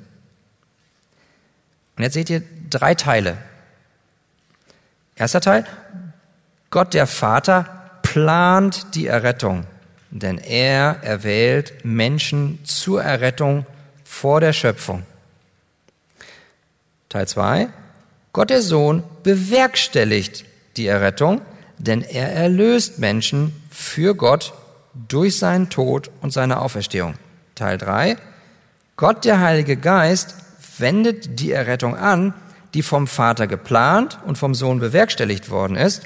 Und 1.96 2.02
jetzt 2.02 2.14
seht 2.14 2.30
ihr 2.30 2.42
drei 2.68 2.94
Teile. 2.94 3.38
Erster 5.14 5.40
Teil, 5.40 5.64
Gott 6.70 6.94
der 6.94 7.06
Vater 7.06 7.98
plant 8.02 8.94
die 8.94 9.06
Errettung 9.06 9.66
denn 10.10 10.38
er 10.38 11.02
erwählt 11.02 11.84
Menschen 11.84 12.58
zur 12.64 13.02
Errettung 13.02 13.66
vor 14.04 14.40
der 14.40 14.52
Schöpfung. 14.52 15.02
Teil 17.08 17.28
2. 17.28 17.68
Gott 18.32 18.50
der 18.50 18.62
Sohn 18.62 19.02
bewerkstelligt 19.22 20.44
die 20.76 20.86
Errettung, 20.86 21.40
denn 21.78 22.02
er 22.02 22.32
erlöst 22.32 22.98
Menschen 22.98 23.54
für 23.70 24.14
Gott 24.14 24.54
durch 24.94 25.38
seinen 25.38 25.68
Tod 25.68 26.10
und 26.20 26.32
seine 26.32 26.60
Auferstehung. 26.60 27.14
Teil 27.54 27.78
3. 27.78 28.16
Gott 28.96 29.24
der 29.24 29.40
Heilige 29.40 29.76
Geist 29.76 30.36
wendet 30.78 31.40
die 31.40 31.52
Errettung 31.52 31.96
an, 31.96 32.34
die 32.74 32.82
vom 32.82 33.06
Vater 33.06 33.46
geplant 33.46 34.18
und 34.26 34.36
vom 34.36 34.54
Sohn 34.54 34.80
bewerkstelligt 34.80 35.50
worden 35.50 35.76
ist 35.76 36.02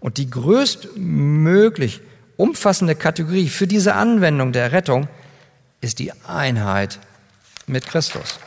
und 0.00 0.18
die 0.18 0.28
größtmöglich 0.28 2.00
umfassende 2.36 2.94
Kategorie 2.94 3.48
für 3.48 3.66
diese 3.66 3.94
Anwendung 3.94 4.52
der 4.52 4.72
Rettung 4.72 5.08
ist 5.80 5.98
die 5.98 6.12
Einheit 6.26 6.98
mit 7.66 7.86
Christus. 7.86 8.38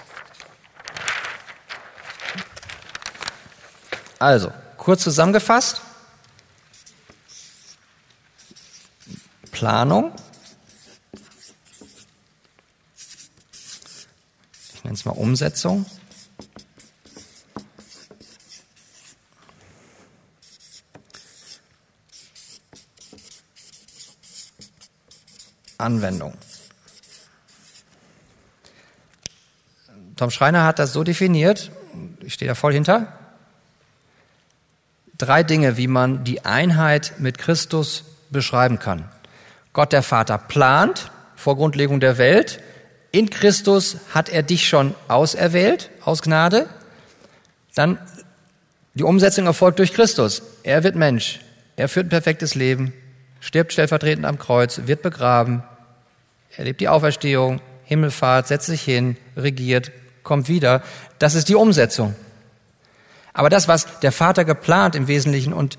Also, 4.20 4.52
kurz 4.78 5.04
zusammengefasst, 5.04 5.82
Planung, 9.52 10.12
mal 15.06 15.12
Umsetzung, 15.12 15.86
Anwendung. 25.78 26.34
Tom 30.16 30.32
Schreiner 30.32 30.64
hat 30.64 30.80
das 30.80 30.94
so 30.94 31.04
definiert, 31.04 31.72
ich 32.22 32.34
stehe 32.34 32.48
da 32.48 32.56
voll 32.56 32.74
hinter, 32.74 33.14
drei 35.18 35.44
Dinge, 35.44 35.78
wie 35.78 35.88
man 35.88 36.24
die 36.24 36.46
Einheit 36.46 37.16
mit 37.20 37.38
Christus 37.38 38.06
beschreiben 38.30 38.80
kann. 38.80 39.10
Gott 39.74 39.92
der 39.92 40.04
Vater 40.04 40.38
plant 40.38 41.12
vor 41.36 41.58
Grundlegung 41.58 42.00
der 42.00 42.18
Welt. 42.18 42.62
In 43.16 43.30
Christus 43.30 43.96
hat 44.14 44.28
er 44.28 44.44
dich 44.44 44.68
schon 44.68 44.94
auserwählt, 45.08 45.90
aus 46.04 46.22
Gnade. 46.22 46.68
Dann 47.74 47.98
die 48.94 49.04
Umsetzung 49.04 49.46
erfolgt 49.46 49.80
durch 49.80 49.94
Christus. 49.94 50.42
Er 50.64 50.84
wird 50.84 50.96
Mensch. 50.96 51.40
Er 51.78 51.88
führt 51.88 52.08
ein 52.08 52.10
perfektes 52.10 52.56
Leben 52.56 52.92
stirbt 53.46 53.74
stellvertretend 53.74 54.26
am 54.26 54.40
Kreuz, 54.40 54.82
wird 54.86 55.04
begraben, 55.04 55.62
erlebt 56.58 56.82
die 56.82 56.88
Auferstehung, 56.88 57.62
Himmelfahrt, 57.84 58.48
setzt 58.48 58.66
sich 58.66 58.82
hin, 58.82 59.18
regiert, 59.38 59.92
kommt 60.24 60.50
wieder. 60.50 60.82
Das 61.20 61.36
ist 61.36 61.48
die 61.48 61.56
Umsetzung. 61.56 62.16
Aber 63.34 63.50
das, 63.50 63.68
was 63.68 64.00
der 64.00 64.12
Vater 64.12 64.46
geplant 64.46 64.96
im 64.96 65.08
Wesentlichen 65.08 65.54
und 65.54 65.78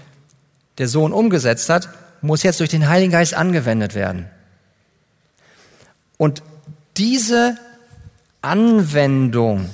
der 0.78 0.86
Sohn 0.86 1.12
umgesetzt 1.12 1.68
hat, 1.68 1.88
muss 2.20 2.44
jetzt 2.44 2.60
durch 2.60 2.70
den 2.70 2.88
Heiligen 2.88 3.10
Geist 3.10 3.34
angewendet 3.34 3.96
werden. 3.96 4.30
Und 6.18 6.44
diese 6.96 7.58
Anwendung 8.42 9.70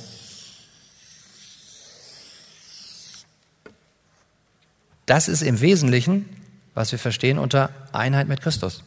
das 5.06 5.28
ist 5.28 5.42
im 5.42 5.60
Wesentlichen 5.60 6.28
was 6.74 6.92
wir 6.92 6.98
verstehen 6.98 7.38
unter 7.38 7.70
Einheit 7.92 8.28
mit 8.28 8.40
Christus. 8.40 8.82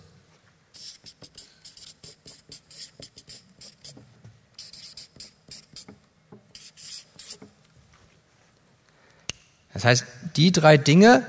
Das 9.74 9.84
heißt, 9.84 10.06
die 10.36 10.52
drei 10.52 10.78
Dinge 10.78 11.26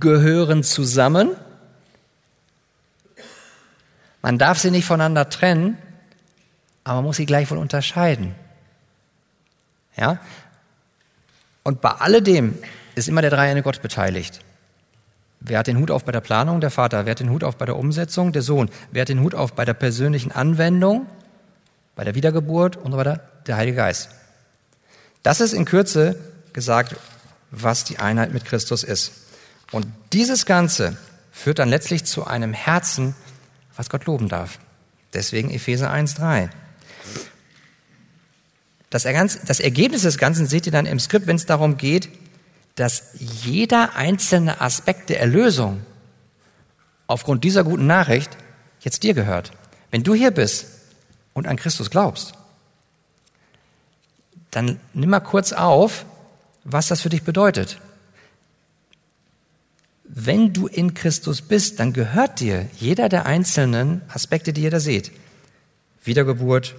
gehören 0.00 0.62
zusammen. 0.62 1.36
Man 4.20 4.38
darf 4.38 4.58
sie 4.58 4.70
nicht 4.70 4.84
voneinander 4.84 5.30
trennen, 5.30 5.78
aber 6.84 6.96
man 6.96 7.04
muss 7.04 7.16
sie 7.16 7.26
gleichwohl 7.26 7.58
unterscheiden. 7.58 8.34
Ja? 9.96 10.18
Und 11.62 11.80
bei 11.80 11.90
alledem 11.90 12.58
ist 12.94 13.08
immer 13.08 13.22
der 13.22 13.30
dreieinige 13.30 13.64
Gott 13.64 13.82
beteiligt. 13.82 14.40
Wer 15.40 15.58
hat 15.58 15.66
den 15.66 15.78
Hut 15.78 15.90
auf 15.90 16.04
bei 16.04 16.12
der 16.12 16.20
Planung? 16.20 16.60
Der 16.60 16.70
Vater. 16.70 17.04
Wer 17.04 17.12
hat 17.12 17.20
den 17.20 17.30
Hut 17.30 17.44
auf 17.44 17.56
bei 17.56 17.66
der 17.66 17.76
Umsetzung? 17.76 18.32
Der 18.32 18.42
Sohn. 18.42 18.70
Wer 18.92 19.02
hat 19.02 19.08
den 19.08 19.20
Hut 19.20 19.34
auf 19.34 19.52
bei 19.52 19.64
der 19.64 19.74
persönlichen 19.74 20.32
Anwendung? 20.32 21.06
Bei 21.96 22.04
der 22.04 22.14
Wiedergeburt 22.14 22.76
und 22.76 22.92
so 22.92 22.98
weiter? 22.98 23.20
Der 23.46 23.56
Heilige 23.56 23.76
Geist. 23.76 24.10
Das 25.22 25.40
ist 25.40 25.52
in 25.52 25.64
Kürze 25.64 26.18
gesagt, 26.52 26.96
was 27.50 27.84
die 27.84 27.98
Einheit 27.98 28.32
mit 28.32 28.44
Christus 28.44 28.84
ist. 28.84 29.12
Und 29.70 29.86
dieses 30.12 30.46
Ganze 30.46 30.96
führt 31.30 31.58
dann 31.58 31.68
letztlich 31.68 32.04
zu 32.04 32.26
einem 32.26 32.52
Herzen, 32.52 33.14
was 33.76 33.90
Gott 33.90 34.06
loben 34.06 34.28
darf. 34.28 34.58
Deswegen 35.12 35.50
Epheser 35.50 35.92
1.3. 35.92 36.48
Das, 38.90 39.02
das 39.02 39.60
Ergebnis 39.60 40.02
des 40.02 40.18
Ganzen 40.18 40.46
seht 40.46 40.66
ihr 40.66 40.72
dann 40.72 40.86
im 40.86 41.00
Skript, 41.00 41.26
wenn 41.26 41.36
es 41.36 41.46
darum 41.46 41.76
geht, 41.76 42.08
dass 42.76 43.10
jeder 43.18 43.96
einzelne 43.96 44.60
Aspekt 44.60 45.10
der 45.10 45.20
Erlösung 45.20 45.82
aufgrund 47.06 47.44
dieser 47.44 47.64
guten 47.64 47.86
Nachricht 47.86 48.36
jetzt 48.80 49.02
dir 49.02 49.14
gehört. 49.14 49.52
Wenn 49.90 50.02
du 50.02 50.14
hier 50.14 50.30
bist 50.30 50.66
und 51.32 51.46
an 51.46 51.56
Christus 51.56 51.90
glaubst, 51.90 52.34
dann 54.50 54.78
nimm 54.92 55.10
mal 55.10 55.20
kurz 55.20 55.52
auf, 55.52 56.06
was 56.64 56.88
das 56.88 57.00
für 57.00 57.08
dich 57.08 57.22
bedeutet. 57.22 57.78
Wenn 60.04 60.52
du 60.52 60.66
in 60.66 60.94
Christus 60.94 61.42
bist, 61.42 61.80
dann 61.80 61.92
gehört 61.92 62.40
dir 62.40 62.68
jeder 62.78 63.08
der 63.08 63.26
einzelnen 63.26 64.02
Aspekte, 64.08 64.52
die 64.52 64.62
ihr 64.62 64.70
da 64.70 64.80
seht. 64.80 65.10
Wiedergeburt, 66.04 66.76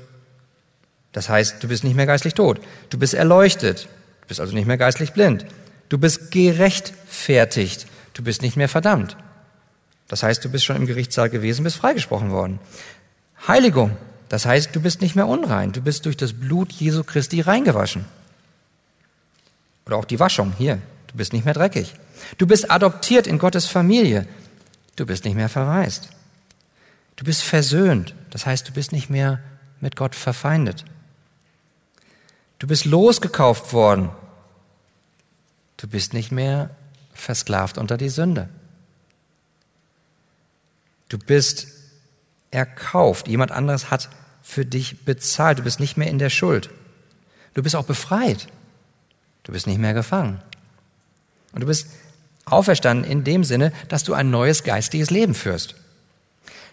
das 1.16 1.30
heißt, 1.30 1.64
du 1.64 1.70
bist 1.70 1.86
nicht 1.86 1.96
mehr 1.96 2.06
geistlich 2.06 2.34
tot. 2.34 2.60
Du 2.90 3.00
bist 3.00 3.14
erleuchtet, 3.14 3.88
du 4.20 4.28
bist 4.28 4.42
also 4.42 4.54
nicht 4.54 4.68
mehr 4.68 4.78
geistlich 4.78 5.14
blind. 5.14 5.46
Du 5.88 5.98
bist 5.98 6.30
gerechtfertigt, 6.30 7.88
du 8.14 8.22
bist 8.22 8.42
nicht 8.42 8.58
mehr 8.58 8.68
verdammt. 8.68 9.16
Das 10.10 10.24
heißt, 10.24 10.44
du 10.44 10.50
bist 10.50 10.66
schon 10.66 10.76
im 10.76 10.86
Gerichtssaal 10.86 11.30
gewesen, 11.30 11.64
bist 11.64 11.78
freigesprochen 11.78 12.32
worden. 12.32 12.60
Heiligung, 13.48 13.96
das 14.28 14.46
heißt, 14.46 14.76
du 14.76 14.82
bist 14.82 15.00
nicht 15.00 15.16
mehr 15.16 15.28
unrein, 15.28 15.72
du 15.72 15.80
bist 15.80 16.06
durch 16.06 16.18
das 16.18 16.34
Blut 16.34 16.74
Jesu 16.74 17.06
Christi 17.06 17.40
reingewaschen. 17.40 18.04
Oder 19.86 19.96
auch 19.96 20.06
die 20.06 20.20
Waschung 20.20 20.54
hier, 20.58 20.80
du 21.08 21.16
bist 21.16 21.32
nicht 21.32 21.46
mehr 21.46 21.54
dreckig. 21.54 21.96
Du 22.38 22.46
bist 22.46 22.70
adoptiert 22.70 23.26
in 23.26 23.40
Gottes 23.40 23.68
Familie, 23.68 24.28
du 24.98 25.06
bist 25.06 25.24
nicht 25.24 25.36
mehr 25.36 25.48
verwaist. 25.48 26.10
Du 27.16 27.24
bist 27.24 27.42
versöhnt, 27.42 28.16
das 28.32 28.46
heißt, 28.46 28.68
du 28.68 28.74
bist 28.74 28.92
nicht 28.92 29.10
mehr 29.10 29.40
mit 29.80 29.96
Gott 29.96 30.14
verfeindet. 30.14 30.84
Du 32.66 32.70
bist 32.70 32.86
losgekauft 32.86 33.74
worden, 33.74 34.10
du 35.78 35.88
bist 35.88 36.16
nicht 36.16 36.32
mehr 36.32 36.72
versklavt 37.14 37.78
unter 37.78 37.96
die 37.96 38.10
Sünde. 38.10 38.50
Du 41.08 41.20
bist 41.20 41.68
erkauft. 42.50 43.28
Jemand 43.28 43.52
anderes 43.52 43.92
hat 43.92 44.10
für 44.42 44.66
dich 44.66 45.06
bezahlt. 45.06 45.60
Du 45.60 45.64
bist 45.64 45.80
nicht 45.80 45.96
mehr 45.96 46.08
in 46.08 46.18
der 46.18 46.32
Schuld. 46.32 46.72
Du 47.54 47.62
bist 47.62 47.76
auch 47.76 47.86
befreit. 47.86 48.48
Du 49.44 49.52
bist 49.52 49.68
nicht 49.68 49.78
mehr 49.78 49.94
gefangen. 49.94 50.42
Und 51.52 51.62
du 51.62 51.68
bist 51.68 51.90
auferstanden 52.46 53.06
in 53.06 53.24
dem 53.24 53.44
Sinne, 53.44 53.74
dass 53.90 54.04
du 54.04 54.16
ein 54.16 54.32
neues 54.32 54.64
geistiges 54.64 55.12
Leben 55.12 55.36
führst. 55.36 55.76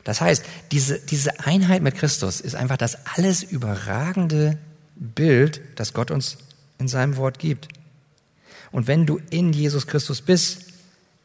Das 0.04 0.22
heißt, 0.22 0.42
diese, 0.70 1.00
diese 1.00 1.40
Einheit 1.40 1.82
mit 1.82 1.96
Christus 1.96 2.40
ist 2.40 2.54
einfach 2.54 2.78
das 2.78 2.96
alles 3.14 3.42
überragende 3.42 4.56
Bild, 4.94 5.60
das 5.76 5.92
Gott 5.92 6.10
uns 6.10 6.38
in 6.78 6.88
seinem 6.88 7.16
Wort 7.16 7.38
gibt. 7.38 7.68
Und 8.70 8.86
wenn 8.86 9.06
du 9.06 9.20
in 9.30 9.52
Jesus 9.52 9.86
Christus 9.86 10.22
bist, 10.22 10.72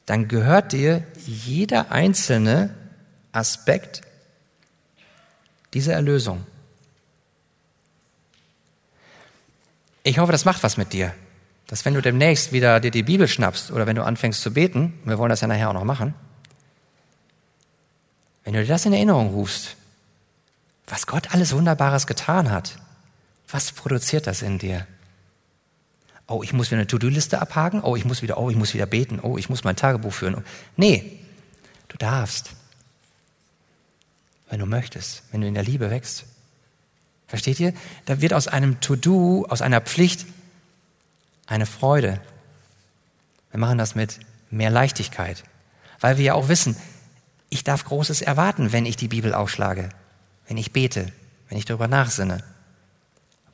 dann 0.05 0.27
gehört 0.27 0.71
dir 0.71 1.03
jeder 1.25 1.91
einzelne 1.91 2.73
Aspekt 3.31 4.01
diese 5.73 5.93
Erlösung. 5.93 6.45
Ich 10.03 10.19
hoffe, 10.19 10.31
das 10.31 10.45
macht 10.45 10.63
was 10.63 10.77
mit 10.77 10.93
dir. 10.93 11.13
Dass 11.67 11.83
wenn 11.83 11.93
du 11.93 12.01
demnächst 12.01 12.53
wieder 12.53 12.79
dir 12.79 12.91
die 12.91 13.03
Bibel 13.03 13.27
schnappst 13.27 13.71
oder 13.71 13.85
wenn 13.85 13.97
du 13.97 14.03
anfängst 14.03 14.41
zu 14.41 14.53
beten, 14.53 14.97
wir 15.03 15.17
wollen 15.17 15.29
das 15.29 15.41
ja 15.41 15.47
nachher 15.47 15.69
auch 15.69 15.73
noch 15.73 15.83
machen, 15.83 16.13
wenn 18.45 18.53
du 18.53 18.61
dir 18.61 18.69
das 18.69 18.85
in 18.85 18.93
Erinnerung 18.93 19.31
rufst, 19.31 19.75
was 20.87 21.05
Gott 21.07 21.33
alles 21.33 21.53
Wunderbares 21.53 22.07
getan 22.07 22.49
hat, 22.49 22.77
was 23.47 23.71
produziert 23.71 24.27
das 24.27 24.41
in 24.41 24.59
dir? 24.59 24.85
Oh, 26.27 26.43
ich 26.43 26.51
muss 26.51 26.67
wieder 26.67 26.79
eine 26.79 26.87
To-Do-Liste 26.87 27.39
abhaken. 27.39 27.81
Oh, 27.81 27.95
ich 27.95 28.03
muss 28.03 28.21
wieder, 28.21 28.37
oh, 28.37 28.49
ich 28.49 28.57
muss 28.57 28.73
wieder 28.73 28.85
beten. 28.85 29.19
Oh, 29.21 29.37
ich 29.37 29.49
muss 29.49 29.63
mein 29.63 29.77
Tagebuch 29.77 30.11
führen. 30.11 30.43
Nee, 30.75 31.19
du 31.87 31.97
darfst 31.97 32.51
wenn 34.49 34.59
du 34.59 34.65
möchtest, 34.65 35.23
wenn 35.31 35.41
du 35.41 35.47
in 35.47 35.53
der 35.53 35.63
Liebe 35.63 35.89
wächst. 35.89 36.25
Versteht 37.27 37.59
ihr? 37.59 37.73
Da 38.05 38.21
wird 38.21 38.33
aus 38.33 38.47
einem 38.47 38.79
To-Do, 38.79 39.45
aus 39.49 39.61
einer 39.61 39.81
Pflicht 39.81 40.25
eine 41.45 41.65
Freude. 41.65 42.21
Wir 43.51 43.59
machen 43.59 43.77
das 43.77 43.95
mit 43.95 44.19
mehr 44.49 44.69
Leichtigkeit, 44.69 45.43
weil 45.99 46.17
wir 46.17 46.25
ja 46.25 46.33
auch 46.33 46.47
wissen, 46.47 46.77
ich 47.49 47.63
darf 47.63 47.83
Großes 47.83 48.21
erwarten, 48.21 48.71
wenn 48.71 48.85
ich 48.85 48.95
die 48.95 49.07
Bibel 49.07 49.33
aufschlage, 49.33 49.89
wenn 50.47 50.57
ich 50.57 50.71
bete, 50.71 51.11
wenn 51.49 51.57
ich 51.57 51.65
darüber 51.65 51.87
nachsinne. 51.87 52.43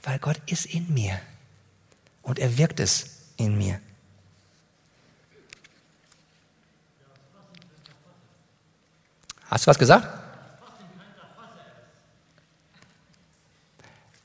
Weil 0.03 0.19
Gott 0.19 0.39
ist 0.45 0.65
in 0.65 0.93
mir 0.93 1.19
und 2.21 2.39
er 2.39 2.57
wirkt 2.57 2.79
es 2.79 3.29
in 3.37 3.57
mir. 3.57 3.79
Hast 9.49 9.65
du 9.65 9.69
was 9.69 9.79
gesagt? 9.79 10.07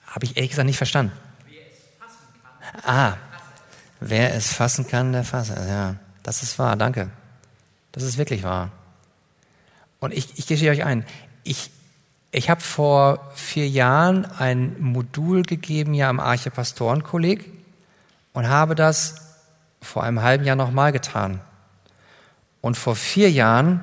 Habe 0.06 0.24
ich 0.24 0.36
ehrlich 0.36 0.50
gesagt 0.50 0.66
nicht 0.66 0.78
verstanden. 0.78 1.12
Ah, 2.82 3.16
wer 4.00 4.34
es 4.34 4.52
fassen 4.52 4.86
kann, 4.86 5.12
der 5.12 5.24
fasse. 5.24 5.54
Ja, 5.54 5.96
das 6.22 6.42
ist 6.42 6.58
wahr, 6.58 6.76
danke. 6.76 7.10
Das 7.92 8.02
ist 8.02 8.18
wirklich 8.18 8.42
wahr. 8.42 8.70
Und 10.00 10.12
ich, 10.12 10.38
ich 10.38 10.46
gestehe 10.46 10.70
euch 10.70 10.84
ein, 10.84 11.04
ich, 11.44 11.70
ich 12.30 12.50
habe 12.50 12.60
vor 12.60 13.30
vier 13.34 13.68
Jahren 13.68 14.26
ein 14.26 14.76
Modul 14.80 15.42
gegeben 15.42 15.94
ja 15.94 16.10
am 16.10 16.20
Archepastorenkolleg 16.20 17.50
und 18.32 18.48
habe 18.48 18.74
das 18.74 19.36
vor 19.80 20.02
einem 20.02 20.22
halben 20.22 20.44
Jahr 20.44 20.56
nochmal 20.56 20.92
getan. 20.92 21.40
Und 22.60 22.76
vor 22.76 22.96
vier 22.96 23.30
Jahren 23.30 23.80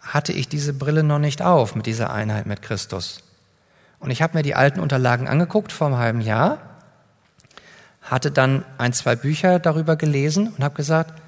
hatte 0.00 0.32
ich 0.32 0.48
diese 0.48 0.72
Brille 0.72 1.02
noch 1.02 1.18
nicht 1.18 1.42
auf 1.42 1.74
mit 1.74 1.86
dieser 1.86 2.10
Einheit 2.10 2.46
mit 2.46 2.62
Christus. 2.62 3.22
Und 4.00 4.10
ich 4.10 4.22
habe 4.22 4.36
mir 4.36 4.42
die 4.42 4.54
alten 4.54 4.80
Unterlagen 4.80 5.28
angeguckt 5.28 5.70
vor 5.70 5.88
einem 5.88 5.98
halben 5.98 6.20
Jahr, 6.20 6.58
hatte 8.02 8.30
dann 8.30 8.64
ein, 8.78 8.92
zwei 8.92 9.16
Bücher 9.16 9.58
darüber 9.58 9.96
gelesen 9.96 10.48
und 10.48 10.64
habe 10.64 10.74
gesagt, 10.74 11.20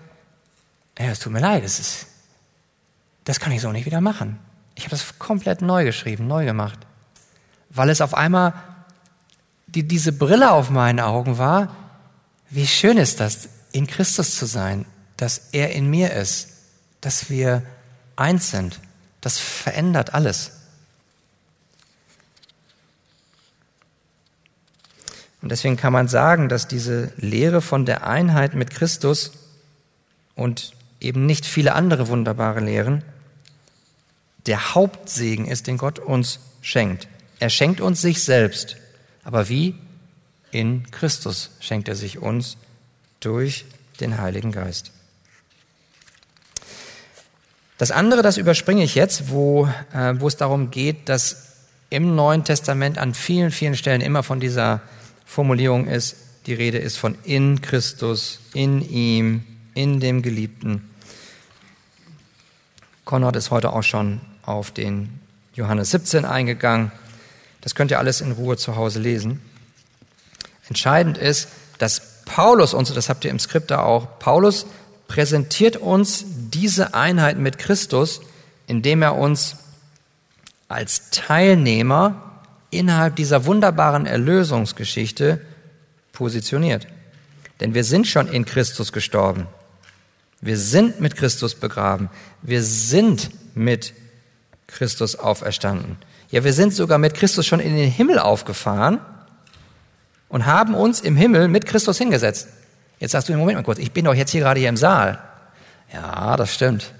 ja, 0.98 1.06
es 1.06 1.18
tut 1.18 1.32
mir 1.32 1.40
leid, 1.40 1.62
das, 1.62 1.78
ist, 1.78 2.06
das 3.24 3.38
kann 3.38 3.52
ich 3.52 3.60
so 3.60 3.70
nicht 3.70 3.86
wieder 3.86 4.00
machen. 4.00 4.38
Ich 4.80 4.86
habe 4.86 4.96
das 4.96 5.18
komplett 5.18 5.60
neu 5.60 5.84
geschrieben, 5.84 6.26
neu 6.26 6.46
gemacht, 6.46 6.78
weil 7.68 7.90
es 7.90 8.00
auf 8.00 8.14
einmal 8.14 8.54
die, 9.66 9.86
diese 9.86 10.10
Brille 10.10 10.52
auf 10.52 10.70
meinen 10.70 11.00
Augen 11.00 11.36
war, 11.36 11.76
wie 12.48 12.66
schön 12.66 12.96
ist 12.96 13.20
das, 13.20 13.50
in 13.72 13.86
Christus 13.86 14.36
zu 14.36 14.46
sein, 14.46 14.86
dass 15.18 15.50
er 15.52 15.72
in 15.72 15.90
mir 15.90 16.14
ist, 16.14 16.48
dass 17.02 17.28
wir 17.28 17.62
eins 18.16 18.50
sind. 18.50 18.80
Das 19.20 19.36
verändert 19.36 20.14
alles. 20.14 20.52
Und 25.42 25.52
deswegen 25.52 25.76
kann 25.76 25.92
man 25.92 26.08
sagen, 26.08 26.48
dass 26.48 26.68
diese 26.68 27.12
Lehre 27.18 27.60
von 27.60 27.84
der 27.84 28.06
Einheit 28.06 28.54
mit 28.54 28.70
Christus 28.70 29.32
und 30.34 30.72
eben 31.00 31.26
nicht 31.26 31.44
viele 31.44 31.74
andere 31.74 32.08
wunderbare 32.08 32.60
Lehren 32.60 33.04
der 34.46 34.74
Hauptsegen 34.74 35.46
ist, 35.46 35.66
den 35.66 35.78
Gott 35.78 35.98
uns 35.98 36.40
schenkt. 36.60 37.08
Er 37.38 37.50
schenkt 37.50 37.80
uns 37.80 38.00
sich 38.00 38.22
selbst. 38.22 38.76
Aber 39.22 39.48
wie? 39.48 39.74
In 40.50 40.90
Christus 40.90 41.50
schenkt 41.60 41.88
er 41.88 41.96
sich 41.96 42.18
uns 42.18 42.56
durch 43.20 43.64
den 44.00 44.20
Heiligen 44.20 44.52
Geist. 44.52 44.92
Das 47.78 47.90
andere, 47.90 48.22
das 48.22 48.36
überspringe 48.36 48.84
ich 48.84 48.94
jetzt, 48.94 49.30
wo, 49.30 49.66
äh, 49.94 50.14
wo 50.18 50.28
es 50.28 50.36
darum 50.36 50.70
geht, 50.70 51.08
dass 51.08 51.50
im 51.88 52.14
Neuen 52.14 52.44
Testament 52.44 52.98
an 52.98 53.14
vielen, 53.14 53.50
vielen 53.50 53.74
Stellen 53.74 54.00
immer 54.00 54.22
von 54.22 54.38
dieser 54.38 54.82
Formulierung 55.24 55.86
ist, 55.86 56.16
die 56.46 56.54
Rede 56.54 56.78
ist 56.78 56.96
von 56.96 57.16
in 57.24 57.60
Christus, 57.60 58.40
in 58.54 58.82
ihm, 58.82 59.44
in 59.74 60.00
dem 60.00 60.22
Geliebten. 60.22 60.90
Konrad 63.04 63.36
ist 63.36 63.50
heute 63.50 63.72
auch 63.72 63.82
schon 63.82 64.20
auf 64.44 64.70
den 64.70 65.20
Johannes 65.54 65.90
17 65.90 66.24
eingegangen. 66.24 66.92
Das 67.60 67.74
könnt 67.74 67.90
ihr 67.90 67.98
alles 67.98 68.20
in 68.20 68.32
Ruhe 68.32 68.56
zu 68.56 68.76
Hause 68.76 69.00
lesen. 69.00 69.40
Entscheidend 70.68 71.18
ist, 71.18 71.48
dass 71.78 72.22
Paulus 72.24 72.74
uns, 72.74 72.92
das 72.94 73.08
habt 73.08 73.24
ihr 73.24 73.30
im 73.30 73.38
Skript 73.38 73.70
da 73.70 73.82
auch, 73.82 74.18
Paulus 74.18 74.66
präsentiert 75.08 75.76
uns 75.76 76.24
diese 76.26 76.94
Einheit 76.94 77.36
mit 77.36 77.58
Christus, 77.58 78.20
indem 78.66 79.02
er 79.02 79.16
uns 79.16 79.56
als 80.68 81.10
Teilnehmer 81.10 82.40
innerhalb 82.70 83.16
dieser 83.16 83.44
wunderbaren 83.46 84.06
Erlösungsgeschichte 84.06 85.40
positioniert. 86.12 86.86
Denn 87.58 87.74
wir 87.74 87.82
sind 87.82 88.06
schon 88.06 88.28
in 88.28 88.44
Christus 88.44 88.92
gestorben. 88.92 89.48
Wir 90.40 90.56
sind 90.56 91.00
mit 91.00 91.16
Christus 91.16 91.56
begraben. 91.56 92.08
Wir 92.42 92.62
sind 92.62 93.30
mit 93.56 93.92
Christus 94.70 95.16
auferstanden. 95.16 95.96
Ja, 96.30 96.44
wir 96.44 96.52
sind 96.52 96.74
sogar 96.74 96.98
mit 96.98 97.14
Christus 97.14 97.46
schon 97.46 97.60
in 97.60 97.74
den 97.74 97.90
Himmel 97.90 98.18
aufgefahren 98.18 99.00
und 100.28 100.46
haben 100.46 100.74
uns 100.74 101.00
im 101.00 101.16
Himmel 101.16 101.48
mit 101.48 101.66
Christus 101.66 101.98
hingesetzt. 101.98 102.48
Jetzt 102.98 103.12
sagst 103.12 103.28
du, 103.28 103.36
Moment 103.36 103.56
mal 103.56 103.64
kurz, 103.64 103.78
ich 103.78 103.92
bin 103.92 104.04
doch 104.04 104.14
jetzt 104.14 104.30
hier 104.30 104.42
gerade 104.42 104.60
hier 104.60 104.68
im 104.68 104.76
Saal. 104.76 105.18
Ja, 105.92 106.36
das 106.36 106.54
stimmt. 106.54 106.92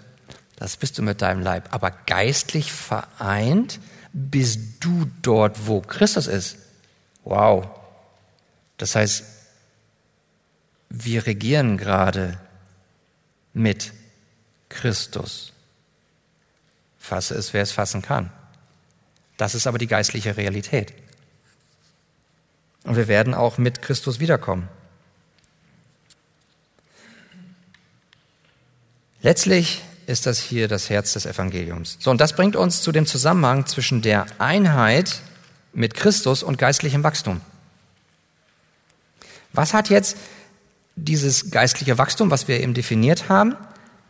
Das 0.57 0.77
bist 0.77 0.99
du 0.99 1.03
mit 1.03 1.23
deinem 1.23 1.43
Leib. 1.43 1.69
Aber 1.71 1.91
geistlich 1.91 2.73
vereint 2.73 3.81
bist 4.13 4.61
du 4.81 5.07
dort, 5.23 5.67
wo 5.67 5.81
Christus 5.81 6.27
ist. 6.27 6.57
Wow. 7.25 7.69
Das 8.77 8.97
heißt, 8.97 9.25
wir 10.89 11.27
regieren 11.27 11.77
gerade 11.77 12.39
mit 13.53 13.93
Christus. 14.69 15.53
Fasse 17.11 17.35
es, 17.35 17.53
wer 17.53 17.63
es 17.63 17.73
fassen 17.73 18.03
kann. 18.03 18.31
Das 19.37 19.57
ist 19.57 19.67
aber 19.67 19.79
die 19.79 19.89
geistliche 19.89 20.37
Realität. 20.37 20.93
Und 22.85 22.95
wir 22.95 23.09
werden 23.09 23.35
auch 23.35 23.59
mit 23.59 23.83
Christus 23.83 24.21
wiederkommen. 24.21 24.69
Letztlich 29.23 29.83
ist 30.07 30.27
das 30.27 30.39
hier 30.39 30.69
das 30.69 30.89
Herz 30.89 31.15
des 31.15 31.27
Evangeliums. 31.27 31.97
So, 31.99 32.13
und 32.13 32.21
das 32.21 32.35
bringt 32.35 32.55
uns 32.55 32.81
zu 32.81 32.93
dem 32.93 33.07
Zusammenhang 33.07 33.67
zwischen 33.67 34.03
der 34.03 34.27
Einheit 34.39 35.21
mit 35.73 35.95
Christus 35.95 36.45
und 36.45 36.59
geistlichem 36.59 37.03
Wachstum. 37.03 37.41
Was 39.53 39.75
hat 39.75 39.91
jetzt 39.91 40.17
dieses 40.95 41.51
geistliche 41.51 41.99
Wachstum, 41.99 42.31
was 42.31 42.47
wir 42.47 42.61
eben 42.61 42.73
definiert 42.73 43.29
haben, 43.29 43.57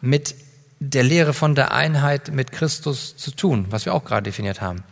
mit 0.03 0.35
der 0.81 1.03
Lehre 1.05 1.35
von 1.35 1.55
der 1.55 1.73
Einheit 1.73 2.33
mit 2.33 2.53
Christus 2.53 3.17
zu 3.17 3.31
tun, 3.31 3.67
was 3.69 3.85
wir 3.85 3.95
auch 3.95 4.05
gerade 4.05 4.25
definiert 4.25 4.63
haben? 4.63 4.83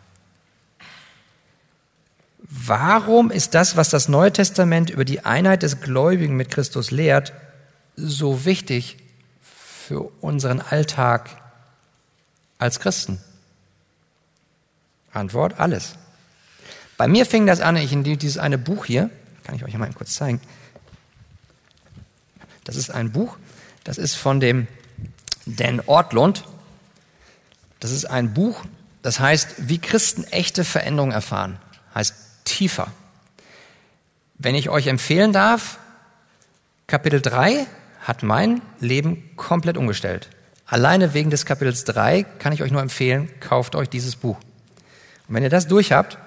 Warum 2.41 3.31
ist 3.31 3.55
das, 3.55 3.77
was 3.77 3.89
das 3.91 4.09
Neue 4.09 4.33
Testament 4.33 4.91
über 4.91 5.05
die 5.05 5.25
Einheit 5.25 5.63
des 5.63 5.81
Gläubigen 5.81 6.37
mit 6.37 6.51
Christus 6.51 6.91
lehrt, 6.91 7.33
so 7.97 8.45
wichtig 8.45 8.99
für 9.41 10.11
unseren 10.21 10.61
Alltag 10.61 11.31
als 12.59 12.81
Christen? 12.81 13.21
Antwort, 15.13 15.59
alles. 15.59 15.95
Bei 16.99 17.09
mir 17.09 17.25
fing 17.25 17.47
das 17.47 17.61
an, 17.61 17.77
ich 17.77 17.93
in 17.93 18.05
dieses 18.05 18.39
eine 18.39 18.59
Buch 18.59 18.85
hier, 18.85 19.11
kann 19.45 19.55
ich 19.55 19.65
euch 19.65 19.75
mal 19.75 19.91
kurz 19.93 20.15
zeigen. 20.15 20.41
Das 22.65 22.77
ist 22.77 22.91
ein 22.91 23.13
Buch, 23.13 23.37
das 23.85 23.97
ist 23.97 24.17
von 24.17 24.41
dem 24.41 24.69
Dan 25.57 25.81
Ortlund. 25.87 26.45
Das 27.81 27.91
ist 27.91 28.05
ein 28.05 28.35
Buch, 28.35 28.65
das 29.03 29.21
heißt, 29.21 29.69
wie 29.69 29.79
Christen 29.79 30.25
echte 30.25 30.65
Veränderung 30.65 31.13
erfahren. 31.13 31.59
Heißt 31.95 32.15
tiefer. 32.45 32.89
Wenn 34.37 34.55
ich 34.55 34.69
euch 34.69 34.87
empfehlen 34.87 35.33
darf, 35.33 35.79
Kapitel 36.87 37.21
3 37.21 37.67
hat 38.01 38.23
mein 38.23 38.63
Leben 38.81 39.31
komplett 39.37 39.77
umgestellt. 39.77 40.31
Alleine 40.67 41.15
wegen 41.15 41.31
des 41.31 41.47
Kapitels 41.47 41.85
3 41.85 42.25
kann 42.25 42.53
ich 42.53 42.63
euch 42.63 42.71
nur 42.71 42.83
empfehlen, 42.83 43.31
kauft 43.41 43.75
euch 43.75 43.89
dieses 43.89 44.17
Buch. 44.17 44.37
Und 45.27 45.35
wenn 45.35 45.43
ihr 45.43 45.51
das 45.51 45.67
durch 45.67 45.93
habt, 45.93 46.19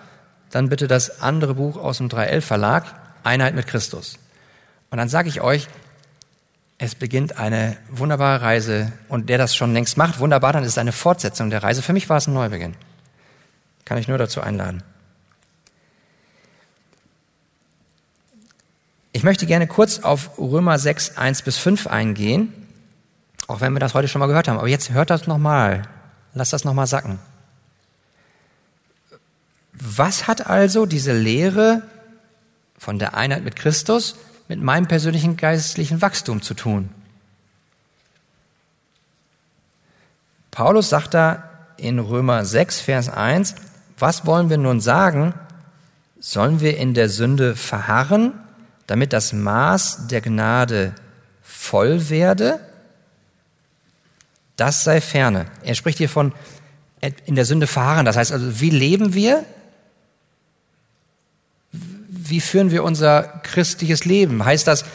dann 0.50 0.70
bitte 0.70 0.88
das 0.88 1.22
andere 1.22 1.56
Buch 1.56 1.78
aus 1.78 1.98
dem 1.98 2.10
3L 2.10 2.42
Verlag, 2.42 2.86
Einheit 3.24 3.56
mit 3.56 3.68
Christus. 3.68 4.18
Und 4.90 4.98
dann 4.98 5.10
sage 5.10 5.30
ich 5.30 5.42
euch, 5.42 5.68
es 6.84 6.96
beginnt 6.96 7.38
eine 7.38 7.78
wunderbare 7.92 8.42
Reise 8.42 8.92
und 9.08 9.30
der 9.30 9.38
das 9.38 9.56
schon 9.56 9.72
längst 9.72 9.98
macht, 9.98 10.18
wunderbar, 10.18 10.52
dann 10.52 10.64
ist 10.64 10.72
es 10.72 10.78
eine 10.80 10.92
Fortsetzung 10.92 11.52
der 11.52 11.62
Reise. 11.62 11.84
Für 11.84 11.94
mich 11.94 12.10
war 12.10 12.18
es 12.18 12.26
ein 12.26 12.34
Neubeginn. 12.34 12.74
Kann 13.86 14.00
ich 14.00 14.08
nur 14.08 14.18
dazu 14.18 14.42
einladen. 14.42 14.82
Ich 19.12 19.22
möchte 19.22 19.46
gerne 19.46 19.68
kurz 19.68 20.00
auf 20.00 20.40
Römer 20.40 20.80
6, 20.80 21.18
1 21.18 21.44
bis 21.44 21.60
5 21.60 21.86
eingehen, 21.86 22.52
auch 23.46 23.62
wenn 23.62 23.74
wir 23.74 23.80
das 23.80 23.94
heute 23.94 24.08
schon 24.08 24.20
mal 24.20 24.28
gehört 24.28 24.48
haben. 24.48 24.58
Aber 24.58 24.68
jetzt 24.68 24.90
hört 24.90 25.12
das 25.12 25.28
nochmal. 25.28 25.84
Lass 26.34 26.50
das 26.50 26.64
nochmal 26.64 26.88
sacken. 26.88 27.20
Was 29.74 30.26
hat 30.26 30.48
also 30.48 30.88
diese 30.88 31.14
Lehre 31.14 31.84
von 32.80 32.98
der 32.98 33.14
Einheit 33.14 33.44
mit 33.44 33.56
Christus 33.56 34.16
mit 34.52 34.62
meinem 34.62 34.86
persönlichen 34.86 35.38
geistlichen 35.38 36.02
Wachstum 36.02 36.42
zu 36.42 36.54
tun? 36.54 36.90
Paulus 40.52 40.90
sagt 40.90 41.14
da 41.14 41.50
in 41.78 42.00
Römer 42.00 42.44
6, 42.44 42.82
Vers 42.82 43.08
1, 43.08 43.56
was 43.98 44.26
wollen 44.26 44.50
wir 44.50 44.58
nun 44.58 44.82
sagen? 44.82 45.34
Sollen 46.20 46.60
wir 46.60 46.76
in 46.76 46.94
der 46.94 47.08
Sünde 47.08 47.56
verharren, 47.56 48.34
damit 48.88 49.14
das 49.14 49.32
Maß 49.32 50.08
der 50.08 50.20
Gnade 50.20 50.96
voll 51.42 52.10
werde, 52.10 52.60
das 54.58 54.84
sei 54.84 55.00
ferne. 55.00 55.46
Er 55.64 55.76
spricht 55.76 55.98
hier 55.98 56.10
von 56.10 56.34
in 57.26 57.36
der 57.36 57.46
Sünde 57.46 57.68
verharren. 57.68 58.06
Das 58.06 58.18
heißt 58.18 58.34
also, 58.34 58.60
wie 58.60 58.70
leben 58.70 59.14
wir? 59.14 59.46
Wie 62.32 62.42
führen 62.42 62.72
wir 62.72 62.84
unser 62.84 63.24
christliches 63.44 64.06
Leben? 64.06 64.44
Heißt 64.44 64.66
das, 64.66 64.86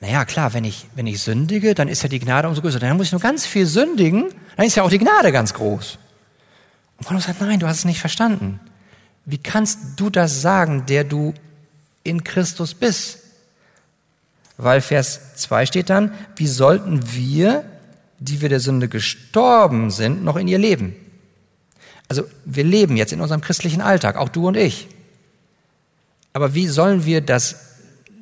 naja, 0.00 0.24
klar, 0.24 0.52
wenn 0.52 0.64
ich, 0.64 0.86
wenn 0.94 1.06
ich 1.06 1.22
sündige, 1.22 1.74
dann 1.74 1.88
ist 1.88 2.02
ja 2.02 2.08
die 2.08 2.18
Gnade 2.18 2.48
umso 2.48 2.60
größer. 2.60 2.80
Dann 2.80 2.96
muss 2.96 3.06
ich 3.06 3.12
nur 3.12 3.20
ganz 3.20 3.46
viel 3.46 3.66
sündigen, 3.66 4.26
dann 4.56 4.66
ist 4.66 4.74
ja 4.74 4.82
auch 4.82 4.90
die 4.90 4.98
Gnade 4.98 5.32
ganz 5.32 5.54
groß. 5.54 5.98
Und 6.98 7.06
Paulus 7.06 7.24
sagt, 7.24 7.40
nein, 7.40 7.60
du 7.60 7.66
hast 7.66 7.78
es 7.78 7.84
nicht 7.84 8.00
verstanden. 8.00 8.60
Wie 9.24 9.38
kannst 9.38 9.78
du 9.96 10.10
das 10.10 10.42
sagen, 10.42 10.84
der 10.86 11.04
du 11.04 11.32
in 12.04 12.24
Christus 12.24 12.74
bist. 12.74 13.18
Weil 14.56 14.80
Vers 14.80 15.36
2 15.36 15.66
steht 15.66 15.90
dann, 15.90 16.12
wie 16.36 16.46
sollten 16.46 17.12
wir, 17.12 17.64
die 18.18 18.40
wir 18.40 18.48
der 18.48 18.60
Sünde 18.60 18.88
gestorben 18.88 19.90
sind, 19.90 20.22
noch 20.22 20.36
in 20.36 20.48
ihr 20.48 20.58
leben? 20.58 20.94
Also 22.08 22.24
wir 22.44 22.64
leben 22.64 22.96
jetzt 22.96 23.12
in 23.12 23.20
unserem 23.20 23.40
christlichen 23.40 23.80
Alltag, 23.80 24.16
auch 24.16 24.28
du 24.28 24.46
und 24.46 24.56
ich. 24.56 24.88
Aber 26.32 26.54
wie 26.54 26.66
sollen 26.66 27.04
wir 27.04 27.20
das 27.20 27.56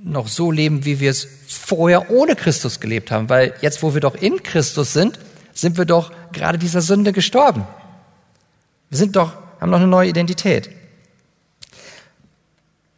noch 0.03 0.29
so 0.29 0.51
leben, 0.51 0.85
wie 0.85 1.01
wir 1.01 1.11
es 1.11 1.29
vorher 1.47 2.11
ohne 2.11 2.35
Christus 2.35 2.81
gelebt 2.81 3.11
haben? 3.11 3.29
Weil 3.29 3.55
jetzt, 3.61 3.83
wo 3.83 3.95
wir 3.95 4.01
doch 4.01 4.15
in 4.15 4.43
Christus 4.43 4.93
sind, 4.93 5.19
sind 5.53 5.79
wir 5.79 5.85
doch 5.85 6.13
gerade 6.33 6.59
dieser 6.59 6.81
Sünde 6.81 7.13
gestorben. 7.13 7.67
Wir 8.89 8.99
sind 8.99 9.17
doch, 9.17 9.35
haben 9.61 9.71
doch 9.71 9.79
eine 9.79 9.87
neue 9.87 10.09
Identität. 10.09 10.71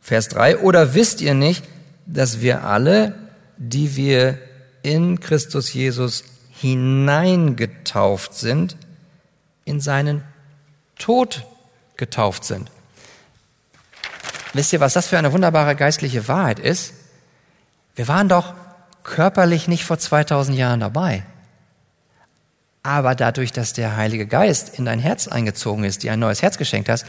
Vers 0.00 0.28
3, 0.28 0.58
oder 0.58 0.94
wisst 0.94 1.20
ihr 1.20 1.34
nicht, 1.34 1.64
dass 2.06 2.40
wir 2.40 2.64
alle, 2.64 3.14
die 3.56 3.96
wir 3.96 4.38
in 4.82 5.20
Christus 5.20 5.72
Jesus 5.72 6.24
hineingetauft 6.50 8.34
sind, 8.34 8.76
in 9.64 9.80
seinen 9.80 10.24
Tod 10.98 11.44
getauft 11.96 12.44
sind? 12.44 12.70
Wisst 14.52 14.72
ihr, 14.72 14.80
was 14.80 14.92
das 14.92 15.08
für 15.08 15.18
eine 15.18 15.32
wunderbare 15.32 15.76
geistliche 15.76 16.28
Wahrheit 16.28 16.58
ist? 16.58 16.92
Wir 17.94 18.08
waren 18.08 18.28
doch 18.28 18.54
körperlich 19.02 19.68
nicht 19.68 19.84
vor 19.84 19.98
2000 19.98 20.56
Jahren 20.56 20.80
dabei. 20.80 21.24
Aber 22.82 23.14
dadurch, 23.14 23.52
dass 23.52 23.72
der 23.72 23.96
Heilige 23.96 24.26
Geist 24.26 24.78
in 24.78 24.84
dein 24.84 24.98
Herz 24.98 25.28
eingezogen 25.28 25.84
ist, 25.84 26.02
dir 26.02 26.12
ein 26.12 26.18
neues 26.18 26.42
Herz 26.42 26.58
geschenkt 26.58 26.88
hast, 26.88 27.06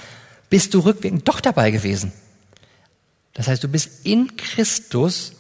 bist 0.50 0.74
du 0.74 0.80
rückwirkend 0.80 1.28
doch 1.28 1.42
dabei 1.42 1.72
gewesen. 1.72 2.14
Das 3.34 3.48
heißt, 3.48 3.64
du 3.64 3.68
bist 3.68 4.06
in 4.06 4.38
Christus 4.38 5.34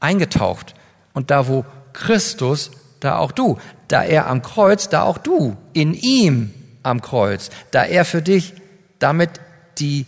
eingetaucht. 0.00 0.74
Und 1.12 1.30
da, 1.30 1.46
wo 1.46 1.64
Christus, 1.92 2.72
da 3.00 3.18
auch 3.18 3.32
du. 3.32 3.58
Da 3.86 4.02
er 4.02 4.26
am 4.26 4.42
Kreuz, 4.42 4.88
da 4.88 5.02
auch 5.02 5.18
du. 5.18 5.56
In 5.72 5.94
ihm 5.94 6.52
am 6.82 7.00
Kreuz. 7.00 7.50
Da 7.70 7.84
er 7.84 8.04
für 8.04 8.22
dich 8.22 8.54
damit 8.98 9.30
die 9.78 10.06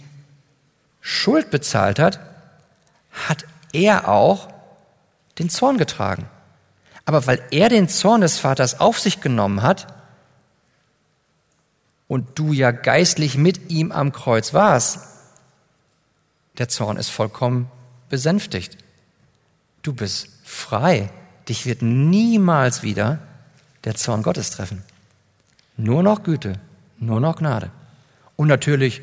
Schuld 1.00 1.50
bezahlt 1.50 1.98
hat, 1.98 2.20
hat 3.10 3.44
er 3.72 4.08
auch 4.08 4.48
den 5.38 5.50
Zorn 5.50 5.78
getragen. 5.78 6.28
Aber 7.04 7.26
weil 7.26 7.42
er 7.50 7.68
den 7.68 7.88
Zorn 7.88 8.20
des 8.20 8.38
Vaters 8.38 8.78
auf 8.80 9.00
sich 9.00 9.20
genommen 9.20 9.62
hat 9.62 9.86
und 12.08 12.38
du 12.38 12.52
ja 12.52 12.70
geistlich 12.70 13.36
mit 13.36 13.70
ihm 13.70 13.92
am 13.92 14.12
Kreuz 14.12 14.52
warst, 14.52 15.00
der 16.58 16.68
Zorn 16.68 16.96
ist 16.96 17.08
vollkommen 17.08 17.70
besänftigt. 18.08 18.76
Du 19.82 19.94
bist 19.94 20.28
frei. 20.44 21.10
Dich 21.48 21.64
wird 21.64 21.82
niemals 21.82 22.82
wieder 22.82 23.18
der 23.84 23.94
Zorn 23.94 24.22
Gottes 24.22 24.50
treffen. 24.50 24.82
Nur 25.76 26.02
noch 26.02 26.22
Güte, 26.22 26.60
nur 26.98 27.20
noch 27.20 27.36
Gnade. 27.36 27.70
Und 28.36 28.48
natürlich 28.48 29.00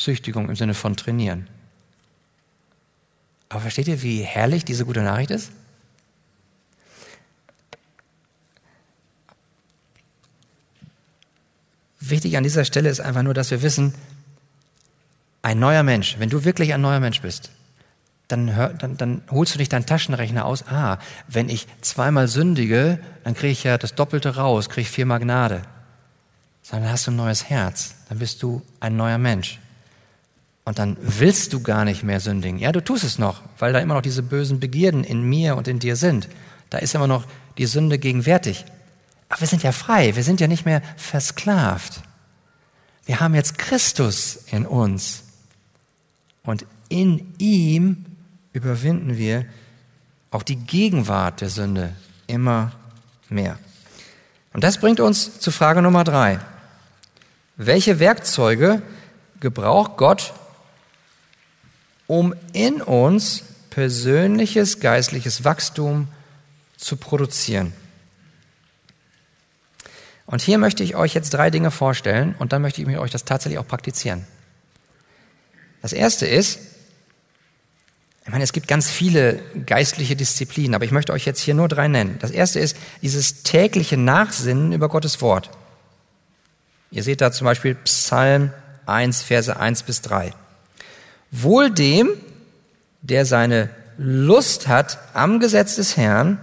Züchtigung 0.00 0.48
im 0.48 0.56
Sinne 0.56 0.74
von 0.74 0.96
trainieren. 0.96 1.46
Aber 3.50 3.60
versteht 3.60 3.88
ihr, 3.88 4.02
wie 4.02 4.22
herrlich 4.22 4.64
diese 4.64 4.86
gute 4.86 5.02
Nachricht 5.02 5.30
ist? 5.30 5.50
Wichtig 11.98 12.36
an 12.36 12.44
dieser 12.44 12.64
Stelle 12.64 12.88
ist 12.88 13.00
einfach 13.00 13.22
nur, 13.22 13.34
dass 13.34 13.50
wir 13.50 13.62
wissen, 13.62 13.94
ein 15.42 15.58
neuer 15.58 15.82
Mensch, 15.82 16.16
wenn 16.18 16.30
du 16.30 16.44
wirklich 16.44 16.72
ein 16.72 16.80
neuer 16.80 17.00
Mensch 17.00 17.20
bist, 17.20 17.50
dann, 18.28 18.54
hör, 18.54 18.70
dann, 18.70 18.96
dann 18.96 19.22
holst 19.30 19.54
du 19.54 19.58
nicht 19.58 19.72
deinen 19.72 19.86
Taschenrechner 19.86 20.44
aus. 20.44 20.66
Ah, 20.66 20.98
wenn 21.28 21.48
ich 21.48 21.66
zweimal 21.80 22.28
sündige, 22.28 23.00
dann 23.24 23.34
kriege 23.34 23.52
ich 23.52 23.64
ja 23.64 23.76
das 23.76 23.94
Doppelte 23.94 24.36
raus, 24.36 24.68
kriege 24.68 24.82
ich 24.82 24.90
viermal 24.90 25.20
Gnade. 25.20 25.62
Sondern 26.62 26.90
hast 26.90 27.06
du 27.06 27.10
ein 27.10 27.16
neues 27.16 27.50
Herz, 27.50 27.96
dann 28.08 28.18
bist 28.18 28.42
du 28.42 28.62
ein 28.80 28.96
neuer 28.96 29.18
Mensch. 29.18 29.58
Und 30.64 30.78
dann 30.78 30.96
willst 31.00 31.52
du 31.52 31.62
gar 31.62 31.84
nicht 31.84 32.02
mehr 32.02 32.20
sündigen. 32.20 32.58
Ja, 32.58 32.70
du 32.72 32.82
tust 32.82 33.04
es 33.04 33.18
noch, 33.18 33.42
weil 33.58 33.72
da 33.72 33.78
immer 33.78 33.94
noch 33.94 34.02
diese 34.02 34.22
bösen 34.22 34.60
Begierden 34.60 35.04
in 35.04 35.22
mir 35.22 35.56
und 35.56 35.68
in 35.68 35.78
dir 35.78 35.96
sind. 35.96 36.28
Da 36.68 36.78
ist 36.78 36.94
immer 36.94 37.06
noch 37.06 37.24
die 37.58 37.66
Sünde 37.66 37.98
gegenwärtig. 37.98 38.64
Aber 39.28 39.40
wir 39.40 39.48
sind 39.48 39.62
ja 39.62 39.72
frei, 39.72 40.16
wir 40.16 40.22
sind 40.22 40.40
ja 40.40 40.48
nicht 40.48 40.64
mehr 40.64 40.82
versklavt. 40.96 42.02
Wir 43.06 43.20
haben 43.20 43.34
jetzt 43.34 43.58
Christus 43.58 44.44
in 44.50 44.66
uns. 44.66 45.24
Und 46.42 46.66
in 46.88 47.32
ihm 47.38 48.04
überwinden 48.52 49.16
wir 49.16 49.46
auch 50.30 50.42
die 50.42 50.56
Gegenwart 50.56 51.40
der 51.40 51.48
Sünde 51.48 51.94
immer 52.26 52.72
mehr. 53.28 53.58
Und 54.52 54.64
das 54.64 54.78
bringt 54.78 55.00
uns 55.00 55.40
zu 55.40 55.50
Frage 55.50 55.82
Nummer 55.82 56.04
drei. 56.04 56.40
Welche 57.56 57.98
Werkzeuge 58.00 58.82
gebraucht 59.38 59.96
Gott, 59.96 60.32
um 62.10 62.34
in 62.52 62.82
uns 62.82 63.44
persönliches 63.70 64.80
geistliches 64.80 65.44
Wachstum 65.44 66.08
zu 66.76 66.96
produzieren. 66.96 67.72
Und 70.26 70.42
hier 70.42 70.58
möchte 70.58 70.82
ich 70.82 70.96
euch 70.96 71.14
jetzt 71.14 71.30
drei 71.30 71.50
Dinge 71.50 71.70
vorstellen 71.70 72.34
und 72.36 72.52
dann 72.52 72.62
möchte 72.62 72.80
ich 72.80 72.88
mit 72.88 72.98
euch 72.98 73.12
das 73.12 73.24
tatsächlich 73.24 73.60
auch 73.60 73.66
praktizieren. 73.66 74.26
Das 75.82 75.92
erste 75.92 76.26
ist, 76.26 76.58
ich 78.24 78.32
meine, 78.32 78.42
es 78.42 78.52
gibt 78.52 78.66
ganz 78.66 78.90
viele 78.90 79.38
geistliche 79.64 80.16
Disziplinen, 80.16 80.74
aber 80.74 80.84
ich 80.84 80.90
möchte 80.90 81.12
euch 81.12 81.24
jetzt 81.24 81.40
hier 81.40 81.54
nur 81.54 81.68
drei 81.68 81.86
nennen. 81.86 82.18
Das 82.18 82.32
erste 82.32 82.58
ist 82.58 82.76
dieses 83.02 83.44
tägliche 83.44 83.96
Nachsinnen 83.96 84.72
über 84.72 84.88
Gottes 84.88 85.20
Wort. 85.20 85.50
Ihr 86.90 87.04
seht 87.04 87.20
da 87.20 87.30
zum 87.30 87.44
Beispiel 87.44 87.76
Psalm 87.76 88.52
1, 88.86 89.22
Verse 89.22 89.56
1 89.56 89.84
bis 89.84 90.02
3. 90.02 90.34
Wohl 91.30 91.70
dem, 91.70 92.08
der 93.02 93.24
seine 93.24 93.70
Lust 93.96 94.68
hat 94.68 94.98
am 95.14 95.40
Gesetz 95.40 95.76
des 95.76 95.96
Herrn 95.96 96.38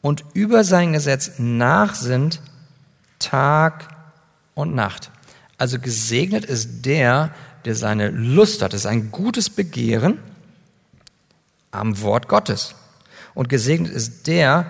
und 0.00 0.24
über 0.32 0.64
sein 0.64 0.92
Gesetz 0.92 1.32
nachsinnt 1.38 2.40
Tag 3.18 3.88
und 4.54 4.74
Nacht. 4.74 5.10
Also 5.56 5.78
gesegnet 5.78 6.44
ist 6.44 6.86
der, 6.86 7.30
der 7.64 7.74
seine 7.74 8.10
Lust 8.10 8.62
hat. 8.62 8.72
Das 8.72 8.80
ist 8.80 8.86
ein 8.86 9.10
gutes 9.10 9.50
Begehren 9.50 10.18
am 11.70 12.00
Wort 12.00 12.28
Gottes. 12.28 12.74
Und 13.34 13.48
gesegnet 13.48 13.92
ist 13.92 14.26
der, 14.26 14.66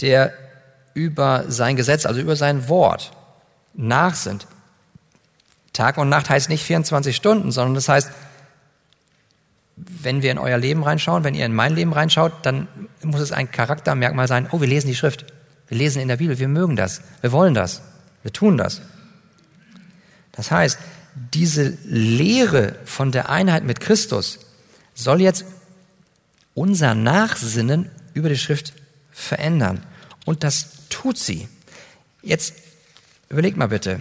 der 0.00 0.32
über 0.94 1.44
sein 1.48 1.76
Gesetz, 1.76 2.06
also 2.06 2.20
über 2.20 2.36
sein 2.36 2.68
Wort 2.68 3.12
nachsinnt. 3.74 4.46
Tag 5.72 5.98
und 5.98 6.08
Nacht 6.08 6.30
heißt 6.30 6.48
nicht 6.48 6.64
24 6.64 7.14
Stunden, 7.14 7.52
sondern 7.52 7.74
das 7.74 7.88
heißt 7.88 8.10
wenn 10.02 10.22
wir 10.22 10.30
in 10.30 10.38
euer 10.38 10.58
Leben 10.58 10.82
reinschauen, 10.82 11.24
wenn 11.24 11.34
ihr 11.34 11.46
in 11.46 11.54
mein 11.54 11.74
Leben 11.74 11.92
reinschaut, 11.92 12.32
dann 12.42 12.68
muss 13.02 13.20
es 13.20 13.32
ein 13.32 13.50
Charaktermerkmal 13.50 14.28
sein, 14.28 14.48
oh, 14.50 14.60
wir 14.60 14.68
lesen 14.68 14.88
die 14.88 14.94
Schrift, 14.94 15.26
wir 15.68 15.78
lesen 15.78 16.00
in 16.00 16.08
der 16.08 16.16
Bibel, 16.16 16.38
wir 16.38 16.48
mögen 16.48 16.76
das, 16.76 17.02
wir 17.20 17.32
wollen 17.32 17.54
das, 17.54 17.82
wir 18.22 18.32
tun 18.32 18.56
das. 18.56 18.82
Das 20.32 20.50
heißt, 20.50 20.78
diese 21.34 21.76
Lehre 21.84 22.76
von 22.84 23.12
der 23.12 23.28
Einheit 23.28 23.64
mit 23.64 23.80
Christus 23.80 24.40
soll 24.94 25.20
jetzt 25.20 25.44
unser 26.54 26.94
Nachsinnen 26.94 27.90
über 28.14 28.28
die 28.28 28.36
Schrift 28.36 28.74
verändern. 29.10 29.82
Und 30.24 30.44
das 30.44 30.88
tut 30.88 31.18
sie. 31.18 31.48
Jetzt 32.22 32.54
überlegt 33.28 33.56
mal 33.56 33.68
bitte, 33.68 34.00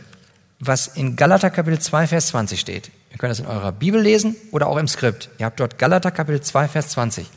was 0.59 0.87
in 0.87 1.15
Galater 1.15 1.49
Kapitel 1.49 1.79
2, 1.79 2.07
Vers 2.07 2.27
20 2.27 2.59
steht. 2.59 2.91
Ihr 3.11 3.17
könnt 3.17 3.31
das 3.31 3.39
in 3.39 3.45
eurer 3.45 3.71
Bibel 3.71 4.01
lesen 4.01 4.35
oder 4.51 4.67
auch 4.67 4.77
im 4.77 4.87
Skript. 4.87 5.29
Ihr 5.37 5.45
habt 5.45 5.59
dort 5.59 5.77
Galater 5.77 6.11
Kapitel 6.11 6.41
2, 6.41 6.67
Vers 6.67 6.89
20. 6.89 7.27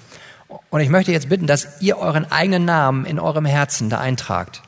Und 0.71 0.81
ich 0.81 0.91
möchte 0.91 1.13
jetzt 1.13 1.29
bitten, 1.29 1.47
dass 1.47 1.81
ihr 1.81 1.99
euren 1.99 2.31
eigenen 2.31 2.65
Namen 2.65 3.07
in 3.07 3.19
eurem 3.19 3.47
Herzen 3.47 3.89
da 3.89 3.99
eintragt. 3.99 4.63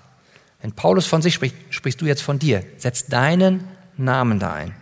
Wenn 0.63 0.73
Paulus 0.73 1.07
von 1.07 1.21
sich 1.21 1.35
spricht, 1.35 1.57
sprichst 1.71 2.01
du 2.01 2.07
jetzt 2.07 2.23
von 2.23 2.39
dir. 2.39 2.65
Setz 2.79 3.07
deinen 3.07 3.69
Namen 3.97 4.39
da 4.39 4.55
ein. 4.55 4.75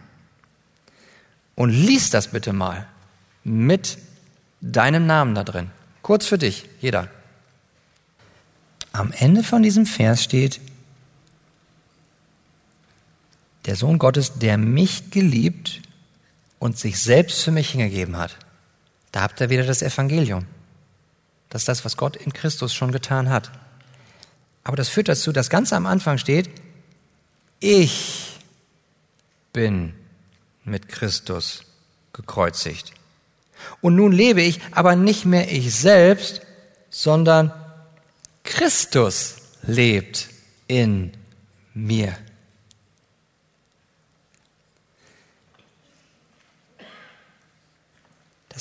Und 1.56 1.70
lies 1.70 2.10
das 2.10 2.28
bitte 2.28 2.52
mal 2.52 2.86
mit 3.44 3.98
deinem 4.60 5.06
Namen 5.06 5.34
da 5.34 5.42
drin. 5.42 5.70
Kurz 6.02 6.26
für 6.26 6.38
dich, 6.38 6.68
jeder. 6.80 7.08
Am 8.92 9.12
Ende 9.12 9.42
von 9.42 9.62
diesem 9.62 9.86
Vers 9.86 10.22
steht, 10.22 10.60
der 13.66 13.76
Sohn 13.76 13.98
Gottes, 13.98 14.34
der 14.38 14.58
mich 14.58 15.10
geliebt 15.10 15.80
und 16.62 16.78
sich 16.78 17.00
selbst 17.00 17.42
für 17.42 17.50
mich 17.50 17.70
hingegeben 17.70 18.16
hat. 18.16 18.36
Da 19.10 19.22
habt 19.22 19.40
ihr 19.40 19.50
wieder 19.50 19.64
das 19.64 19.82
Evangelium. 19.82 20.46
Das 21.48 21.62
ist 21.62 21.68
das, 21.68 21.84
was 21.84 21.96
Gott 21.96 22.14
in 22.14 22.32
Christus 22.32 22.72
schon 22.72 22.92
getan 22.92 23.30
hat. 23.30 23.50
Aber 24.62 24.76
das 24.76 24.88
führt 24.88 25.08
dazu, 25.08 25.32
dass 25.32 25.50
ganz 25.50 25.72
am 25.72 25.86
Anfang 25.86 26.18
steht, 26.18 26.48
ich 27.58 28.38
bin 29.52 29.92
mit 30.62 30.88
Christus 30.88 31.64
gekreuzigt. 32.12 32.92
Und 33.80 33.96
nun 33.96 34.12
lebe 34.12 34.40
ich, 34.40 34.60
aber 34.70 34.94
nicht 34.94 35.24
mehr 35.24 35.50
ich 35.50 35.74
selbst, 35.74 36.42
sondern 36.90 37.52
Christus 38.44 39.34
lebt 39.62 40.28
in 40.68 41.12
mir. 41.74 42.16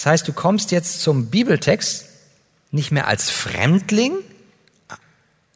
Das 0.01 0.07
heißt, 0.07 0.27
du 0.27 0.33
kommst 0.33 0.71
jetzt 0.71 1.01
zum 1.01 1.27
Bibeltext 1.27 2.07
nicht 2.71 2.89
mehr 2.89 3.05
als 3.05 3.29
Fremdling, 3.29 4.13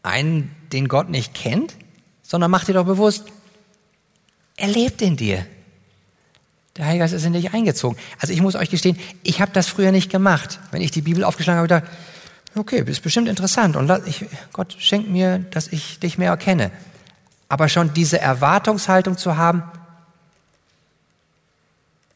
einen, 0.04 0.56
den 0.72 0.88
Gott 0.88 1.10
nicht 1.10 1.34
kennt, 1.34 1.74
sondern 2.22 2.52
mach 2.52 2.64
dir 2.64 2.74
doch 2.74 2.86
bewusst, 2.86 3.26
er 4.56 4.68
lebt 4.68 5.02
in 5.02 5.18
dir. 5.18 5.48
Der 6.78 6.86
Heilige 6.86 7.06
Geist 7.06 7.16
ist 7.16 7.26
in 7.26 7.34
dich 7.34 7.56
eingezogen. 7.56 7.98
Also 8.20 8.34
ich 8.34 8.42
muss 8.44 8.54
euch 8.54 8.70
gestehen, 8.70 9.00
ich 9.24 9.42
habe 9.42 9.52
das 9.52 9.66
früher 9.66 9.92
nicht 9.92 10.12
gemacht. 10.12 10.60
Wenn 10.70 10.84
ich 10.84 10.92
die 10.92 11.02
Bibel 11.02 11.24
aufgeschlagen 11.24 11.58
habe, 11.58 11.68
gedacht, 11.68 11.92
okay, 12.56 12.84
ist 12.86 13.02
bestimmt 13.02 13.28
interessant 13.28 13.76
und 13.76 13.92
ich, 14.06 14.26
Gott 14.54 14.76
schenkt 14.78 15.10
mir, 15.10 15.40
dass 15.40 15.70
ich 15.70 15.98
dich 15.98 16.20
mehr 16.20 16.30
erkenne. 16.30 16.70
Aber 17.50 17.68
schon 17.68 17.96
diese 17.96 18.22
Erwartungshaltung 18.22 19.18
zu 19.18 19.38
haben, 19.38 19.64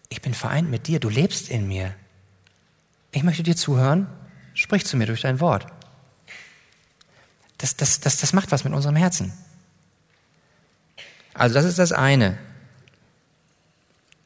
ich 0.09 0.21
bin 0.21 0.36
vereint 0.36 0.69
mit 0.69 0.86
dir, 0.86 0.99
du 0.99 1.09
lebst 1.09 1.49
in 1.49 1.67
mir. 1.67 1.95
Ich 3.12 3.24
möchte 3.24 3.43
dir 3.43 3.55
zuhören, 3.55 4.07
sprich 4.53 4.86
zu 4.86 4.97
mir 4.97 5.07
durch 5.07 5.22
dein 5.22 5.39
Wort. 5.39 5.68
Das, 7.57 7.76
das, 7.76 7.99
das, 7.99 8.18
das 8.18 8.34
macht 8.34 8.51
was 8.51 8.64
mit 8.64 8.74
unserem 8.74 8.95
Herzen. 8.95 9.34
Also 11.34 11.53
das 11.53 11.66
ist 11.66 11.80
das 11.80 11.91
eine, 11.91 12.38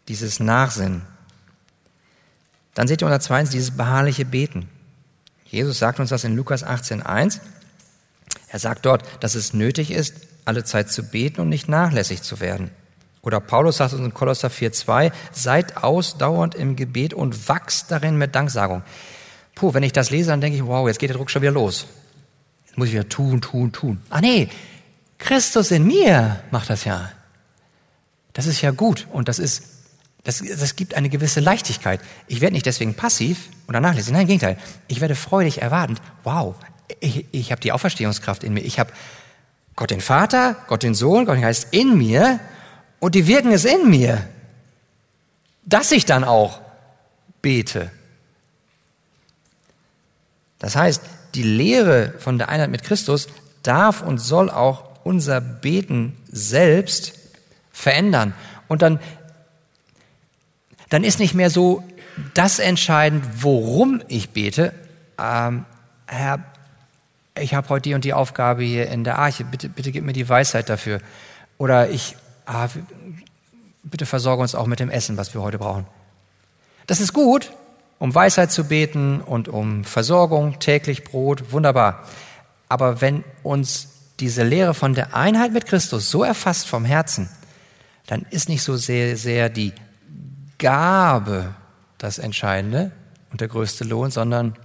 dieses 0.08 0.40
Nachsinnen. 0.40 1.04
Dann 2.74 2.88
seht 2.88 3.02
ihr 3.02 3.06
unter 3.06 3.20
zweitens 3.20 3.52
dieses 3.52 3.72
beharrliche 3.72 4.26
Beten. 4.26 4.70
Jesus 5.46 5.78
sagt 5.80 6.00
uns 6.00 6.10
das 6.10 6.24
in 6.24 6.36
Lukas 6.36 6.66
18.1. 6.66 7.40
Er 8.48 8.60
sagt 8.60 8.86
dort, 8.86 9.24
dass 9.24 9.36
es 9.36 9.54
nötig 9.54 9.92
ist, 9.92 10.28
alle 10.46 10.64
Zeit 10.64 10.92
zu 10.92 11.04
beten 11.04 11.42
und 11.42 11.50
nicht 11.50 11.70
nachlässig 11.70 12.22
zu 12.24 12.40
werden. 12.40 12.72
Oder 13.24 13.40
Paulus 13.40 13.78
sagt 13.78 13.94
uns 13.94 14.04
in 14.04 14.14
Kolosser 14.14 14.50
4,2, 14.50 15.12
seid 15.32 15.78
ausdauernd 15.78 16.56
im 16.56 16.76
Gebet 16.76 17.14
und 17.14 17.48
wachst 17.48 17.90
darin 17.90 18.18
mit 18.18 18.36
Danksagung. 18.36 18.84
Puh, 19.56 19.74
wenn 19.74 19.84
ich 19.84 19.94
das 19.94 20.10
lese, 20.10 20.30
dann 20.30 20.42
denke 20.42 20.58
ich, 20.58 20.66
wow, 20.66 20.88
jetzt 20.88 21.00
geht 21.00 21.10
der 21.10 21.18
Druck 21.18 21.32
schon 21.32 21.42
wieder 21.42 21.52
los. 21.52 21.88
Muss 22.76 22.90
ich 22.90 22.94
wieder 22.94 23.08
tun, 23.08 23.40
tun, 23.40 23.72
tun. 23.72 24.02
Ah 24.10 24.20
nee, 24.20 24.50
Christus 25.18 25.72
in 25.72 25.88
mir 25.88 26.42
macht 26.52 26.70
das 26.70 26.84
ja. 26.84 27.12
Das 28.34 28.46
ist 28.46 28.62
ja 28.62 28.72
gut 28.72 29.08
und 29.14 29.30
das 29.30 29.40
ist, 29.40 29.64
das, 30.24 30.44
das 30.44 30.76
gibt 30.76 30.96
eine 30.96 31.08
gewisse 31.08 31.40
Leichtigkeit. 31.40 32.02
Ich 32.28 32.42
werde 32.42 32.54
nicht 32.54 32.66
deswegen 32.66 32.94
passiv 32.94 33.50
oder 33.70 33.80
nachlässig. 33.80 34.12
Nein, 34.12 34.24
im 34.24 34.28
Gegenteil. 34.28 34.58
Ich 34.88 35.00
werde 35.00 35.16
freudig 35.16 35.62
erwartend. 35.62 36.02
Wow, 36.24 36.56
ich, 37.00 37.26
ich 37.32 37.52
habe 37.52 37.62
die 37.62 37.72
Auferstehungskraft 37.72 38.44
in 38.44 38.54
mir. 38.54 38.62
Ich 38.62 38.80
habe 38.80 38.92
Gott 39.76 39.92
den 39.92 40.02
Vater, 40.02 40.58
Gott 40.68 40.84
den 40.84 40.94
Sohn, 40.94 41.26
Gott 41.26 41.36
den 41.36 41.42
Geist 41.42 41.68
in 41.72 41.98
mir 41.98 42.40
und 43.04 43.16
die 43.16 43.28
wirken 43.28 43.52
es 43.52 43.66
in 43.66 43.90
mir, 43.90 44.26
dass 45.66 45.92
ich 45.92 46.06
dann 46.06 46.24
auch 46.24 46.62
bete. 47.42 47.92
Das 50.58 50.78
heißt, 50.78 51.02
die 51.36 51.44
Lehre 51.44 52.14
von 52.20 52.38
der 52.38 52.48
Einheit 52.48 52.70
mit 52.70 52.84
Christus 52.84 53.28
darf 53.62 54.02
und 54.02 54.20
soll 54.20 54.50
auch 54.50 54.86
unser 55.04 55.42
Beten 55.42 56.16
selbst 56.32 57.20
verändern. 57.74 58.34
Und 58.70 58.82
dann, 58.82 59.02
dann 60.88 61.04
ist 61.04 61.20
nicht 61.20 61.34
mehr 61.34 61.50
so 61.50 61.84
das 62.34 62.60
entscheidend, 62.60 63.26
worum 63.44 64.02
ich 64.08 64.30
bete. 64.30 64.74
Ähm, 65.20 65.66
Herr, 66.08 66.40
ich 67.38 67.54
habe 67.54 67.68
heute 67.68 67.90
die 67.90 67.96
und 67.96 68.06
die 68.06 68.14
Aufgabe 68.14 68.64
hier 68.64 68.88
in 68.88 69.04
der 69.04 69.20
Arche, 69.20 69.44
bitte, 69.44 69.68
bitte 69.68 69.92
gib 69.92 70.06
mir 70.06 70.14
die 70.14 70.30
Weisheit 70.30 70.70
dafür. 70.70 71.02
Oder 71.58 71.90
ich, 71.90 72.16
ah, 72.46 72.68
bitte 73.84 74.06
versorge 74.06 74.42
uns 74.42 74.56
auch 74.56 74.68
mit 74.68 74.80
dem 74.80 74.90
Essen, 74.90 75.18
was 75.18 75.34
wir 75.34 75.42
heute 75.42 75.58
brauchen. 75.58 75.86
Das 76.88 77.00
ist 77.00 77.14
gut, 77.14 77.52
um 78.00 78.14
Weisheit 78.14 78.52
zu 78.52 78.66
beten 78.66 79.22
und 79.22 79.48
um 79.48 79.84
Versorgung, 79.84 80.60
täglich 80.60 81.04
Brot, 81.04 81.52
wunderbar. 81.52 82.04
Aber 82.70 83.02
wenn 83.02 83.24
uns 83.44 83.90
diese 84.20 84.44
Lehre 84.44 84.74
von 84.74 84.94
der 84.94 85.16
Einheit 85.16 85.54
mit 85.54 85.66
Christus 85.66 86.10
so 86.10 86.24
erfasst 86.24 86.68
vom 86.68 86.86
Herzen, 86.86 87.30
dann 88.08 88.26
ist 88.30 88.50
nicht 88.50 88.64
so 88.64 88.76
sehr, 88.76 89.16
sehr 89.18 89.50
die 89.50 89.74
Gabe 90.58 91.56
das 91.98 92.20
Entscheidende 92.20 92.92
und 93.32 93.42
der 93.42 93.48
größte 93.48 93.84
Lohn, 93.84 94.12
sondern 94.12 94.56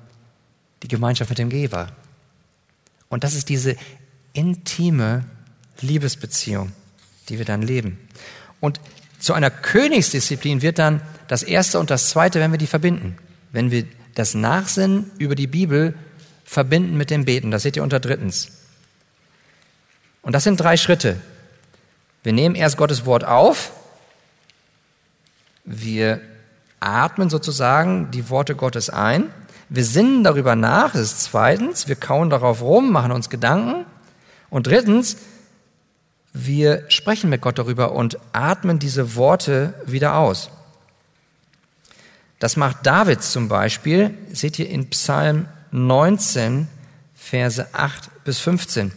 die 0.83 0.89
Gemeinschaft 0.89 1.31
mit 1.31 1.39
dem 1.39 1.49
Geber. 1.49 1.89
Und 3.09 3.25
das 3.25 3.35
ist 3.35 3.49
diese 3.49 3.77
intime 4.33 5.25
Liebesbeziehung, 5.81 6.73
die 7.29 7.39
wir 7.39 7.45
dann 7.45 7.63
leben. 7.63 7.99
Und 8.61 8.81
zu 9.19 9.35
einer 9.35 9.51
Königsdisziplin 9.51 10.63
wird 10.63 10.79
dann 10.79 11.01
das 11.27 11.43
erste 11.43 11.79
und 11.79 11.91
das 11.91 12.11
zweite, 12.11 12.41
wenn 12.41 12.53
wir 12.53 12.59
die 12.59 12.67
verbinden. 12.67 13.17
Wenn 13.53 13.71
wir 13.71 13.85
das 14.15 14.35
Nachsinnen 14.35 15.11
über 15.19 15.35
die 15.35 15.47
Bibel 15.47 15.95
verbinden 16.45 16.97
mit 16.97 17.11
dem 17.11 17.25
Beten. 17.25 17.51
Das 17.51 17.63
seht 17.63 17.77
ihr 17.77 17.83
unter 17.83 18.01
drittens. 18.01 18.49
Und 20.23 20.33
das 20.33 20.45
sind 20.45 20.59
drei 20.59 20.77
Schritte. 20.77 21.21
Wir 22.23 22.33
nehmen 22.33 22.55
erst 22.55 22.77
Gottes 22.77 23.07
Wort 23.07 23.25
auf. 23.25 23.73
Wir 25.65 26.21
atmen 26.81 27.31
sozusagen 27.31 28.11
die 28.11 28.29
Worte 28.31 28.55
Gottes 28.55 28.91
ein. 28.91 29.31
Wir 29.69 29.85
sinnen 29.85 30.25
darüber 30.25 30.57
nach, 30.57 30.93
das 30.93 31.03
ist 31.03 31.23
zweitens. 31.25 31.89
Wir 31.89 31.97
kauen 31.97 32.31
darauf 32.31 32.63
rum, 32.63 32.91
machen 32.91 33.13
uns 33.13 33.29
Gedanken. 33.29 33.85
Und 34.51 34.67
drittens, 34.67 35.19
wir 36.47 36.85
sprechen 36.89 37.31
mit 37.31 37.41
Gott 37.41 37.59
darüber 37.59 37.93
und 37.93 38.19
atmen 38.33 38.79
diese 38.79 39.17
Worte 39.17 39.75
wieder 39.87 40.17
aus. 40.17 40.51
Das 42.39 42.57
macht 42.57 42.87
David 42.87 43.23
zum 43.23 43.49
Beispiel, 43.49 44.15
seht 44.33 44.59
ihr 44.59 44.71
in 44.71 44.89
Psalm 44.91 45.47
19, 45.73 46.69
Verse 47.15 47.67
8 47.73 48.25
bis 48.25 48.39
15. 48.39 48.93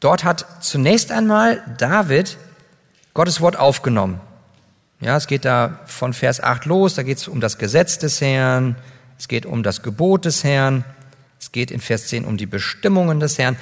Dort 0.00 0.24
hat 0.24 0.46
zunächst 0.60 1.12
einmal 1.12 1.62
David 1.76 2.38
Gottes 3.14 3.40
Wort 3.40 3.56
aufgenommen. 3.56 4.20
Ja, 5.00 5.16
es 5.16 5.26
geht 5.26 5.44
da 5.44 5.80
von 5.86 6.12
Vers 6.12 6.42
8 6.42 6.64
los, 6.64 6.94
da 6.94 7.02
geht 7.02 7.18
es 7.18 7.28
um 7.28 7.40
das 7.40 7.58
Gesetz 7.58 7.98
des 7.98 8.20
Herrn, 8.20 8.76
es 9.18 9.28
geht 9.28 9.46
um 9.46 9.62
das 9.62 9.82
Gebot 9.82 10.24
des 10.24 10.42
Herrn, 10.42 10.84
es 11.40 11.52
geht 11.52 11.70
in 11.70 11.80
Vers 11.80 12.08
10 12.08 12.24
um 12.24 12.36
die 12.36 12.46
Bestimmungen 12.46 13.20
des 13.20 13.38
Herrn. 13.38 13.56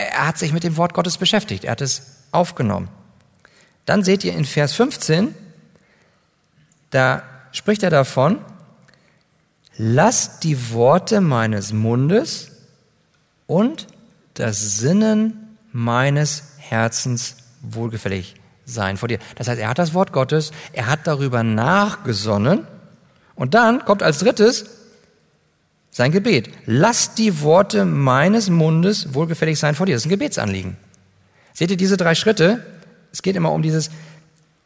Er 0.00 0.28
hat 0.28 0.38
sich 0.38 0.52
mit 0.52 0.64
dem 0.64 0.76
Wort 0.76 0.94
Gottes 0.94 1.18
beschäftigt, 1.18 1.64
er 1.64 1.72
hat 1.72 1.80
es 1.80 2.24
aufgenommen. 2.32 2.88
Dann 3.84 4.02
seht 4.02 4.24
ihr 4.24 4.32
in 4.32 4.44
Vers 4.44 4.72
15, 4.74 5.34
da 6.90 7.22
spricht 7.52 7.82
er 7.82 7.90
davon, 7.90 8.38
lasst 9.76 10.44
die 10.44 10.72
Worte 10.72 11.20
meines 11.20 11.72
Mundes 11.72 12.52
und 13.46 13.88
das 14.34 14.78
Sinnen 14.78 15.56
meines 15.72 16.44
Herzens 16.58 17.36
wohlgefällig 17.60 18.36
sein 18.64 18.96
vor 18.96 19.08
dir. 19.08 19.18
Das 19.34 19.48
heißt, 19.48 19.60
er 19.60 19.68
hat 19.68 19.78
das 19.78 19.92
Wort 19.92 20.12
Gottes, 20.12 20.52
er 20.72 20.86
hat 20.86 21.06
darüber 21.06 21.42
nachgesonnen 21.42 22.66
und 23.34 23.54
dann 23.54 23.84
kommt 23.84 24.02
als 24.02 24.18
drittes 24.18 24.79
sein 25.90 26.12
Gebet. 26.12 26.50
Lass 26.66 27.14
die 27.14 27.40
Worte 27.40 27.84
meines 27.84 28.48
Mundes 28.48 29.14
wohlgefällig 29.14 29.58
sein 29.58 29.74
vor 29.74 29.86
dir. 29.86 29.94
Das 29.94 30.02
ist 30.02 30.06
ein 30.06 30.10
Gebetsanliegen. 30.10 30.76
Seht 31.52 31.70
ihr 31.70 31.76
diese 31.76 31.96
drei 31.96 32.14
Schritte? 32.14 32.64
Es 33.12 33.22
geht 33.22 33.36
immer 33.36 33.52
um 33.52 33.62
dieses, 33.62 33.90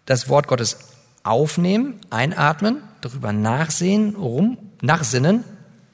das 0.06 0.28
Wort 0.28 0.48
Gottes 0.48 0.78
aufnehmen, 1.22 1.98
einatmen, 2.10 2.82
darüber 3.00 3.32
nachsehen, 3.32 4.14
rum, 4.16 4.58
nachsinnen, 4.82 5.44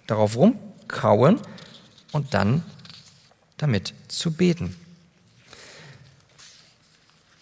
darauf 0.07 0.37
rumkauen 0.37 1.41
und 2.12 2.35
dann 2.35 2.62
damit 3.57 3.95
zu 4.09 4.33
beten. 4.33 4.74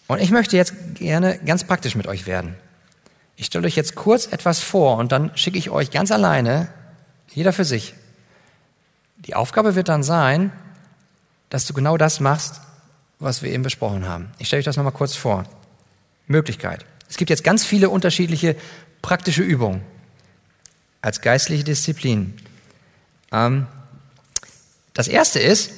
Und 0.07 0.19
ich 0.21 0.31
möchte 0.31 0.57
jetzt 0.57 0.73
gerne 0.95 1.39
ganz 1.39 1.63
praktisch 1.63 1.95
mit 1.95 2.07
euch 2.07 2.27
werden. 2.27 2.55
Ich 3.35 3.47
stelle 3.47 3.65
euch 3.65 3.75
jetzt 3.75 3.95
kurz 3.95 4.27
etwas 4.27 4.59
vor 4.59 4.97
und 4.97 5.11
dann 5.11 5.31
schicke 5.35 5.57
ich 5.57 5.69
euch 5.69 5.91
ganz 5.91 6.11
alleine, 6.11 6.67
jeder 7.33 7.53
für 7.53 7.65
sich. 7.65 7.93
Die 9.17 9.35
Aufgabe 9.35 9.75
wird 9.75 9.89
dann 9.89 10.03
sein, 10.03 10.51
dass 11.49 11.65
du 11.65 11.73
genau 11.73 11.97
das 11.97 12.19
machst, 12.19 12.61
was 13.19 13.41
wir 13.43 13.51
eben 13.51 13.63
besprochen 13.63 14.07
haben. 14.07 14.31
Ich 14.37 14.47
stelle 14.47 14.59
euch 14.59 14.65
das 14.65 14.77
nochmal 14.77 14.93
kurz 14.93 15.15
vor. 15.15 15.43
Möglichkeit. 16.27 16.85
Es 17.09 17.17
gibt 17.17 17.29
jetzt 17.29 17.43
ganz 17.43 17.65
viele 17.65 17.89
unterschiedliche 17.89 18.55
praktische 19.01 19.41
Übungen 19.41 19.81
als 21.01 21.21
geistliche 21.21 21.63
Disziplin. 21.63 22.37
Ähm, 23.31 23.67
das 24.93 25.07
erste 25.07 25.39
ist, 25.39 25.71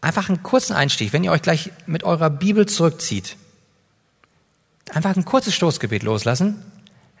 einfach 0.00 0.28
einen 0.28 0.42
kurzen 0.42 0.74
Einstieg, 0.74 1.12
wenn 1.12 1.24
ihr 1.24 1.32
euch 1.32 1.42
gleich 1.42 1.70
mit 1.86 2.02
eurer 2.04 2.30
Bibel 2.30 2.66
zurückzieht. 2.66 3.36
Einfach 4.92 5.14
ein 5.16 5.24
kurzes 5.24 5.54
Stoßgebet 5.54 6.02
loslassen. 6.02 6.64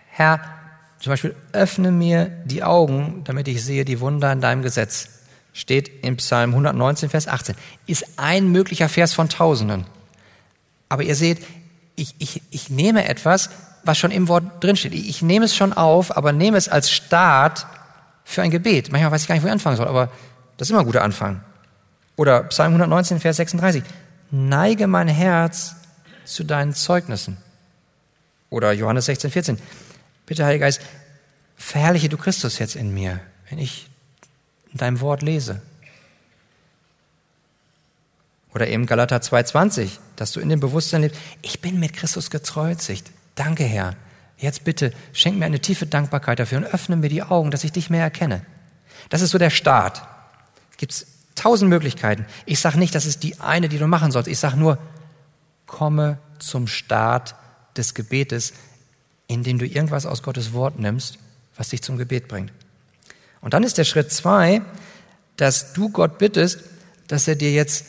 Herr, 0.08 0.59
zum 1.00 1.10
Beispiel, 1.10 1.34
öffne 1.52 1.90
mir 1.90 2.26
die 2.44 2.62
Augen, 2.62 3.22
damit 3.24 3.48
ich 3.48 3.64
sehe 3.64 3.84
die 3.84 4.00
Wunder 4.00 4.30
in 4.32 4.40
deinem 4.40 4.62
Gesetz. 4.62 5.08
Steht 5.52 6.04
im 6.04 6.16
Psalm 6.16 6.50
119, 6.50 7.08
Vers 7.08 7.26
18. 7.26 7.56
Ist 7.86 8.04
ein 8.18 8.52
möglicher 8.52 8.88
Vers 8.88 9.14
von 9.14 9.28
Tausenden. 9.28 9.86
Aber 10.88 11.02
ihr 11.02 11.16
seht, 11.16 11.38
ich, 11.96 12.14
ich, 12.18 12.42
ich 12.50 12.70
nehme 12.70 13.08
etwas, 13.08 13.50
was 13.82 13.98
schon 13.98 14.10
im 14.10 14.28
Wort 14.28 14.62
drinsteht. 14.62 14.92
Ich, 14.92 15.08
ich 15.08 15.22
nehme 15.22 15.46
es 15.46 15.56
schon 15.56 15.72
auf, 15.72 16.16
aber 16.16 16.32
nehme 16.32 16.58
es 16.58 16.68
als 16.68 16.90
Start 16.90 17.66
für 18.24 18.42
ein 18.42 18.50
Gebet. 18.50 18.92
Manchmal 18.92 19.12
weiß 19.12 19.22
ich 19.22 19.28
gar 19.28 19.34
nicht, 19.34 19.42
wo 19.42 19.48
ich 19.48 19.52
anfangen 19.52 19.76
soll, 19.76 19.88
aber 19.88 20.10
das 20.56 20.68
ist 20.68 20.70
immer 20.70 20.80
ein 20.80 20.86
guter 20.86 21.02
Anfang. 21.02 21.40
Oder 22.16 22.44
Psalm 22.44 22.72
119, 22.72 23.20
Vers 23.20 23.36
36. 23.36 23.82
Neige 24.30 24.86
mein 24.86 25.08
Herz 25.08 25.74
zu 26.24 26.44
deinen 26.44 26.74
Zeugnissen. 26.74 27.38
Oder 28.50 28.72
Johannes 28.72 29.06
16, 29.06 29.30
14. 29.30 29.58
Bitte, 30.30 30.44
Heiliger 30.44 30.66
Geist, 30.66 30.80
verherrliche 31.56 32.08
du 32.08 32.16
Christus 32.16 32.60
jetzt 32.60 32.76
in 32.76 32.94
mir, 32.94 33.18
wenn 33.48 33.58
ich 33.58 33.88
dein 34.72 35.00
Wort 35.00 35.22
lese. 35.22 35.60
Oder 38.54 38.68
eben 38.68 38.86
Galater 38.86 39.16
2,20, 39.16 39.98
dass 40.14 40.30
du 40.30 40.38
in 40.38 40.48
dem 40.48 40.60
Bewusstsein 40.60 41.00
lebst, 41.02 41.18
ich 41.42 41.60
bin 41.60 41.80
mit 41.80 41.94
Christus 41.94 42.30
gekreuzigt. 42.30 43.10
Danke, 43.34 43.64
Herr. 43.64 43.96
Jetzt 44.38 44.62
bitte 44.62 44.92
schenk 45.12 45.36
mir 45.36 45.46
eine 45.46 45.58
tiefe 45.58 45.86
Dankbarkeit 45.86 46.38
dafür 46.38 46.58
und 46.58 46.64
öffne 46.66 46.94
mir 46.94 47.08
die 47.08 47.24
Augen, 47.24 47.50
dass 47.50 47.64
ich 47.64 47.72
dich 47.72 47.90
mehr 47.90 48.04
erkenne. 48.04 48.46
Das 49.08 49.22
ist 49.22 49.30
so 49.30 49.38
der 49.38 49.50
Start. 49.50 50.00
Gibt 50.76 51.06
tausend 51.34 51.70
Möglichkeiten. 51.70 52.24
Ich 52.46 52.60
sage 52.60 52.78
nicht, 52.78 52.94
das 52.94 53.04
ist 53.04 53.24
die 53.24 53.40
eine, 53.40 53.68
die 53.68 53.78
du 53.78 53.88
machen 53.88 54.12
sollst. 54.12 54.28
Ich 54.28 54.38
sage 54.38 54.56
nur, 54.56 54.78
komme 55.66 56.18
zum 56.38 56.68
Start 56.68 57.34
des 57.76 57.94
Gebetes, 57.94 58.52
indem 59.30 59.58
du 59.58 59.66
irgendwas 59.66 60.06
aus 60.06 60.22
Gottes 60.22 60.52
Wort 60.52 60.78
nimmst, 60.78 61.18
was 61.56 61.68
dich 61.68 61.82
zum 61.82 61.96
Gebet 61.96 62.26
bringt. 62.26 62.52
Und 63.40 63.54
dann 63.54 63.62
ist 63.62 63.78
der 63.78 63.84
Schritt 63.84 64.12
zwei, 64.12 64.60
dass 65.36 65.72
du 65.72 65.88
Gott 65.88 66.18
bittest, 66.18 66.60
dass 67.06 67.28
er 67.28 67.36
dir 67.36 67.52
jetzt 67.52 67.86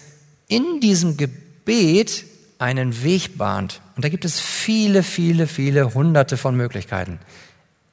in 0.47 0.79
diesem 0.79 1.17
Gebet 1.17 2.25
einen 2.59 3.03
Weg 3.03 3.37
bahnt. 3.37 3.81
Und 3.95 4.05
da 4.05 4.09
gibt 4.09 4.23
es 4.23 4.39
viele, 4.39 5.03
viele, 5.03 5.47
viele 5.47 5.93
hunderte 5.93 6.37
von 6.37 6.55
Möglichkeiten. 6.55 7.19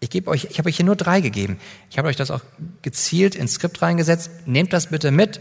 Ich 0.00 0.10
gebe 0.10 0.30
euch, 0.30 0.48
ich 0.50 0.58
habe 0.58 0.68
euch 0.68 0.76
hier 0.76 0.86
nur 0.86 0.96
drei 0.96 1.20
gegeben. 1.20 1.58
Ich 1.90 1.98
habe 1.98 2.08
euch 2.08 2.16
das 2.16 2.30
auch 2.30 2.42
gezielt 2.82 3.34
ins 3.34 3.54
Skript 3.54 3.80
reingesetzt. 3.82 4.30
Nehmt 4.46 4.72
das 4.72 4.88
bitte 4.88 5.10
mit 5.10 5.40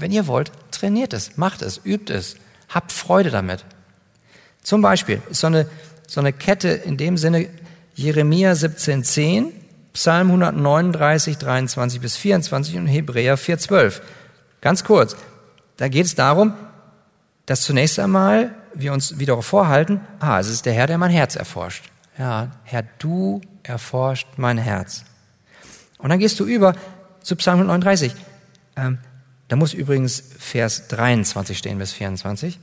Wenn 0.00 0.12
ihr 0.12 0.26
wollt, 0.26 0.50
trainiert 0.70 1.12
es, 1.12 1.36
macht 1.36 1.60
es, 1.60 1.80
übt 1.84 2.12
es, 2.12 2.36
habt 2.68 2.90
Freude 2.90 3.30
damit. 3.30 3.64
Zum 4.62 4.80
Beispiel 4.80 5.20
ist 5.30 5.40
so 5.40 5.46
eine, 5.46 5.66
so 6.10 6.18
eine 6.18 6.32
Kette 6.32 6.70
in 6.70 6.96
dem 6.96 7.16
Sinne 7.16 7.48
Jeremia 7.94 8.50
17,10, 8.50 9.52
Psalm 9.92 10.26
139, 10.26 11.38
23 11.38 12.00
bis 12.00 12.16
24 12.16 12.78
und 12.78 12.88
Hebräer 12.88 13.38
4,12. 13.38 14.00
Ganz 14.60 14.82
kurz. 14.82 15.14
Da 15.76 15.86
geht 15.86 16.06
es 16.06 16.16
darum, 16.16 16.54
dass 17.46 17.62
zunächst 17.62 18.00
einmal 18.00 18.52
wir 18.74 18.92
uns 18.92 19.20
wieder 19.20 19.40
vorhalten, 19.40 20.00
ah, 20.18 20.40
es 20.40 20.48
ist 20.48 20.66
der 20.66 20.72
Herr, 20.72 20.88
der 20.88 20.98
mein 20.98 21.12
Herz 21.12 21.36
erforscht. 21.36 21.84
Ja, 22.18 22.50
Herr, 22.64 22.82
du 22.98 23.40
erforscht 23.62 24.26
mein 24.36 24.58
Herz. 24.58 25.04
Und 25.98 26.08
dann 26.08 26.18
gehst 26.18 26.40
du 26.40 26.44
über 26.44 26.74
zu 27.22 27.36
Psalm 27.36 27.58
139. 27.60 28.16
Ähm, 28.74 28.98
da 29.46 29.54
muss 29.54 29.74
übrigens 29.74 30.24
Vers 30.40 30.88
23 30.88 31.56
stehen 31.56 31.78
bis 31.78 31.92
24. 31.92 32.58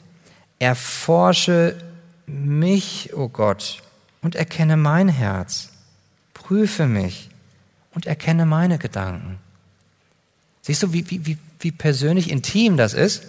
Erforsche 0.60 1.78
mich, 2.28 3.14
o 3.14 3.24
oh 3.24 3.30
Gott, 3.30 3.82
und 4.22 4.36
erkenne 4.36 4.78
mein 4.78 5.10
Herz. 5.10 5.70
Prüfe 6.34 6.86
mich 6.86 7.30
und 7.94 8.06
erkenne 8.06 8.46
meine 8.46 8.78
Gedanken. 8.78 9.40
Siehst 10.62 10.84
du, 10.84 10.94
wie, 10.94 11.10
wie, 11.10 11.38
wie 11.60 11.72
persönlich 11.72 12.30
intim 12.30 12.78
das 12.78 12.94
ist? 12.94 13.24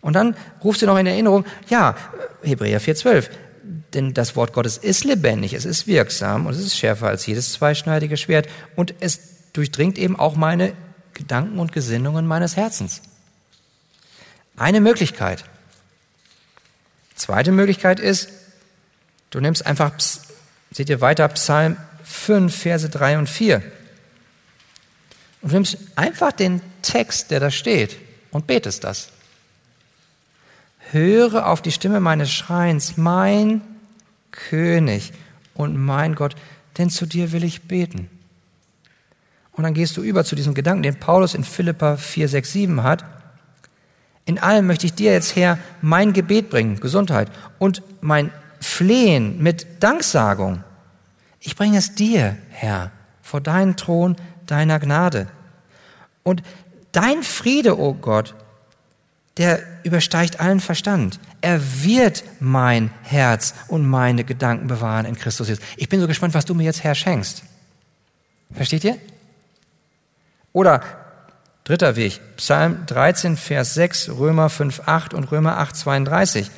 Und 0.00 0.12
dann 0.12 0.36
rufst 0.62 0.82
du 0.82 0.86
noch 0.86 0.98
in 0.98 1.06
Erinnerung, 1.06 1.44
ja, 1.68 1.96
Hebräer 2.42 2.80
4,12, 2.80 3.28
denn 3.92 4.14
das 4.14 4.36
Wort 4.36 4.52
Gottes 4.52 4.76
ist 4.76 5.04
lebendig, 5.04 5.52
es 5.54 5.64
ist 5.64 5.88
wirksam 5.88 6.46
und 6.46 6.54
es 6.54 6.60
ist 6.60 6.76
schärfer 6.76 7.08
als 7.08 7.26
jedes 7.26 7.52
zweischneidige 7.52 8.16
Schwert 8.16 8.48
und 8.76 8.94
es 9.00 9.52
durchdringt 9.52 9.98
eben 9.98 10.16
auch 10.16 10.36
meine 10.36 10.74
Gedanken 11.14 11.58
und 11.58 11.72
Gesinnungen 11.72 12.26
meines 12.26 12.56
Herzens. 12.56 13.02
Eine 14.56 14.80
Möglichkeit. 14.80 15.44
Zweite 17.16 17.50
Möglichkeit 17.50 17.98
ist, 17.98 18.28
du 19.30 19.40
nimmst 19.40 19.66
einfach, 19.66 19.92
seht 20.70 20.88
ihr 20.88 21.00
weiter, 21.00 21.26
Psalm 21.28 21.76
5, 22.04 22.54
Verse 22.54 22.88
3 22.88 23.18
und 23.18 23.28
4. 23.28 23.62
Und 25.42 25.50
du 25.50 25.56
nimmst 25.56 25.78
einfach 25.96 26.32
den 26.32 26.60
Text, 26.82 27.30
der 27.30 27.40
da 27.40 27.50
steht, 27.50 27.96
und 28.30 28.46
betest 28.46 28.84
das. 28.84 29.10
Höre 30.90 31.48
auf 31.48 31.62
die 31.62 31.72
Stimme 31.72 32.00
meines 32.00 32.30
Schreins, 32.30 32.96
mein 32.96 33.62
König 34.30 35.12
und 35.54 35.76
mein 35.76 36.14
Gott, 36.14 36.36
denn 36.78 36.90
zu 36.90 37.06
dir 37.06 37.32
will 37.32 37.44
ich 37.44 37.62
beten. 37.62 38.10
Und 39.52 39.64
dann 39.64 39.74
gehst 39.74 39.96
du 39.96 40.02
über 40.02 40.24
zu 40.24 40.36
diesem 40.36 40.54
Gedanken, 40.54 40.82
den 40.82 41.00
Paulus 41.00 41.34
in 41.34 41.42
Philippa 41.42 41.96
4, 41.96 42.28
6, 42.28 42.52
7 42.52 42.82
hat. 42.82 43.04
In 44.26 44.38
allem 44.40 44.66
möchte 44.66 44.86
ich 44.86 44.92
dir 44.92 45.12
jetzt, 45.12 45.36
Herr, 45.36 45.58
mein 45.80 46.12
Gebet 46.12 46.50
bringen, 46.50 46.78
Gesundheit, 46.80 47.30
und 47.58 47.82
mein 48.00 48.30
Flehen 48.60 49.42
mit 49.42 49.66
Danksagung. 49.80 50.64
Ich 51.40 51.54
bringe 51.54 51.78
es 51.78 51.94
dir, 51.94 52.36
Herr, 52.50 52.90
vor 53.22 53.40
deinen 53.40 53.76
Thron 53.76 54.16
deiner 54.46 54.80
Gnade. 54.80 55.28
Und 56.24 56.42
dein 56.90 57.22
Friede, 57.22 57.78
o 57.78 57.90
oh 57.90 57.94
Gott, 57.94 58.34
der 59.36 59.60
übersteigt 59.84 60.40
allen 60.40 60.60
Verstand. 60.60 61.20
Er 61.40 61.60
wird 61.84 62.24
mein 62.40 62.90
Herz 63.02 63.54
und 63.68 63.86
meine 63.86 64.24
Gedanken 64.24 64.66
bewahren 64.66 65.06
in 65.06 65.14
Christus 65.14 65.48
Jesus. 65.48 65.64
Ich 65.76 65.88
bin 65.88 66.00
so 66.00 66.08
gespannt, 66.08 66.34
was 66.34 66.46
du 66.46 66.54
mir 66.54 66.64
jetzt 66.64 66.82
Herr 66.82 66.96
schenkst. 66.96 67.44
Versteht 68.52 68.82
ihr? 68.82 68.98
Oder 70.52 70.82
dritter 71.66 71.96
Weg, 71.96 72.20
Psalm 72.36 72.86
13, 72.86 73.36
Vers 73.36 73.74
6, 73.74 74.10
Römer 74.10 74.48
5, 74.48 74.82
8 74.86 75.14
und 75.14 75.24
Römer 75.32 75.58
8, 75.58 75.74
32. 75.74 76.50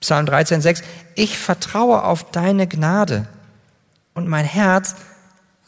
Psalm 0.00 0.24
13, 0.24 0.62
6, 0.62 0.82
ich 1.14 1.38
vertraue 1.38 2.02
auf 2.04 2.30
deine 2.30 2.66
Gnade 2.66 3.28
und 4.14 4.28
mein 4.28 4.46
Herz 4.46 4.96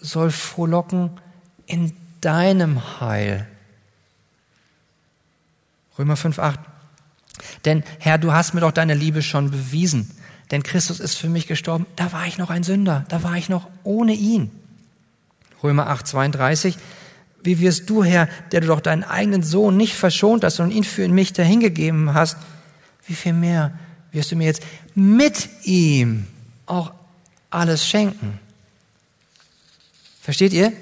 soll 0.00 0.30
frohlocken 0.30 1.10
in 1.66 1.94
deinem 2.22 3.00
Heil. 3.00 3.46
Römer 5.98 6.16
5, 6.16 6.38
8. 6.38 6.60
Denn 7.66 7.84
Herr, 7.98 8.16
du 8.16 8.32
hast 8.32 8.54
mir 8.54 8.60
doch 8.60 8.72
deine 8.72 8.94
Liebe 8.94 9.22
schon 9.22 9.50
bewiesen. 9.50 10.10
Denn 10.50 10.62
Christus 10.62 10.98
ist 10.98 11.16
für 11.16 11.28
mich 11.28 11.46
gestorben. 11.46 11.86
Da 11.96 12.12
war 12.12 12.26
ich 12.26 12.38
noch 12.38 12.48
ein 12.50 12.62
Sünder. 12.62 13.04
Da 13.08 13.22
war 13.22 13.36
ich 13.36 13.50
noch 13.50 13.68
ohne 13.84 14.14
ihn. 14.14 14.50
Römer 15.62 15.88
8, 15.88 16.06
32. 16.06 16.78
Wie 17.42 17.58
wirst 17.60 17.90
du, 17.90 18.04
Herr, 18.04 18.28
der 18.52 18.60
du 18.60 18.68
doch 18.68 18.80
deinen 18.80 19.04
eigenen 19.04 19.42
Sohn 19.42 19.76
nicht 19.76 19.94
verschont 19.94 20.44
hast, 20.44 20.56
sondern 20.56 20.76
ihn 20.76 20.84
für 20.84 21.08
mich 21.08 21.32
dahingegeben 21.32 22.14
hast, 22.14 22.36
wie 23.06 23.14
viel 23.14 23.32
mehr 23.32 23.72
wirst 24.12 24.30
du 24.30 24.36
mir 24.36 24.46
jetzt 24.46 24.62
mit 24.94 25.48
ihm 25.64 26.26
auch 26.66 26.92
alles 27.50 27.86
schenken? 27.86 28.38
Versteht 30.20 30.52
ihr? 30.52 30.72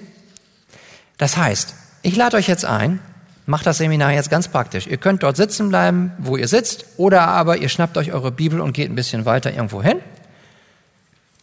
Das 1.17 1.37
heißt, 1.37 1.75
ich 2.03 2.17
lade 2.17 2.37
euch 2.37 2.47
jetzt 2.47 2.65
ein, 2.65 3.01
macht 3.47 3.67
das 3.67 3.79
Seminar 3.79 4.13
jetzt 4.13 4.31
ganz 4.31 4.49
praktisch. 4.49 4.87
Ihr 4.87 4.99
könnt 4.99 5.23
dort 5.23 5.37
sitzen 5.37 5.71
bleiben, 5.71 6.13
wo 6.19 6.37
ihr 6.37 6.49
sitzt, 6.49 6.85
oder 6.99 7.27
aber 7.27 7.57
ihr 7.57 7.69
schnappt 7.69 7.97
euch 7.97 8.13
eure 8.13 8.31
Bibel 8.31 8.61
und 8.61 8.73
geht 8.73 8.91
ein 8.91 8.95
bisschen 8.95 9.25
weiter 9.25 9.53
irgendwo 9.53 9.83
hin. 9.83 9.99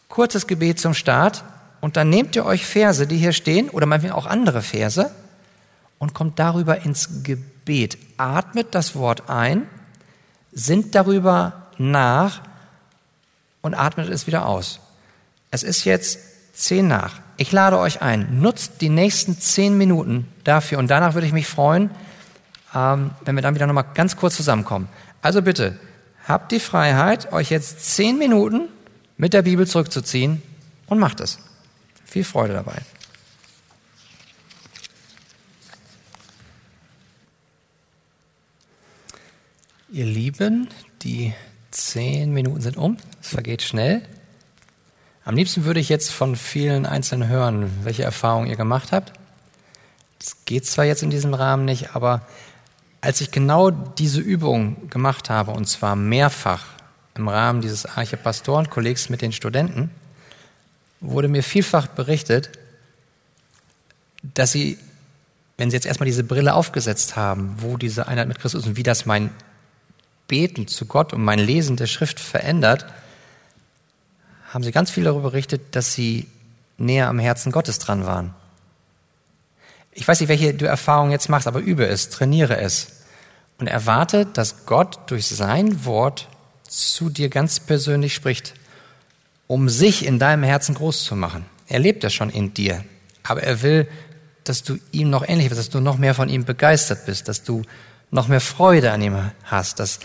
Kurzes 0.08 0.46
Gebet 0.46 0.78
zum 0.78 0.94
Start 0.94 1.44
und 1.80 1.96
dann 1.96 2.10
nehmt 2.10 2.34
ihr 2.36 2.44
euch 2.44 2.66
Verse, 2.66 3.06
die 3.06 3.16
hier 3.16 3.32
stehen, 3.32 3.70
oder 3.70 3.86
manchmal 3.86 4.12
auch 4.12 4.26
andere 4.26 4.62
Verse, 4.62 5.10
und 5.98 6.14
kommt 6.14 6.38
darüber 6.38 6.82
ins 6.82 7.22
Gebet. 7.22 7.98
Atmet 8.16 8.74
das 8.74 8.94
Wort 8.94 9.28
ein, 9.28 9.66
sinnt 10.52 10.94
darüber 10.94 11.68
nach 11.76 12.42
und 13.62 13.74
atmet 13.74 14.08
es 14.08 14.26
wieder 14.26 14.46
aus. 14.46 14.80
Es 15.50 15.62
ist 15.62 15.84
jetzt 15.84 16.18
zehn 16.54 16.88
nach. 16.88 17.20
Ich 17.36 17.52
lade 17.52 17.78
euch 17.78 18.02
ein, 18.02 18.40
nutzt 18.40 18.80
die 18.80 18.88
nächsten 18.88 19.38
zehn 19.38 19.78
Minuten 19.78 20.26
dafür 20.44 20.78
und 20.78 20.88
danach 20.88 21.14
würde 21.14 21.26
ich 21.26 21.32
mich 21.32 21.46
freuen, 21.46 21.90
ähm, 22.74 23.12
wenn 23.24 23.36
wir 23.36 23.42
dann 23.42 23.54
wieder 23.54 23.66
nochmal 23.66 23.86
ganz 23.94 24.16
kurz 24.16 24.36
zusammenkommen. 24.36 24.88
Also 25.22 25.42
bitte, 25.42 25.78
habt 26.26 26.52
die 26.52 26.60
Freiheit, 26.60 27.32
euch 27.32 27.50
jetzt 27.50 27.94
zehn 27.94 28.18
Minuten 28.18 28.68
mit 29.16 29.32
der 29.34 29.42
Bibel 29.42 29.66
zurückzuziehen 29.66 30.42
und 30.86 30.98
macht 30.98 31.20
es. 31.20 31.38
Viel 32.08 32.24
Freude 32.24 32.54
dabei. 32.54 32.80
Ihr 39.90 40.06
Lieben, 40.06 40.68
die 41.02 41.34
zehn 41.70 42.32
Minuten 42.32 42.62
sind 42.62 42.78
um. 42.78 42.96
Es 43.20 43.28
vergeht 43.28 43.62
schnell. 43.62 44.02
Am 45.24 45.36
liebsten 45.36 45.64
würde 45.64 45.80
ich 45.80 45.90
jetzt 45.90 46.10
von 46.10 46.34
vielen 46.34 46.86
Einzelnen 46.86 47.28
hören, 47.28 47.70
welche 47.84 48.04
Erfahrungen 48.04 48.48
ihr 48.48 48.56
gemacht 48.56 48.92
habt. 48.92 49.12
Das 50.18 50.44
geht 50.46 50.64
zwar 50.64 50.86
jetzt 50.86 51.02
in 51.02 51.10
diesem 51.10 51.34
Rahmen 51.34 51.66
nicht, 51.66 51.94
aber 51.94 52.26
als 53.02 53.20
ich 53.20 53.30
genau 53.30 53.70
diese 53.70 54.20
Übung 54.20 54.88
gemacht 54.88 55.28
habe, 55.28 55.50
und 55.50 55.66
zwar 55.66 55.94
mehrfach 55.94 56.64
im 57.14 57.28
Rahmen 57.28 57.60
dieses 57.60 57.84
Archepastorenkollegs 57.84 59.10
mit 59.10 59.20
den 59.20 59.32
Studenten, 59.32 59.90
wurde 61.00 61.28
mir 61.28 61.42
vielfach 61.42 61.86
berichtet, 61.86 62.50
dass 64.22 64.52
sie, 64.52 64.78
wenn 65.56 65.70
sie 65.70 65.76
jetzt 65.76 65.86
erstmal 65.86 66.06
diese 66.06 66.24
Brille 66.24 66.54
aufgesetzt 66.54 67.16
haben, 67.16 67.56
wo 67.58 67.76
diese 67.76 68.08
Einheit 68.08 68.28
mit 68.28 68.38
Christus 68.38 68.66
und 68.66 68.76
wie 68.76 68.82
das 68.82 69.06
mein 69.06 69.30
Beten 70.26 70.66
zu 70.66 70.86
Gott 70.86 71.12
und 71.12 71.22
mein 71.22 71.38
Lesen 71.38 71.76
der 71.76 71.86
Schrift 71.86 72.20
verändert, 72.20 72.86
haben 74.52 74.64
sie 74.64 74.72
ganz 74.72 74.90
viel 74.90 75.04
darüber 75.04 75.30
berichtet, 75.30 75.76
dass 75.76 75.92
sie 75.92 76.26
näher 76.78 77.08
am 77.08 77.18
Herzen 77.18 77.52
Gottes 77.52 77.78
dran 77.78 78.06
waren. 78.06 78.34
Ich 79.92 80.06
weiß 80.06 80.20
nicht, 80.20 80.28
welche 80.28 80.54
du 80.54 80.66
Erfahrungen 80.66 81.10
jetzt 81.10 81.28
machst, 81.28 81.46
aber 81.46 81.60
übe 81.60 81.86
es, 81.86 82.08
trainiere 82.08 82.58
es 82.58 83.02
und 83.58 83.66
erwarte, 83.66 84.26
dass 84.26 84.64
Gott 84.66 84.98
durch 85.10 85.26
sein 85.26 85.84
Wort 85.84 86.28
zu 86.68 87.10
dir 87.10 87.28
ganz 87.28 87.60
persönlich 87.60 88.14
spricht, 88.14 88.54
um 89.48 89.68
sich 89.68 90.06
in 90.06 90.20
deinem 90.20 90.44
Herzen 90.44 90.76
groß 90.76 91.02
zu 91.02 91.16
machen. 91.16 91.44
Er 91.66 91.80
lebt 91.80 92.04
ja 92.04 92.10
schon 92.10 92.30
in 92.30 92.54
dir, 92.54 92.84
aber 93.24 93.42
er 93.42 93.62
will, 93.62 93.88
dass 94.44 94.62
du 94.62 94.78
ihm 94.92 95.10
noch 95.10 95.28
ähnlich 95.28 95.48
bist, 95.48 95.58
dass 95.58 95.70
du 95.70 95.80
noch 95.80 95.98
mehr 95.98 96.14
von 96.14 96.28
ihm 96.28 96.44
begeistert 96.44 97.04
bist, 97.06 97.26
dass 97.26 97.42
du 97.42 97.62
noch 98.12 98.28
mehr 98.28 98.40
Freude 98.40 98.92
an 98.92 99.02
ihm 99.02 99.32
hast, 99.44 99.80
dass 99.80 99.98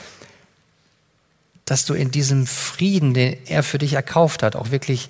dass 1.66 1.86
du 1.86 1.94
in 1.94 2.12
diesem 2.12 2.46
Frieden, 2.46 3.14
den 3.14 3.38
er 3.46 3.64
für 3.64 3.78
dich 3.78 3.94
erkauft 3.94 4.44
hat, 4.44 4.56
auch 4.56 4.72
wirklich 4.72 5.10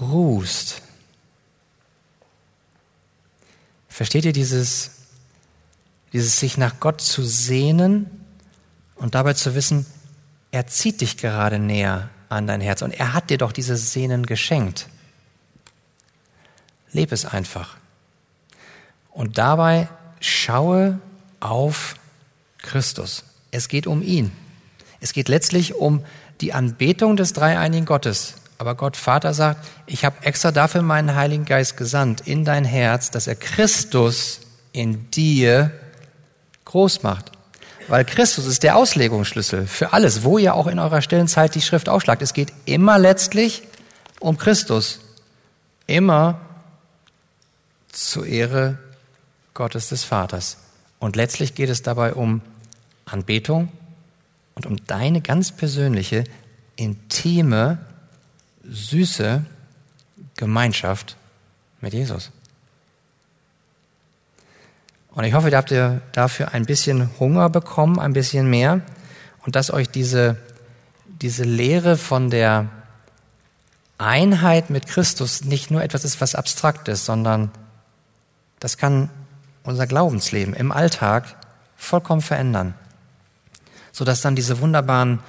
ruhst. 0.00 0.82
Versteht 3.88 4.24
ihr 4.24 4.32
dieses, 4.32 4.90
dieses 6.12 6.40
sich 6.40 6.58
nach 6.58 6.80
Gott 6.80 7.00
zu 7.00 7.24
sehnen 7.24 8.10
und 8.96 9.14
dabei 9.14 9.34
zu 9.34 9.54
wissen, 9.54 9.86
er 10.50 10.66
zieht 10.66 11.00
dich 11.00 11.16
gerade 11.16 11.58
näher 11.58 12.10
an 12.28 12.46
dein 12.46 12.60
Herz 12.60 12.82
und 12.82 12.92
er 12.92 13.12
hat 13.12 13.30
dir 13.30 13.38
doch 13.38 13.52
dieses 13.52 13.92
Sehnen 13.92 14.26
geschenkt. 14.26 14.88
Leb 16.92 17.12
es 17.12 17.24
einfach. 17.24 17.76
Und 19.10 19.38
dabei 19.38 19.88
schaue 20.20 20.98
auf 21.40 21.96
Christus. 22.58 23.24
Es 23.50 23.68
geht 23.68 23.86
um 23.86 24.02
ihn. 24.02 24.32
Es 25.00 25.12
geht 25.12 25.28
letztlich 25.28 25.74
um 25.74 26.04
die 26.40 26.52
Anbetung 26.52 27.16
des 27.16 27.32
dreieinigen 27.32 27.86
Gottes. 27.86 28.34
Aber 28.58 28.74
Gott 28.74 28.96
Vater 28.96 29.34
sagt, 29.34 29.66
ich 29.86 30.04
habe 30.04 30.24
extra 30.24 30.50
dafür 30.50 30.82
meinen 30.82 31.14
Heiligen 31.14 31.44
Geist 31.44 31.76
gesandt 31.76 32.22
in 32.22 32.44
dein 32.44 32.64
Herz, 32.64 33.10
dass 33.10 33.26
er 33.26 33.36
Christus 33.36 34.40
in 34.72 35.10
dir 35.10 35.70
groß 36.64 37.02
macht. 37.02 37.32
Weil 37.88 38.04
Christus 38.04 38.46
ist 38.46 38.62
der 38.62 38.76
Auslegungsschlüssel 38.76 39.66
für 39.66 39.92
alles, 39.92 40.24
wo 40.24 40.38
ihr 40.38 40.54
auch 40.54 40.66
in 40.66 40.78
eurer 40.78 41.02
stillen 41.02 41.28
Zeit 41.28 41.54
die 41.54 41.62
Schrift 41.62 41.88
aufschlagt. 41.88 42.22
Es 42.22 42.34
geht 42.34 42.52
immer 42.64 42.98
letztlich 42.98 43.62
um 44.18 44.38
Christus. 44.38 45.00
Immer 45.86 46.40
zur 47.92 48.26
Ehre 48.26 48.78
Gottes 49.54 49.88
des 49.88 50.04
Vaters. 50.04 50.58
Und 50.98 51.16
letztlich 51.16 51.54
geht 51.54 51.70
es 51.70 51.82
dabei 51.82 52.14
um 52.14 52.42
Anbetung 53.04 53.70
und 54.54 54.66
um 54.66 54.84
deine 54.86 55.20
ganz 55.20 55.52
persönliche, 55.52 56.24
intime, 56.74 57.78
süße 58.64 59.44
Gemeinschaft 60.36 61.16
mit 61.80 61.94
Jesus. 61.94 62.32
Und 65.16 65.24
ich 65.24 65.32
hoffe, 65.32 65.48
ihr 65.48 65.56
habt 65.56 65.74
dafür 66.12 66.52
ein 66.52 66.66
bisschen 66.66 67.08
Hunger 67.18 67.48
bekommen, 67.48 67.98
ein 67.98 68.12
bisschen 68.12 68.50
mehr. 68.50 68.82
Und 69.46 69.56
dass 69.56 69.72
euch 69.72 69.88
diese, 69.88 70.36
diese 71.22 71.42
Lehre 71.42 71.96
von 71.96 72.28
der 72.28 72.68
Einheit 73.96 74.68
mit 74.68 74.86
Christus 74.86 75.42
nicht 75.42 75.70
nur 75.70 75.82
etwas 75.82 76.04
ist, 76.04 76.20
was 76.20 76.34
abstrakt 76.34 76.88
ist, 76.88 77.06
sondern 77.06 77.50
das 78.60 78.76
kann 78.76 79.08
unser 79.62 79.86
Glaubensleben 79.86 80.52
im 80.52 80.70
Alltag 80.70 81.24
vollkommen 81.76 82.20
verändern, 82.20 82.74
sodass 83.92 84.20
dann 84.20 84.36
diese 84.36 84.60
wunderbaren 84.60 85.20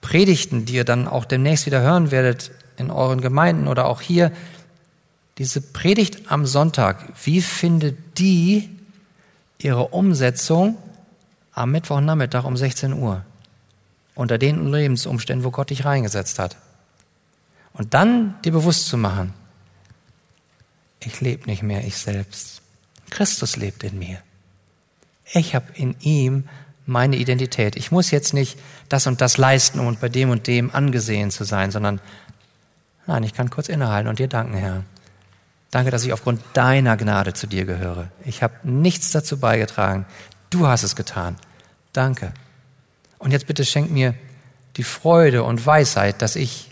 Predigten, 0.00 0.64
die 0.64 0.76
ihr 0.76 0.84
dann 0.84 1.06
auch 1.06 1.26
demnächst 1.26 1.66
wieder 1.66 1.82
hören 1.82 2.10
werdet 2.10 2.50
in 2.78 2.90
euren 2.90 3.20
Gemeinden 3.20 3.68
oder 3.68 3.84
auch 3.88 4.00
hier, 4.00 4.32
diese 5.36 5.60
Predigt 5.60 6.32
am 6.32 6.46
Sonntag, 6.46 7.04
wie 7.24 7.42
findet 7.42 8.18
die 8.18 8.70
ihre 9.64 9.88
Umsetzung 9.88 10.76
am 11.52 11.70
Mittwochnachmittag 11.70 12.44
um 12.44 12.56
16 12.56 12.92
Uhr. 12.92 13.24
Unter 14.14 14.38
den 14.38 14.70
Lebensumständen, 14.70 15.44
wo 15.44 15.50
Gott 15.50 15.70
dich 15.70 15.84
reingesetzt 15.84 16.38
hat. 16.38 16.56
Und 17.72 17.94
dann 17.94 18.40
dir 18.42 18.52
bewusst 18.52 18.86
zu 18.86 18.96
machen, 18.96 19.34
ich 21.00 21.20
lebe 21.20 21.46
nicht 21.46 21.62
mehr 21.62 21.84
ich 21.84 21.96
selbst. 21.96 22.62
Christus 23.10 23.56
lebt 23.56 23.82
in 23.82 23.98
mir. 23.98 24.18
Ich 25.32 25.54
habe 25.54 25.66
in 25.74 25.96
ihm 26.00 26.48
meine 26.86 27.16
Identität. 27.16 27.76
Ich 27.76 27.90
muss 27.90 28.10
jetzt 28.10 28.34
nicht 28.34 28.58
das 28.88 29.06
und 29.06 29.20
das 29.20 29.38
leisten, 29.38 29.80
um 29.80 29.96
bei 29.96 30.08
dem 30.08 30.30
und 30.30 30.46
dem 30.46 30.74
angesehen 30.74 31.30
zu 31.30 31.44
sein, 31.44 31.70
sondern 31.70 32.00
nein, 33.06 33.22
ich 33.22 33.34
kann 33.34 33.50
kurz 33.50 33.68
innehalten 33.68 34.08
und 34.08 34.18
dir 34.18 34.28
danken, 34.28 34.54
Herr. 34.54 34.84
Danke, 35.74 35.90
dass 35.90 36.04
ich 36.04 36.12
aufgrund 36.12 36.40
deiner 36.52 36.96
Gnade 36.96 37.34
zu 37.34 37.48
dir 37.48 37.64
gehöre. 37.64 38.08
Ich 38.24 38.44
habe 38.44 38.54
nichts 38.62 39.10
dazu 39.10 39.40
beigetragen. 39.40 40.06
Du 40.48 40.68
hast 40.68 40.84
es 40.84 40.94
getan. 40.94 41.34
Danke. 41.92 42.32
Und 43.18 43.32
jetzt 43.32 43.48
bitte 43.48 43.64
schenk 43.64 43.90
mir 43.90 44.14
die 44.76 44.84
Freude 44.84 45.42
und 45.42 45.66
Weisheit, 45.66 46.22
dass 46.22 46.36
ich 46.36 46.70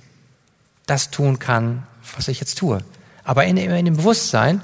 das 0.86 1.10
tun 1.10 1.40
kann, 1.40 1.84
was 2.14 2.28
ich 2.28 2.38
jetzt 2.38 2.58
tue. 2.58 2.78
Aber 3.24 3.44
in, 3.44 3.56
in 3.56 3.86
dem 3.86 3.96
Bewusstsein, 3.96 4.62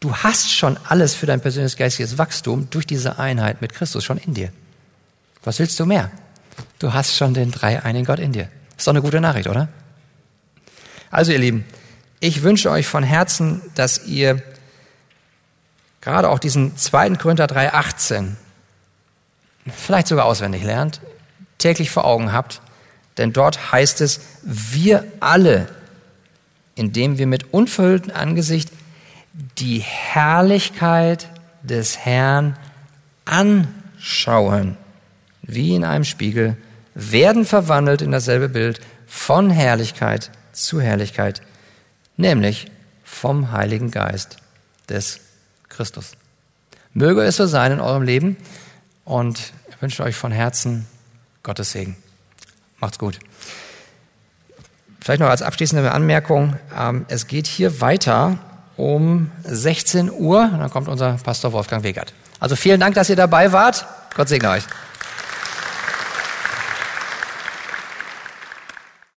du 0.00 0.14
hast 0.16 0.52
schon 0.52 0.76
alles 0.86 1.14
für 1.14 1.24
dein 1.24 1.40
persönliches 1.40 1.78
geistiges 1.78 2.18
Wachstum 2.18 2.68
durch 2.68 2.86
diese 2.86 3.18
Einheit 3.18 3.62
mit 3.62 3.72
Christus 3.72 4.04
schon 4.04 4.18
in 4.18 4.34
dir. 4.34 4.52
Was 5.42 5.58
willst 5.58 5.80
du 5.80 5.86
mehr? 5.86 6.10
Du 6.78 6.92
hast 6.92 7.16
schon 7.16 7.32
den 7.32 7.50
dreieinigen 7.50 8.04
Gott 8.04 8.18
in 8.18 8.32
dir. 8.32 8.50
Ist 8.76 8.86
doch 8.86 8.92
eine 8.92 9.00
gute 9.00 9.22
Nachricht, 9.22 9.48
oder? 9.48 9.68
Also 11.10 11.32
ihr 11.32 11.38
Lieben, 11.38 11.64
ich 12.20 12.42
wünsche 12.42 12.70
euch 12.70 12.86
von 12.86 13.02
Herzen, 13.02 13.62
dass 13.74 14.06
ihr 14.06 14.42
gerade 16.00 16.28
auch 16.28 16.38
diesen 16.38 16.76
2. 16.76 17.16
Korinther 17.16 17.46
3,18 17.46 18.32
vielleicht 19.74 20.08
sogar 20.08 20.26
auswendig 20.26 20.62
lernt, 20.62 21.00
täglich 21.58 21.90
vor 21.90 22.04
Augen 22.04 22.32
habt, 22.32 22.60
denn 23.18 23.32
dort 23.32 23.72
heißt 23.72 24.00
es, 24.00 24.20
wir 24.42 25.04
alle, 25.20 25.68
indem 26.74 27.18
wir 27.18 27.26
mit 27.26 27.52
unverhülltem 27.52 28.14
Angesicht 28.14 28.70
die 29.58 29.80
Herrlichkeit 29.80 31.28
des 31.62 31.98
Herrn 31.98 32.56
anschauen, 33.24 34.76
wie 35.42 35.74
in 35.74 35.84
einem 35.84 36.04
Spiegel, 36.04 36.56
werden 36.94 37.44
verwandelt 37.44 38.02
in 38.02 38.10
dasselbe 38.10 38.48
Bild 38.48 38.80
von 39.06 39.50
Herrlichkeit 39.50 40.30
zu 40.52 40.80
Herrlichkeit, 40.80 41.42
nämlich 42.20 42.66
vom 43.04 43.52
Heiligen 43.52 43.90
Geist 43.90 44.36
des 44.88 45.20
Christus. 45.68 46.12
Möge 46.92 47.22
es 47.22 47.36
so 47.36 47.46
sein 47.46 47.72
in 47.72 47.80
eurem 47.80 48.02
Leben 48.02 48.36
und 49.04 49.52
ich 49.68 49.80
wünsche 49.82 50.02
euch 50.02 50.16
von 50.16 50.32
Herzen 50.32 50.86
Gottes 51.42 51.72
Segen. 51.72 51.96
Macht's 52.78 52.98
gut. 52.98 53.18
Vielleicht 55.00 55.20
noch 55.20 55.28
als 55.28 55.42
abschließende 55.42 55.90
Anmerkung, 55.92 56.56
ähm, 56.76 57.06
es 57.08 57.26
geht 57.26 57.46
hier 57.46 57.80
weiter 57.80 58.38
um 58.76 59.30
16 59.44 60.10
Uhr, 60.10 60.48
dann 60.48 60.70
kommt 60.70 60.88
unser 60.88 61.14
Pastor 61.22 61.52
Wolfgang 61.52 61.82
Wegert. 61.84 62.12
Also 62.38 62.56
vielen 62.56 62.80
Dank, 62.80 62.94
dass 62.94 63.10
ihr 63.10 63.16
dabei 63.16 63.52
wart. 63.52 63.86
Gott 64.14 64.28
segne 64.28 64.50
euch. 64.50 64.64